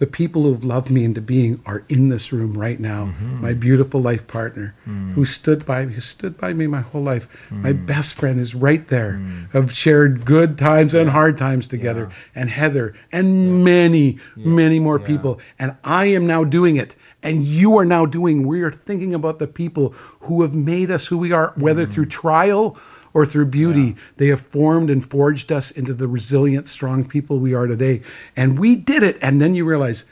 the 0.00 0.06
people 0.06 0.42
who've 0.42 0.64
loved 0.64 0.90
me 0.90 1.04
into 1.04 1.20
being 1.20 1.60
are 1.66 1.84
in 1.90 2.08
this 2.08 2.32
room 2.32 2.58
right 2.58 2.80
now. 2.80 3.04
Mm-hmm. 3.04 3.42
My 3.42 3.52
beautiful 3.52 4.00
life 4.00 4.26
partner, 4.26 4.74
Mm. 4.88 5.12
who 5.12 5.24
stood 5.26 5.64
by 5.66 5.84
me, 5.86 5.92
who 5.94 6.00
stood 6.00 6.36
by 6.38 6.52
me 6.54 6.66
my 6.66 6.80
whole 6.80 7.02
life. 7.02 7.28
My 7.50 7.72
Mm. 7.74 7.86
best 7.86 8.14
friend 8.14 8.40
is 8.40 8.54
right 8.54 8.88
there. 8.88 9.20
Have 9.52 9.70
shared 9.72 10.24
good 10.24 10.56
times 10.56 10.94
and 10.94 11.10
hard 11.10 11.36
times 11.36 11.66
together. 11.66 12.08
And 12.34 12.48
Heather 12.50 12.94
and 13.12 13.62
many, 13.62 14.18
many 14.36 14.80
more 14.80 14.98
people. 14.98 15.38
And 15.58 15.74
I 15.84 16.06
am 16.06 16.26
now 16.26 16.44
doing 16.44 16.76
it. 16.76 16.96
And 17.22 17.42
you 17.42 17.76
are 17.76 17.84
now 17.84 18.06
doing. 18.06 18.46
We 18.46 18.62
are 18.62 18.70
thinking 18.70 19.12
about 19.14 19.38
the 19.38 19.46
people 19.46 19.92
who 20.20 20.40
have 20.40 20.54
made 20.54 20.90
us 20.90 21.06
who 21.08 21.18
we 21.18 21.30
are, 21.32 21.52
whether 21.58 21.84
Mm. 21.84 21.90
through 21.92 22.06
trial 22.06 22.78
or 23.12 23.26
through 23.26 23.46
beauty. 23.46 23.96
They 24.16 24.28
have 24.28 24.40
formed 24.40 24.90
and 24.90 25.08
forged 25.08 25.50
us 25.50 25.70
into 25.70 25.94
the 25.94 26.06
resilient, 26.08 26.68
strong 26.68 27.06
people 27.06 27.38
we 27.38 27.54
are 27.54 27.66
today. 27.66 28.02
And 28.36 28.58
we 28.58 28.76
did 28.76 29.02
it. 29.02 29.18
And 29.20 29.40
then 29.40 29.54
you 29.54 29.64
realize 29.64 30.04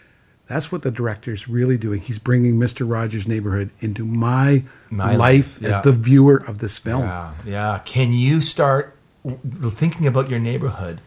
that's 0.46 0.72
what 0.72 0.82
the 0.82 0.90
director's 0.90 1.48
really 1.48 1.76
doing. 1.76 2.00
He's 2.00 2.18
bringing 2.18 2.54
Mr. 2.54 2.90
Rogers' 2.90 3.28
Neighborhood 3.28 3.70
into 3.80 4.04
my, 4.04 4.64
My 4.90 5.14
life, 5.14 5.60
life, 5.60 5.62
as 5.62 5.80
the 5.82 5.92
viewer 5.92 6.42
of 6.46 6.58
this 6.58 6.78
film. 6.78 7.02
Yeah, 7.02 7.32
yeah. 7.44 7.80
Can 7.84 8.12
you 8.12 8.40
start 8.40 8.96
thinking 9.70 10.06
about 10.06 10.30
your 10.30 10.38
neighborhood 10.38 11.00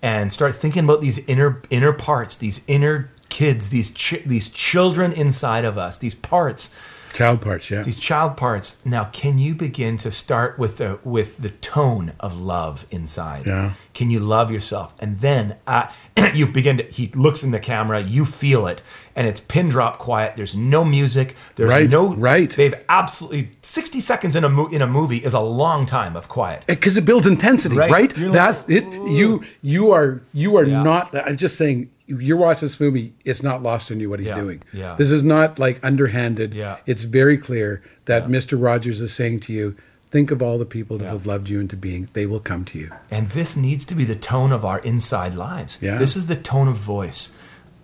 and 0.00 0.32
start 0.32 0.54
thinking 0.54 0.84
about 0.84 1.00
these 1.00 1.18
inner 1.26 1.60
inner 1.70 1.92
parts, 1.92 2.36
these 2.36 2.62
inner 2.68 3.10
kids, 3.30 3.70
these 3.70 3.90
ch- 3.90 4.22
these 4.24 4.48
children 4.48 5.12
inside 5.12 5.64
of 5.64 5.76
us, 5.76 5.98
these 5.98 6.14
parts 6.14 6.72
Child 7.14 7.42
parts, 7.42 7.70
yeah. 7.70 7.82
these 7.84 8.00
child 8.00 8.36
parts 8.36 8.84
now 8.84 9.04
can 9.04 9.38
you 9.38 9.54
begin 9.54 9.96
to 9.98 10.10
start 10.10 10.58
with 10.58 10.78
the 10.78 10.98
with 11.04 11.38
the 11.38 11.50
tone 11.50 12.12
of 12.18 12.40
love 12.40 12.84
inside 12.90 13.46
Yeah. 13.46 13.74
can 13.92 14.10
you 14.10 14.18
love 14.18 14.50
yourself 14.50 14.92
and 14.98 15.18
then 15.18 15.56
uh, 15.64 15.86
you 16.34 16.44
begin 16.48 16.78
to 16.78 16.82
he 16.84 17.06
looks 17.14 17.44
in 17.44 17.52
the 17.52 17.60
camera 17.60 18.00
you 18.00 18.24
feel 18.24 18.66
it 18.66 18.82
and 19.14 19.28
it's 19.28 19.38
pin 19.38 19.68
drop 19.68 19.98
quiet 19.98 20.34
there's 20.34 20.56
no 20.56 20.84
music 20.84 21.36
there's 21.54 21.72
Right, 21.72 21.88
no 21.88 22.14
right. 22.16 22.50
they've 22.50 22.74
absolutely 22.88 23.50
60 23.62 24.00
seconds 24.00 24.34
in 24.34 24.42
a 24.42 24.48
mo- 24.48 24.66
in 24.66 24.82
a 24.82 24.86
movie 24.88 25.18
is 25.18 25.34
a 25.34 25.40
long 25.40 25.86
time 25.86 26.16
of 26.16 26.28
quiet 26.28 26.64
because 26.66 26.96
it 26.96 27.04
builds 27.04 27.28
intensity, 27.28 27.76
right? 27.76 27.92
Right. 27.92 28.16
You're 28.18 28.30
like, 28.30 28.34
That's 28.34 28.68
it. 28.68 28.82
You 29.20 29.44
you 29.62 29.92
are 29.92 30.20
you 30.32 30.56
are 30.56 30.64
Yeah. 30.66 30.82
not. 30.82 31.14
I'm 31.14 31.36
just 31.36 31.56
saying. 31.56 31.90
You're 32.06 32.36
watching 32.36 32.66
this 32.66 32.78
movie. 32.78 33.14
It's 33.24 33.42
not 33.42 33.62
lost 33.62 33.90
on 33.90 33.98
you 34.00 34.10
what 34.10 34.18
he's 34.18 34.28
Yeah, 34.28 34.34
doing. 34.40 34.62
yeah. 34.72 34.94
This 34.96 35.10
is 35.10 35.22
not 35.22 35.58
like 35.58 35.80
underhanded. 35.82 36.52
Yeah. 36.52 36.76
It's 36.86 37.04
very 37.04 37.38
clear 37.38 37.82
that 38.04 38.26
Mr. 38.26 38.62
Rogers 38.62 39.00
is 39.00 39.12
saying 39.14 39.40
to 39.40 39.52
you, 39.54 39.74
think 40.10 40.30
of 40.30 40.42
all 40.42 40.58
the 40.58 40.66
people 40.66 40.98
that 40.98 41.06
Yeah. 41.06 41.12
have 41.12 41.26
loved 41.26 41.48
you 41.48 41.60
into 41.60 41.76
being. 41.76 42.08
They 42.12 42.26
will 42.26 42.40
come 42.40 42.64
to 42.66 42.78
you. 42.78 42.90
And 43.10 43.30
this 43.30 43.56
needs 43.56 43.84
to 43.86 43.94
be 43.94 44.04
the 44.04 44.14
tone 44.14 44.52
of 44.52 44.64
our 44.64 44.78
inside 44.80 45.34
lives. 45.34 45.78
Yeah. 45.80 45.96
This 45.98 46.14
is 46.14 46.26
the 46.26 46.36
tone 46.36 46.68
of 46.68 46.76
voice, 46.76 47.32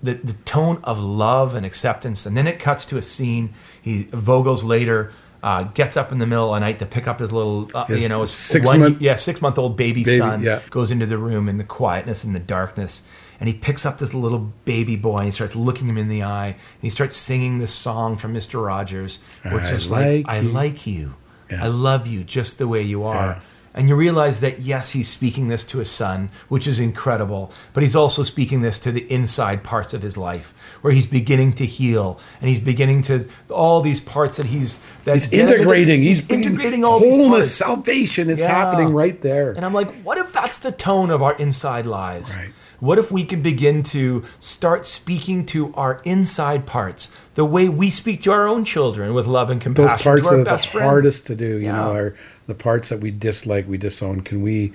the, 0.03 0.15
the 0.15 0.35
tone 0.45 0.81
of 0.85 1.01
love 1.01 1.55
and 1.55 1.65
acceptance. 1.65 2.27
And 2.27 2.37
then 2.37 2.47
it 2.47 2.59
cuts 2.61 2.85
to 2.87 2.99
a 2.99 3.03
scene. 3.03 3.55
He 3.81 4.05
Vogel's 4.13 4.63
later 4.65 5.13
uh, 5.43 5.63
gets 5.65 5.97
up 5.97 6.13
in 6.13 6.19
the 6.19 6.27
middle 6.27 6.53
of 6.55 6.61
the 6.61 6.61
night 6.67 6.79
to 6.81 6.87
pick 6.87 7.09
up 7.09 7.19
his 7.21 7.33
little, 7.33 7.71
uh, 7.75 7.87
His 7.87 8.03
you 8.03 8.09
know, 8.11 8.27
six 8.27 8.67
one, 8.67 8.81
month- 8.81 9.01
yeah, 9.01 9.17
six 9.17 9.41
month 9.41 9.59
old 9.59 9.79
baby, 9.79 10.05
Baby, 10.05 10.19
son. 10.19 10.43
yeah. 10.43 10.61
Goes 10.69 10.91
into 10.91 11.07
the 11.07 11.17
room 11.17 11.49
in 11.49 11.57
the 11.57 11.65
quietness 11.65 12.23
and 12.25 12.35
the 12.35 12.39
darkness. 12.41 13.03
And 13.41 13.49
he 13.49 13.55
picks 13.55 13.85
up 13.87 13.99
this 13.99 14.13
little 14.15 14.53
baby 14.67 14.97
boy 14.97 15.17
and 15.19 15.27
he 15.27 15.33
starts 15.33 15.57
looking 15.57 15.89
him 15.89 15.97
in 15.99 16.09
the 16.09 16.23
eye. 16.23 16.49
And 16.49 16.83
he 16.83 16.91
starts 16.91 17.17
singing 17.17 17.59
this 17.59 17.73
song 17.75 18.17
from 18.17 18.35
Mr. 18.35 18.63
Rogers, 18.65 19.23
which 19.45 19.65
I 19.65 19.71
is 19.73 19.91
like, 19.91 20.27
like 20.27 20.29
I 20.29 20.41
like 20.41 20.87
you. 20.87 21.15
Yeah. 21.51 21.65
I 21.65 21.69
love 21.69 22.07
you 22.07 22.23
just 22.23 22.59
the 22.59 22.69
way 22.69 22.83
you 22.83 23.03
are. 23.05 23.41
And 23.73 23.89
you 23.89 23.95
realize 23.95 24.41
that, 24.41 24.59
yes, 24.61 24.91
he's 24.91 25.09
speaking 25.09 25.47
this 25.47 25.63
to 25.67 25.79
his 25.79 25.89
son, 25.89 26.31
which 26.49 26.67
is 26.67 26.81
incredible, 26.81 27.53
but 27.73 27.85
he's 27.85 27.95
also 27.95 28.25
speaking 28.25 28.63
this 28.63 28.81
to 28.81 28.91
the 28.91 29.11
inside 29.11 29.63
parts 29.63 29.95
of 29.95 30.03
his 30.03 30.17
life, 30.17 30.53
where 30.83 30.93
he's 30.93 31.07
beginning 31.07 31.53
to 31.55 31.65
heal 31.67 32.19
and 32.41 32.49
he's 32.51 32.59
beginning 32.59 33.01
to 33.03 33.29
all 33.49 33.81
these 33.81 34.01
parts 34.01 34.39
that 34.39 34.47
he's 34.47 34.81
that 35.05 35.15
He's 35.15 35.27
get 35.29 35.35
him 35.35 35.41
into- 35.47 35.55
integrating. 35.61 36.03
He's, 36.03 36.19
he's 36.19 36.31
integrating 36.31 36.85
all 36.85 36.99
these 36.99 37.15
wholeness, 37.17 37.55
salvation. 37.55 38.29
is 38.29 38.41
Yeah. 38.41 38.49
happening 38.49 38.93
right 38.93 39.21
there. 39.23 39.53
And 39.53 39.65
I'm 39.65 39.73
like, 39.73 40.03
what 40.03 40.19
if 40.19 40.33
that's 40.33 40.59
the 40.59 40.73
tone 40.73 41.11
of 41.11 41.23
our 41.23 41.37
inside 41.39 41.87
lives? 41.87 42.35
Right. 42.37 42.51
What 42.81 42.99
if 42.99 43.13
we 43.13 43.25
could 43.25 43.43
begin 43.43 43.83
to 43.85 44.25
start 44.39 44.87
speaking 44.87 45.45
to 45.47 45.73
our 45.75 46.01
inside 46.05 46.67
parts 46.67 47.15
the 47.35 47.45
way 47.45 47.69
we 47.69 47.91
speak 47.91 48.23
to 48.23 48.33
our 48.33 48.49
own 48.49 48.65
children 48.65 49.13
with 49.15 49.27
love 49.27 49.51
and 49.51 49.61
compassion? 49.61 49.97
Those 49.97 50.03
parts 50.03 50.29
to 50.29 50.35
our 50.39 50.45
that 50.45 50.51
are 50.51 50.57
the 50.57 50.63
friends? 50.67 50.85
hardest 50.91 51.27
to 51.27 51.35
do, 51.37 51.47
you 51.59 51.67
Yeah. 51.67 51.73
know, 51.77 51.93
are 51.93 52.15
the 52.47 52.55
parts 52.55 52.89
that 52.89 53.01
we 53.01 53.11
dislike, 53.11 53.69
we 53.69 53.77
disown. 53.79 54.23
Can 54.23 54.41
we 54.43 54.73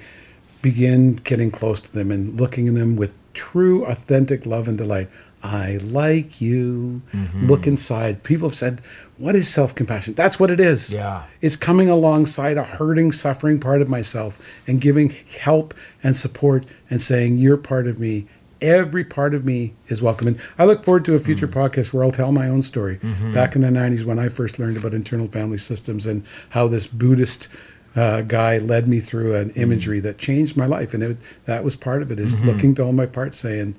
begin 0.62 1.20
getting 1.24 1.52
close 1.52 1.82
to 1.82 1.92
them 1.92 2.12
and 2.12 2.40
looking 2.40 2.68
at 2.68 2.76
them 2.76 2.96
with 2.96 3.14
true, 3.34 3.84
authentic 3.86 4.46
love 4.46 4.68
and 4.68 4.78
delight? 4.78 5.10
I 5.46 5.78
like 5.78 6.42
you. 6.42 7.04
Mm-hmm. 7.14 7.46
Look 7.46 7.68
inside. 7.68 8.24
People 8.24 8.50
have 8.50 8.58
said, 8.58 8.82
What 9.18 9.36
is 9.36 9.48
self 9.48 9.76
compassion? 9.76 10.16
That's 10.16 10.40
what 10.40 10.50
it 10.50 10.60
is. 10.60 10.92
Yeah. 10.92 11.26
It's 11.40 11.56
coming 11.56 11.88
alongside 11.88 12.58
a 12.58 12.64
hurting, 12.64 13.12
suffering 13.12 13.60
part 13.60 13.82
of 13.82 13.88
myself 13.88 14.44
and 14.68 14.82
giving 14.82 15.12
help 15.40 15.76
and 16.02 16.16
support 16.16 16.66
and 16.90 17.00
saying, 17.02 17.38
You're 17.38 17.58
part 17.58 17.88
of 17.88 18.00
me. 18.00 18.28
Every 18.60 19.04
part 19.04 19.36
of 19.36 19.46
me 19.46 19.76
is 19.88 20.02
welcome. 20.02 20.28
And 20.28 20.40
I 20.58 20.66
look 20.66 20.84
forward 20.84 21.06
to 21.06 21.14
a 21.14 21.20
future 21.20 21.48
podcast 21.48 21.94
where 21.94 22.04
I'll 22.04 22.12
tell 22.12 22.32
my 22.32 22.48
own 22.48 22.64
story. 22.64 22.98
Back 23.34 23.56
in 23.56 23.62
the 23.62 23.68
90s 23.68 24.04
when 24.06 24.18
I 24.18 24.30
first 24.30 24.58
learned 24.58 24.78
about 24.78 24.94
internal 24.94 25.28
family 25.28 25.58
systems 25.58 26.08
and 26.08 26.24
how 26.50 26.68
this 26.68 26.88
Buddhist 26.88 27.50
uh, 27.96 28.22
guy 28.22 28.58
led 28.58 28.88
me 28.88 29.00
through 29.00 29.36
an 29.36 29.52
imagery 29.52 30.00
that 30.00 30.18
changed 30.18 30.58
my 30.58 30.66
life. 30.66 30.94
And 30.94 31.04
it, 31.04 31.18
that 31.44 31.64
was 31.64 31.76
part 31.76 32.02
of 32.02 32.12
it 32.12 32.20
is 32.20 32.40
looking 32.46 32.74
to 32.76 32.84
all 32.84 32.94
my 32.94 33.06
parts 33.06 33.38
saying, 33.38 33.76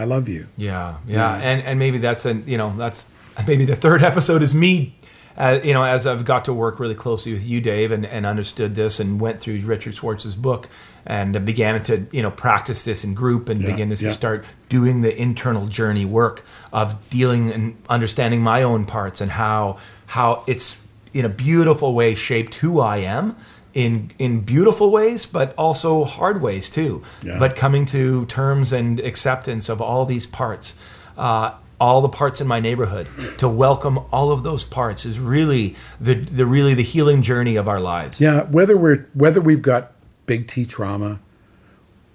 I 0.00 0.04
love 0.04 0.28
you. 0.30 0.46
Yeah, 0.56 0.96
yeah, 1.06 1.34
and 1.36 1.60
and 1.62 1.78
maybe 1.78 1.98
that's 1.98 2.24
an 2.24 2.44
you 2.46 2.56
know 2.56 2.74
that's 2.74 3.12
maybe 3.46 3.66
the 3.66 3.76
third 3.76 4.02
episode 4.10 4.42
is 4.42 4.54
me. 4.54 4.94
Uh, 5.36 5.60
you 5.62 5.72
know, 5.72 5.82
as 5.84 6.06
I've 6.06 6.24
got 6.24 6.44
to 6.46 6.54
work 6.54 6.80
really 6.80 6.94
closely 6.94 7.32
with 7.32 7.46
you, 7.46 7.60
Dave, 7.60 7.92
and, 7.92 8.04
and 8.04 8.26
understood 8.26 8.74
this, 8.74 8.98
and 8.98 9.20
went 9.20 9.40
through 9.40 9.58
Richard 9.60 9.94
Schwartz's 9.94 10.34
book, 10.34 10.68
and 11.06 11.44
began 11.44 11.82
to 11.84 12.06
you 12.12 12.22
know 12.22 12.30
practice 12.30 12.84
this 12.84 13.04
in 13.04 13.12
group, 13.14 13.48
and 13.50 13.60
Yeah, 13.60 13.66
begin 13.66 13.90
to 13.94 14.02
yeah. 14.02 14.10
start 14.10 14.44
doing 14.70 15.02
the 15.02 15.14
internal 15.14 15.66
journey 15.66 16.06
work 16.06 16.44
of 16.72 17.08
dealing 17.10 17.52
and 17.52 17.76
understanding 17.90 18.40
my 18.42 18.62
own 18.62 18.86
parts 18.86 19.20
and 19.20 19.32
how 19.32 19.78
how 20.06 20.44
it's 20.46 20.86
in 21.12 21.24
a 21.26 21.28
beautiful 21.28 21.94
way 21.94 22.14
shaped 22.14 22.54
who 22.56 22.80
I 22.80 22.98
am 22.98 23.36
in 23.74 24.10
in 24.18 24.40
beautiful 24.40 24.90
ways, 24.90 25.26
but 25.26 25.54
also 25.56 26.04
hard 26.04 26.42
ways 26.42 26.70
too. 26.70 27.02
Yeah. 27.22 27.38
But 27.38 27.56
coming 27.56 27.86
to 27.86 28.26
terms 28.26 28.72
and 28.72 29.00
acceptance 29.00 29.68
of 29.68 29.80
all 29.80 30.04
these 30.04 30.26
parts, 30.26 30.78
uh, 31.16 31.52
all 31.80 32.02
the 32.02 32.08
parts 32.08 32.40
in 32.40 32.46
my 32.46 32.60
neighborhood, 32.60 33.08
to 33.38 33.48
welcome 33.48 33.98
all 34.12 34.32
of 34.32 34.42
those 34.42 34.64
parts 34.64 35.06
is 35.06 35.18
really 35.18 35.74
the, 36.00 36.14
the 36.14 36.44
really 36.44 36.74
the 36.74 36.82
healing 36.82 37.22
journey 37.22 37.56
of 37.56 37.68
our 37.68 37.80
lives. 37.80 38.20
Yeah, 38.20 38.42
whether 38.44 38.76
we're 38.76 39.08
whether 39.14 39.40
we've 39.40 39.62
got 39.62 39.92
big 40.26 40.46
T 40.46 40.64
trauma, 40.66 41.20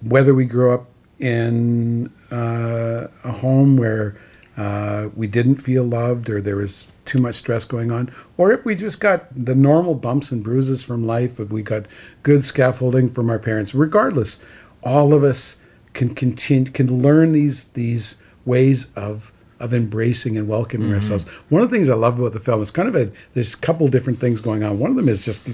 whether 0.01 0.33
we 0.33 0.45
grew 0.45 0.71
up 0.71 0.87
in 1.19 2.11
uh, 2.31 3.07
a 3.23 3.31
home 3.31 3.77
where 3.77 4.17
uh, 4.57 5.09
we 5.15 5.27
didn't 5.27 5.55
feel 5.57 5.83
loved 5.83 6.29
or 6.29 6.41
there 6.41 6.55
was 6.55 6.87
too 7.03 7.19
much 7.19 7.35
stress 7.35 7.65
going 7.65 7.91
on, 7.91 8.09
or 8.37 8.51
if 8.51 8.65
we 8.65 8.73
just 8.75 8.99
got 8.99 9.27
the 9.35 9.53
normal 9.55 9.93
bumps 9.95 10.31
and 10.31 10.43
bruises 10.43 10.81
from 10.83 11.05
life, 11.05 11.37
but 11.37 11.49
we 11.49 11.61
got 11.61 11.85
good 12.23 12.43
scaffolding 12.43 13.09
from 13.09 13.29
our 13.29 13.37
parents. 13.39 13.75
Regardless, 13.75 14.39
all 14.83 15.13
of 15.13 15.23
us 15.23 15.57
can 15.93 16.13
continue 16.15 16.71
can 16.71 17.01
learn 17.01 17.31
these 17.31 17.65
these 17.69 18.21
ways 18.45 18.91
of 18.95 19.31
of 19.59 19.73
embracing 19.73 20.35
and 20.37 20.47
welcoming 20.47 20.93
ourselves. 20.93 21.25
One 21.49 21.61
of 21.61 21.69
the 21.69 21.75
things 21.75 21.87
I 21.89 21.95
love 21.95 22.19
about 22.19 22.33
the 22.33 22.39
film 22.39 22.61
is 22.61 22.71
kind 22.71 22.87
of 22.89 22.95
a 22.95 23.11
there's 23.33 23.53
a 23.53 23.57
couple 23.57 23.87
different 23.87 24.19
things 24.19 24.41
going 24.41 24.63
on. 24.63 24.79
One 24.79 24.89
of 24.89 24.97
them 24.97 25.07
is 25.09 25.23
just 25.23 25.47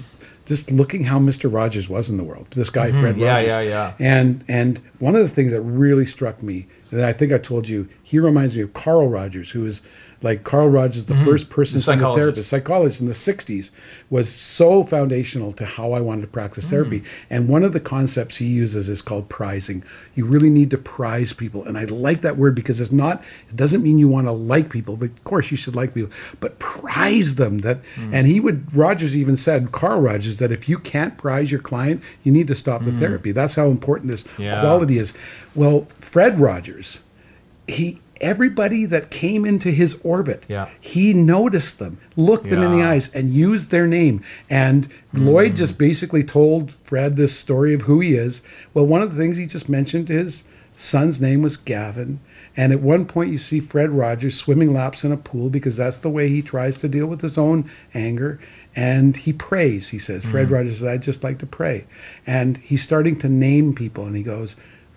just 0.45 0.71
looking 0.71 1.03
how 1.03 1.19
Mr. 1.19 1.53
Rogers 1.53 1.87
was 1.87 2.09
in 2.09 2.17
the 2.17 2.23
world. 2.23 2.47
This 2.51 2.69
guy 2.69 2.91
Fred 2.91 3.17
Yeah, 3.17 3.33
Rogers. 3.33 3.47
yeah, 3.47 3.61
yeah. 3.61 3.93
And 3.99 4.43
and 4.47 4.79
one 4.99 5.15
of 5.15 5.21
the 5.21 5.29
things 5.29 5.51
that 5.51 5.61
really 5.61 6.05
struck 6.05 6.41
me 6.41 6.67
I 6.93 7.13
think 7.13 7.31
I 7.31 7.37
told 7.37 7.69
you, 7.69 7.87
he 8.03 8.19
reminds 8.19 8.55
me 8.55 8.61
of 8.61 8.73
Carl 8.73 9.07
Rogers, 9.07 9.51
who 9.51 9.65
is 9.65 9.81
like 10.23 10.43
Carl 10.43 10.69
Rogers, 10.69 11.05
the 11.05 11.13
mm-hmm. 11.13 11.25
first 11.25 11.49
person 11.49 11.71
Mm-hmm. 11.71 11.99
The 11.99 12.05
psychotherapist, 12.05 12.43
psychologist. 12.43 12.49
psychologist 12.49 13.01
in 13.01 13.07
the 13.07 13.13
60s, 13.13 13.71
was 14.09 14.29
so 14.29 14.83
foundational 14.83 15.53
to 15.53 15.65
how 15.65 15.93
I 15.93 16.01
wanted 16.01 16.21
to 16.21 16.27
practice 16.27 16.67
mm. 16.67 16.69
therapy. 16.69 17.03
And 17.29 17.47
one 17.47 17.63
of 17.63 17.73
the 17.73 17.79
concepts 17.79 18.37
he 18.37 18.45
uses 18.45 18.89
is 18.89 19.01
called 19.01 19.29
prizing. 19.29 19.83
You 20.13 20.25
really 20.25 20.49
need 20.49 20.69
to 20.71 20.77
prize 20.77 21.33
people. 21.33 21.63
And 21.63 21.77
I 21.77 21.85
like 21.85 22.21
that 22.21 22.37
word 22.37 22.55
because 22.55 22.81
it's 22.81 22.91
not, 22.91 23.23
it 23.49 23.55
doesn't 23.55 23.81
mean 23.81 23.97
you 23.97 24.07
want 24.07 24.27
to 24.27 24.31
like 24.31 24.69
people, 24.69 24.97
but 24.97 25.09
of 25.09 25.23
course 25.23 25.49
you 25.49 25.57
should 25.57 25.75
like 25.75 25.93
people, 25.93 26.11
but 26.39 26.59
prize 26.59 27.35
them. 27.35 27.59
That 27.59 27.81
mm. 27.95 28.13
and 28.13 28.27
he 28.27 28.39
would 28.39 28.73
Rogers 28.75 29.17
even 29.17 29.37
said, 29.37 29.71
Carl 29.71 30.01
Rogers, 30.01 30.37
that 30.39 30.51
if 30.51 30.67
you 30.67 30.77
can't 30.77 31.17
prize 31.17 31.51
your 31.51 31.61
client, 31.61 32.01
you 32.23 32.31
need 32.31 32.47
to 32.47 32.55
stop 32.55 32.83
the 32.83 32.91
mm. 32.91 32.99
therapy. 32.99 33.31
That's 33.31 33.55
how 33.55 33.67
important 33.67 34.11
this 34.11 34.25
Yeah. 34.37 34.59
quality 34.59 34.97
is. 34.97 35.13
Well, 35.55 35.87
Fred 35.99 36.39
Rogers, 36.39 37.01
he 37.67 37.99
everybody 38.21 38.85
that 38.85 39.09
came 39.09 39.45
into 39.45 39.69
his 39.71 39.99
orbit 40.03 40.45
Yeah. 40.47 40.69
he 40.79 41.13
noticed 41.13 41.79
them 41.79 41.99
looked 42.15 42.49
them 42.49 42.61
in 42.61 42.71
the 42.71 42.83
eyes 42.83 43.13
and 43.13 43.33
used 43.33 43.71
their 43.71 43.87
name. 43.87 44.23
And 44.49 44.87
lloyd 45.11 45.55
just 45.55 45.73
hmm. 45.73 45.79
basically 45.79 46.23
told 46.23 46.71
fred 46.71 47.15
this 47.17 47.37
story 47.37 47.73
of 47.73 47.83
who 47.83 47.99
he 47.99 48.13
is. 48.13 48.41
Well 48.73 48.85
one 48.85 49.01
of 49.01 49.11
the 49.11 49.17
things 49.17 49.37
he 49.37 49.47
just 49.47 49.67
mentioned 49.67 50.07
his 50.07 50.45
son's 50.77 51.19
name 51.19 51.41
was 51.41 51.57
gavin. 51.57 52.19
And 52.55 52.71
at 52.71 52.81
one 52.81 53.05
point 53.05 53.31
you 53.31 53.37
see 53.37 53.59
fred 53.59 53.89
rogers 53.89 54.37
swimming 54.37 54.73
laps 54.73 55.03
in 55.03 55.11
a 55.11 55.17
pool 55.17 55.49
because 55.49 55.77
that's 55.77 55.99
the 55.99 56.09
way 56.09 56.29
he 56.29 56.41
tries 56.41 56.77
to 56.79 56.89
deal 56.89 57.07
with 57.07 57.21
his 57.21 57.37
own 57.37 57.69
anger. 57.93 58.39
And 58.75 59.17
he 59.17 59.33
prays 59.33 59.89
he 59.89 59.99
says. 59.99 60.23
Fred 60.23 60.47
hmm. 60.47 60.53
rogers 60.53 60.77
says 60.77 60.87
i'd 60.87 61.01
just 61.01 61.23
like 61.23 61.39
to 61.39 61.45
pray. 61.47 61.87
And 62.27 62.57
he's 62.57 62.83
starting 62.83 63.17
to 63.17 63.29
name 63.29 63.73
people 63.73 64.05
and 64.05 64.15
he 64.15 64.23
goes 64.23 64.55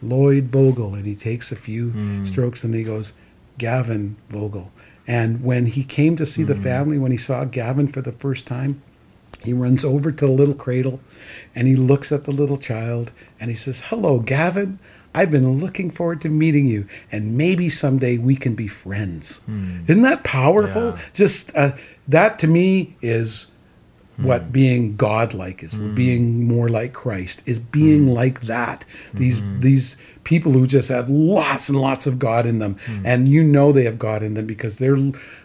Lloyd 0.08 0.44
Vogel, 0.44 0.94
and 0.94 1.06
he 1.06 1.14
takes 1.14 1.52
a 1.52 1.56
few 1.56 1.90
hmm. 1.90 2.24
strokes 2.24 2.64
and 2.64 2.74
he 2.74 2.84
goes, 2.84 3.14
Gavin 3.58 4.16
Vogel. 4.28 4.72
And 5.06 5.44
when 5.44 5.66
he 5.66 5.84
came 5.84 6.16
to 6.16 6.26
see 6.26 6.42
the 6.42 6.54
hmm. 6.54 6.62
family, 6.62 6.98
when 6.98 7.12
he 7.12 7.18
saw 7.18 7.44
Gavin 7.44 7.88
for 7.88 8.00
the 8.00 8.12
first 8.12 8.46
time, 8.46 8.82
he 9.42 9.52
runs 9.52 9.84
over 9.84 10.10
to 10.10 10.26
the 10.26 10.32
little 10.32 10.54
cradle 10.54 11.00
and 11.54 11.68
he 11.68 11.76
looks 11.76 12.10
at 12.10 12.24
the 12.24 12.30
little 12.30 12.56
child 12.56 13.12
and 13.38 13.50
he 13.50 13.56
says, 13.56 13.82
Hello, 13.86 14.18
Gavin. 14.18 14.78
I've 15.16 15.30
been 15.30 15.58
looking 15.60 15.92
forward 15.92 16.20
to 16.22 16.28
meeting 16.28 16.66
you, 16.66 16.88
and 17.12 17.38
maybe 17.38 17.68
someday 17.68 18.18
we 18.18 18.34
can 18.34 18.56
be 18.56 18.66
friends. 18.66 19.36
Hmm. 19.46 19.82
Isn't 19.86 20.02
that 20.02 20.24
powerful? 20.24 20.90
Yeah. 20.90 21.00
Just 21.12 21.54
uh, 21.54 21.76
that 22.08 22.36
to 22.40 22.48
me 22.48 22.96
is 23.00 23.46
what 24.16 24.42
hmm. 24.42 24.50
being 24.50 24.96
godlike 24.96 25.62
is 25.62 25.72
hmm. 25.72 25.94
being 25.94 26.46
more 26.46 26.68
like 26.68 26.92
christ 26.92 27.42
is 27.46 27.58
being 27.58 28.04
hmm. 28.04 28.10
like 28.10 28.42
that. 28.42 28.84
These 29.12 29.42
these 29.58 29.96
people 30.24 30.52
who 30.52 30.66
just 30.66 30.88
have 30.88 31.10
lots 31.10 31.68
and 31.68 31.80
lots 31.80 32.06
of 32.06 32.18
god 32.18 32.46
in 32.46 32.58
them. 32.58 32.76
And 33.04 33.28
you 33.28 33.42
know 33.42 33.72
they 33.72 33.84
have 33.84 33.98
god 33.98 34.22
in 34.22 34.34
them 34.34 34.46
because 34.46 34.78
they're 34.78 34.96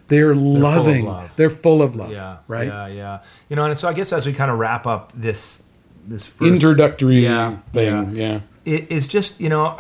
they're, 0.08 0.34
loving. 0.34 1.06
love. 1.06 1.32
they're 1.36 1.52
full 1.52 1.84
of 1.84 1.96
love 1.96 2.12
Yeah, 2.12 2.38
right? 2.48 2.68
Yeah, 2.68 2.88
yeah. 2.88 3.20
You 3.48 3.56
know, 3.56 3.66
and 3.66 3.78
so 3.78 3.88
I 3.88 3.94
guess 3.94 4.12
as 4.12 4.26
we 4.26 4.34
kind 4.34 4.50
of 4.50 4.58
wrap 4.58 4.88
up 4.88 5.12
this 5.14 5.64
this 6.08 6.26
first, 6.26 6.52
introductory 6.52 7.20
Yeah, 7.20 7.58
thing 7.74 8.16
yeah, 8.16 8.42
it 8.66 8.92
is 8.92 9.08
just 9.08 9.40
you 9.40 9.50
know 9.50 9.80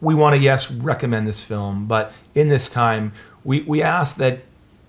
we 0.00 0.14
want 0.14 0.34
to 0.34 0.42
yes 0.42 0.70
recommend 0.70 1.26
this 1.26 1.44
film 1.44 1.86
but 1.86 2.12
in 2.34 2.48
this 2.48 2.68
time 2.68 3.12
we 3.44 3.62
we 3.62 3.82
ask 3.82 4.16
that 4.16 4.40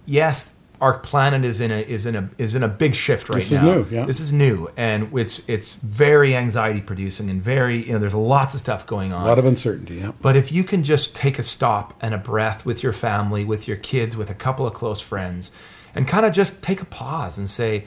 yes 0.05 0.55
our 0.81 0.97
planet 0.97 1.45
is 1.45 1.61
in 1.61 1.71
a 1.71 1.79
is 1.81 2.05
in 2.05 2.15
a 2.15 2.29
is 2.37 2.55
in 2.55 2.63
a 2.63 2.67
big 2.67 2.93
shift 2.95 3.29
right 3.29 3.35
This 3.35 3.51
is 3.51 3.59
now 3.61 3.75
new, 3.75 3.85
yeah. 3.91 4.05
this 4.05 4.19
is 4.19 4.33
new 4.33 4.67
and 4.75 5.15
it's 5.17 5.47
it's 5.47 5.75
very 5.75 6.35
anxiety 6.35 6.81
producing 6.81 7.29
and 7.29 7.41
very 7.41 7.85
you 7.85 7.93
know 7.93 7.99
there's 7.99 8.15
lots 8.15 8.53
of 8.55 8.59
stuff 8.59 8.85
going 8.87 9.13
on 9.13 9.21
a 9.23 9.27
lot 9.27 9.37
of 9.39 9.45
uncertainty 9.45 9.95
yeah 9.97 10.11
but 10.21 10.35
if 10.35 10.51
you 10.51 10.63
can 10.63 10.83
just 10.83 11.15
take 11.15 11.37
a 11.37 11.43
stop 11.43 11.93
and 12.01 12.13
a 12.13 12.17
breath 12.17 12.65
with 12.65 12.81
your 12.83 12.93
family, 12.93 13.45
with 13.45 13.67
your 13.67 13.77
kids, 13.77 14.17
with 14.17 14.29
a 14.31 14.33
couple 14.33 14.65
of 14.67 14.73
close 14.73 14.99
friends, 15.01 15.51
and 15.95 16.07
kind 16.07 16.25
of 16.25 16.33
just 16.33 16.61
take 16.63 16.81
a 16.81 16.85
pause 16.85 17.37
and 17.37 17.47
say, 17.49 17.85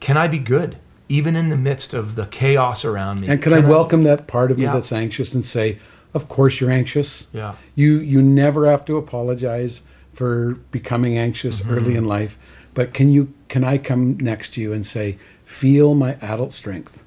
Can 0.00 0.16
I 0.16 0.28
be 0.28 0.38
good? 0.38 0.76
Even 1.08 1.36
in 1.36 1.48
the 1.48 1.56
midst 1.56 1.94
of 1.94 2.14
the 2.16 2.26
chaos 2.26 2.84
around 2.84 3.20
me. 3.20 3.28
and 3.28 3.42
can, 3.42 3.52
I 3.52 3.60
welcome 3.60 4.02
that 4.04 4.26
part 4.26 4.50
of 4.50 4.58
me 4.58 4.64
Yeah. 4.64 4.72
that's 4.74 4.92
anxious 4.92 5.34
and 5.34 5.44
say 5.44 5.78
of 6.14 6.28
course 6.28 6.60
you're 6.60 6.70
anxious 6.70 7.26
Yeah. 7.32 7.54
you 7.74 7.98
you 7.98 8.22
never 8.22 8.66
have 8.70 8.84
to 8.86 8.96
apologize 8.96 9.82
for 10.16 10.54
becoming 10.70 11.16
anxious 11.18 11.60
Mm-hmm. 11.60 11.74
early 11.74 11.94
in 12.00 12.04
life 12.06 12.38
but 12.74 12.92
can 12.94 13.08
you 13.10 13.32
can 13.48 13.62
i 13.64 13.76
come 13.78 14.16
next 14.18 14.54
to 14.54 14.60
you 14.60 14.72
and 14.72 14.84
say 14.84 15.18
feel 15.44 15.94
my 15.94 16.14
adult 16.22 16.52
strength. 16.52 17.04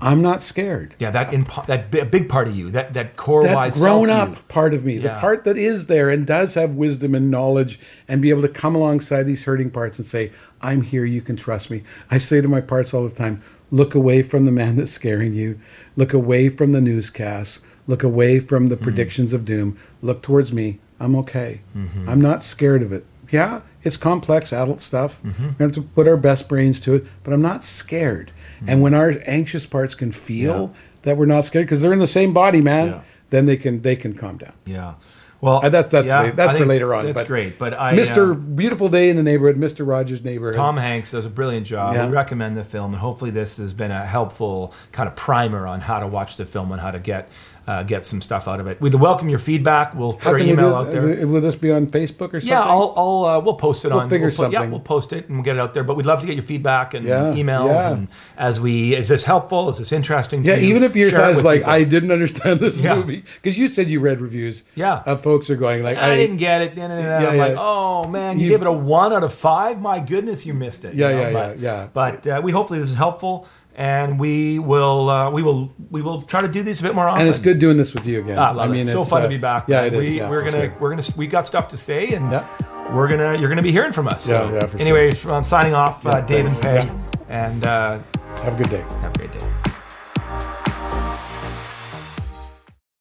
I'm 0.00 0.20
not 0.20 0.42
scared. 0.42 0.96
Yeah, 0.98 1.12
that 1.12 1.32
in 1.32 1.46
that 1.68 1.92
bi- 1.92 2.02
big 2.02 2.28
part 2.28 2.48
of 2.48 2.56
you, 2.56 2.72
that 2.72 2.94
that 2.94 3.14
core 3.16 3.44
that 3.44 3.54
wise 3.54 3.78
grown 3.80 4.10
up 4.10 4.30
you. 4.30 4.42
part 4.48 4.74
of 4.74 4.84
me, 4.84 4.98
the 4.98 5.10
part 5.10 5.44
that 5.44 5.56
is 5.56 5.86
there 5.86 6.10
and 6.10 6.26
does 6.26 6.54
have 6.54 6.70
wisdom 6.72 7.14
and 7.14 7.30
knowledge 7.30 7.78
and 8.08 8.20
be 8.20 8.30
able 8.30 8.42
to 8.42 8.48
come 8.48 8.74
alongside 8.74 9.22
these 9.22 9.44
hurting 9.44 9.70
parts 9.70 10.00
and 10.00 10.06
say, 10.06 10.32
I'm 10.60 10.82
here, 10.82 11.04
you 11.04 11.22
can 11.22 11.36
trust 11.36 11.70
me. 11.70 11.84
I 12.10 12.18
say 12.18 12.40
to 12.40 12.48
my 12.48 12.60
parts 12.60 12.92
all 12.92 13.06
the 13.08 13.14
time, 13.14 13.40
look 13.70 13.94
away 13.94 14.20
from 14.22 14.46
the 14.46 14.52
man 14.52 14.74
that's 14.74 14.90
scaring 14.90 15.32
you, 15.34 15.56
look 15.94 16.12
away 16.12 16.48
from 16.48 16.72
the 16.72 16.80
newscasts, 16.80 17.60
look 17.86 18.02
away 18.02 18.40
from 18.40 18.64
Mm-hmm. 18.64 18.70
the 18.70 18.76
predictions 18.78 19.32
of 19.32 19.44
doom, 19.44 19.78
look 20.02 20.22
towards 20.22 20.52
me. 20.52 20.80
I'm 21.00 21.14
okay. 21.16 21.60
Mm-hmm. 21.76 22.08
I'm 22.08 22.20
not 22.20 22.42
scared 22.42 22.82
of 22.82 22.92
it. 22.92 23.04
Yeah, 23.30 23.62
it's 23.82 23.96
complex 23.96 24.52
adult 24.52 24.80
stuff. 24.80 25.20
Mm-hmm. 25.22 25.48
We 25.58 25.62
have 25.64 25.72
to 25.72 25.82
put 25.82 26.06
our 26.06 26.16
best 26.16 26.48
brains 26.48 26.80
to 26.82 26.94
it, 26.94 27.04
but 27.24 27.34
I'm 27.34 27.42
not 27.42 27.64
scared. 27.64 28.30
And 28.66 28.80
when 28.80 28.94
our 28.94 29.12
anxious 29.26 29.66
parts 29.66 29.94
can 29.94 30.12
feel 30.12 30.68
Mm-hmm. 30.68 30.74
Yeah. 30.74 30.80
that 31.02 31.16
we're 31.16 31.26
not 31.26 31.44
scared 31.44 31.66
because 31.66 31.82
they're 31.82 31.92
in 31.92 31.98
the 31.98 32.06
same 32.06 32.32
body, 32.32 32.60
man, 32.60 32.88
Yeah. 32.88 33.00
then 33.30 33.46
they 33.46 33.56
can 33.56 33.82
they 33.82 33.96
can 33.96 34.14
calm 34.14 34.38
down. 34.38 34.52
Yeah. 34.64 34.94
Well, 35.40 35.60
Uh, 35.62 35.68
that's 35.68 35.90
that's 35.90 36.06
yeah, 36.08 36.30
that's 36.30 36.56
for 36.58 36.64
later 36.64 36.94
on. 36.94 37.04
That's 37.04 37.18
but 37.20 37.26
great. 37.28 37.58
But 37.58 37.74
I, 37.74 37.94
Mr. 37.94 38.32
uh, 38.32 38.34
Beautiful 38.34 38.88
Day 38.88 39.10
in 39.10 39.16
the 39.16 39.22
Neighborhood, 39.22 39.56
Mr. 39.56 39.86
Rogers' 39.86 40.24
Neighborhood. 40.24 40.56
Tom 40.56 40.78
Hanks 40.78 41.10
does 41.12 41.26
a 41.26 41.30
brilliant 41.30 41.66
job. 41.66 41.94
Yeah. 41.94 42.06
We 42.06 42.12
recommend 42.12 42.56
the 42.56 42.64
film, 42.64 42.92
and 42.94 43.00
hopefully, 43.02 43.30
this 43.30 43.58
has 43.58 43.74
been 43.74 43.90
a 43.90 44.06
helpful 44.06 44.72
kind 44.92 45.08
of 45.08 45.14
primer 45.14 45.66
on 45.66 45.82
how 45.82 45.98
to 46.00 46.06
watch 46.06 46.36
the 46.38 46.46
film 46.46 46.72
and 46.72 46.80
how 46.80 46.90
to 46.90 46.98
get 46.98 47.28
uh, 47.66 47.82
get 47.82 48.04
some 48.04 48.20
stuff 48.20 48.46
out 48.46 48.60
of 48.60 48.66
it. 48.68 48.80
We'd 48.80 48.94
welcome 48.94 49.28
your 49.28 49.38
feedback. 49.40 49.94
We'll 49.94 50.12
put 50.12 50.22
How 50.22 50.30
our 50.32 50.38
email 50.38 50.74
out 50.74 50.90
there. 50.92 51.26
Will 51.26 51.40
this 51.40 51.56
be 51.56 51.72
on 51.72 51.86
Facebook 51.88 52.28
or 52.34 52.40
something? 52.40 52.48
Yeah, 52.48 52.60
I'll, 52.62 52.92
I'll 52.96 53.24
uh, 53.24 53.40
we'll 53.40 53.54
post 53.54 53.84
it 53.84 53.88
We'll 53.90 54.00
on. 54.00 54.08
figure 54.08 54.28
we'll 54.28 54.36
put- 54.36 54.52
Yeah, 54.52 54.66
we'll 54.66 54.80
post 54.80 55.12
it 55.12 55.26
and 55.28 55.36
we'll 55.38 55.44
get 55.44 55.56
it 55.56 55.58
out 55.60 55.74
there. 55.74 55.82
But 55.82 55.96
we'd 55.96 56.06
love 56.06 56.20
to 56.20 56.26
get 56.26 56.36
your 56.36 56.44
feedback 56.44 56.94
and 56.94 57.04
Yeah, 57.06 57.32
emails. 57.34 57.66
yeah. 57.80 57.92
And 57.92 58.08
as 58.36 58.60
we, 58.60 58.94
is 58.94 59.08
this 59.08 59.24
helpful? 59.24 59.68
Is 59.68 59.78
this 59.78 59.90
interesting? 59.92 60.44
yeah, 60.44 60.54
you? 60.56 60.68
even 60.68 60.84
if 60.84 60.94
your 60.94 61.10
thoughts 61.10 61.42
like, 61.42 61.60
people. 61.60 61.72
I 61.72 61.84
didn't 61.84 62.12
understand 62.12 62.60
this 62.60 62.80
Yeah. 62.80 62.94
movie 62.94 63.24
because 63.42 63.58
you 63.58 63.66
said 63.68 63.90
you 63.90 63.98
read 64.00 64.20
reviews. 64.20 64.62
Yeah. 64.74 65.02
of 65.04 65.22
folks 65.22 65.50
are 65.50 65.56
going 65.56 65.82
like, 65.82 65.96
I, 65.98 66.16
didn't 66.16 66.36
get 66.36 66.62
it. 66.62 66.76
da, 66.76 66.88
da. 66.88 66.96
Yeah, 66.98 67.28
I'm 67.30 67.36
like, 67.38 67.54
oh 67.58 68.06
man, 68.06 68.38
you 68.38 68.48
gave 68.48 68.60
it 68.60 68.66
a 68.68 68.72
one 68.72 69.12
out 69.12 69.24
of 69.24 69.34
five. 69.34 69.80
My 69.80 69.98
goodness, 69.98 70.46
you 70.46 70.54
missed 70.54 70.84
it. 70.84 70.94
you 70.94 71.00
Yeah, 71.02 71.08
know? 71.10 71.20
yeah, 71.20 71.32
but, 71.32 71.58
yeah, 71.58 71.80
yeah. 71.82 71.88
But 71.92 72.26
uh, 72.26 72.40
we 72.44 72.52
hopefully 72.52 72.78
this 72.78 72.90
is 72.90 72.96
helpful, 72.96 73.46
and 73.76 74.18
we 74.18 74.58
will 74.58 75.08
uh, 75.10 75.30
we 75.30 75.42
will 75.42 75.70
we 75.90 76.02
will 76.02 76.22
try 76.22 76.40
to 76.40 76.48
do 76.48 76.62
these 76.62 76.80
a 76.80 76.82
bit 76.82 76.94
more 76.94 77.06
often. 77.06 77.20
And 77.20 77.28
it's 77.28 77.38
good 77.38 77.58
doing 77.58 77.76
this 77.76 77.94
with 77.94 78.06
you 78.06 78.20
again. 78.20 78.38
Ah, 78.38 78.58
I 78.58 78.66
mean, 78.66 78.76
it. 78.78 78.82
It's 78.82 78.92
so 78.92 79.04
fun 79.04 79.20
to 79.20 79.26
uh, 79.26 79.28
be 79.30 79.36
back. 79.38 79.68
Yeah, 79.68 79.82
it 79.84 79.92
is. 79.94 80.00
We, 80.00 80.16
yeah, 80.18 80.28
we're 80.30 80.44
for 80.44 80.50
gonna 80.50 80.64
sure. 80.70 80.76
we're 80.80 80.90
gonna 80.90 81.02
we 81.16 81.26
got 81.26 81.46
stuff 81.46 81.68
to 81.68 81.76
say, 81.76 82.08
and 82.14 82.32
Yeah. 82.32 82.46
we're 82.94 83.06
gonna 83.08 83.38
you're 83.38 83.48
gonna 83.50 83.62
be 83.62 83.72
hearing 83.72 83.92
from 83.92 84.08
us. 84.08 84.28
Yeah, 84.28 84.48
So 84.48 84.54
yeah, 84.54 84.60
for 84.66 84.78
sure. 84.78 84.80
anyway, 84.80 85.12
I'm 85.28 85.44
signing 85.44 85.74
off, 85.74 86.04
uh, 86.06 86.10
Yeah, 86.10 86.20
Dave 86.26 86.46
and 86.46 86.56
thanks. 86.56 86.90
Peg, 86.90 86.98
and 87.28 87.66
uh, 87.66 87.98
have 88.42 88.54
a 88.58 88.62
good 88.62 88.70
day. 88.70 88.80
have 89.02 89.14
a 89.14 89.45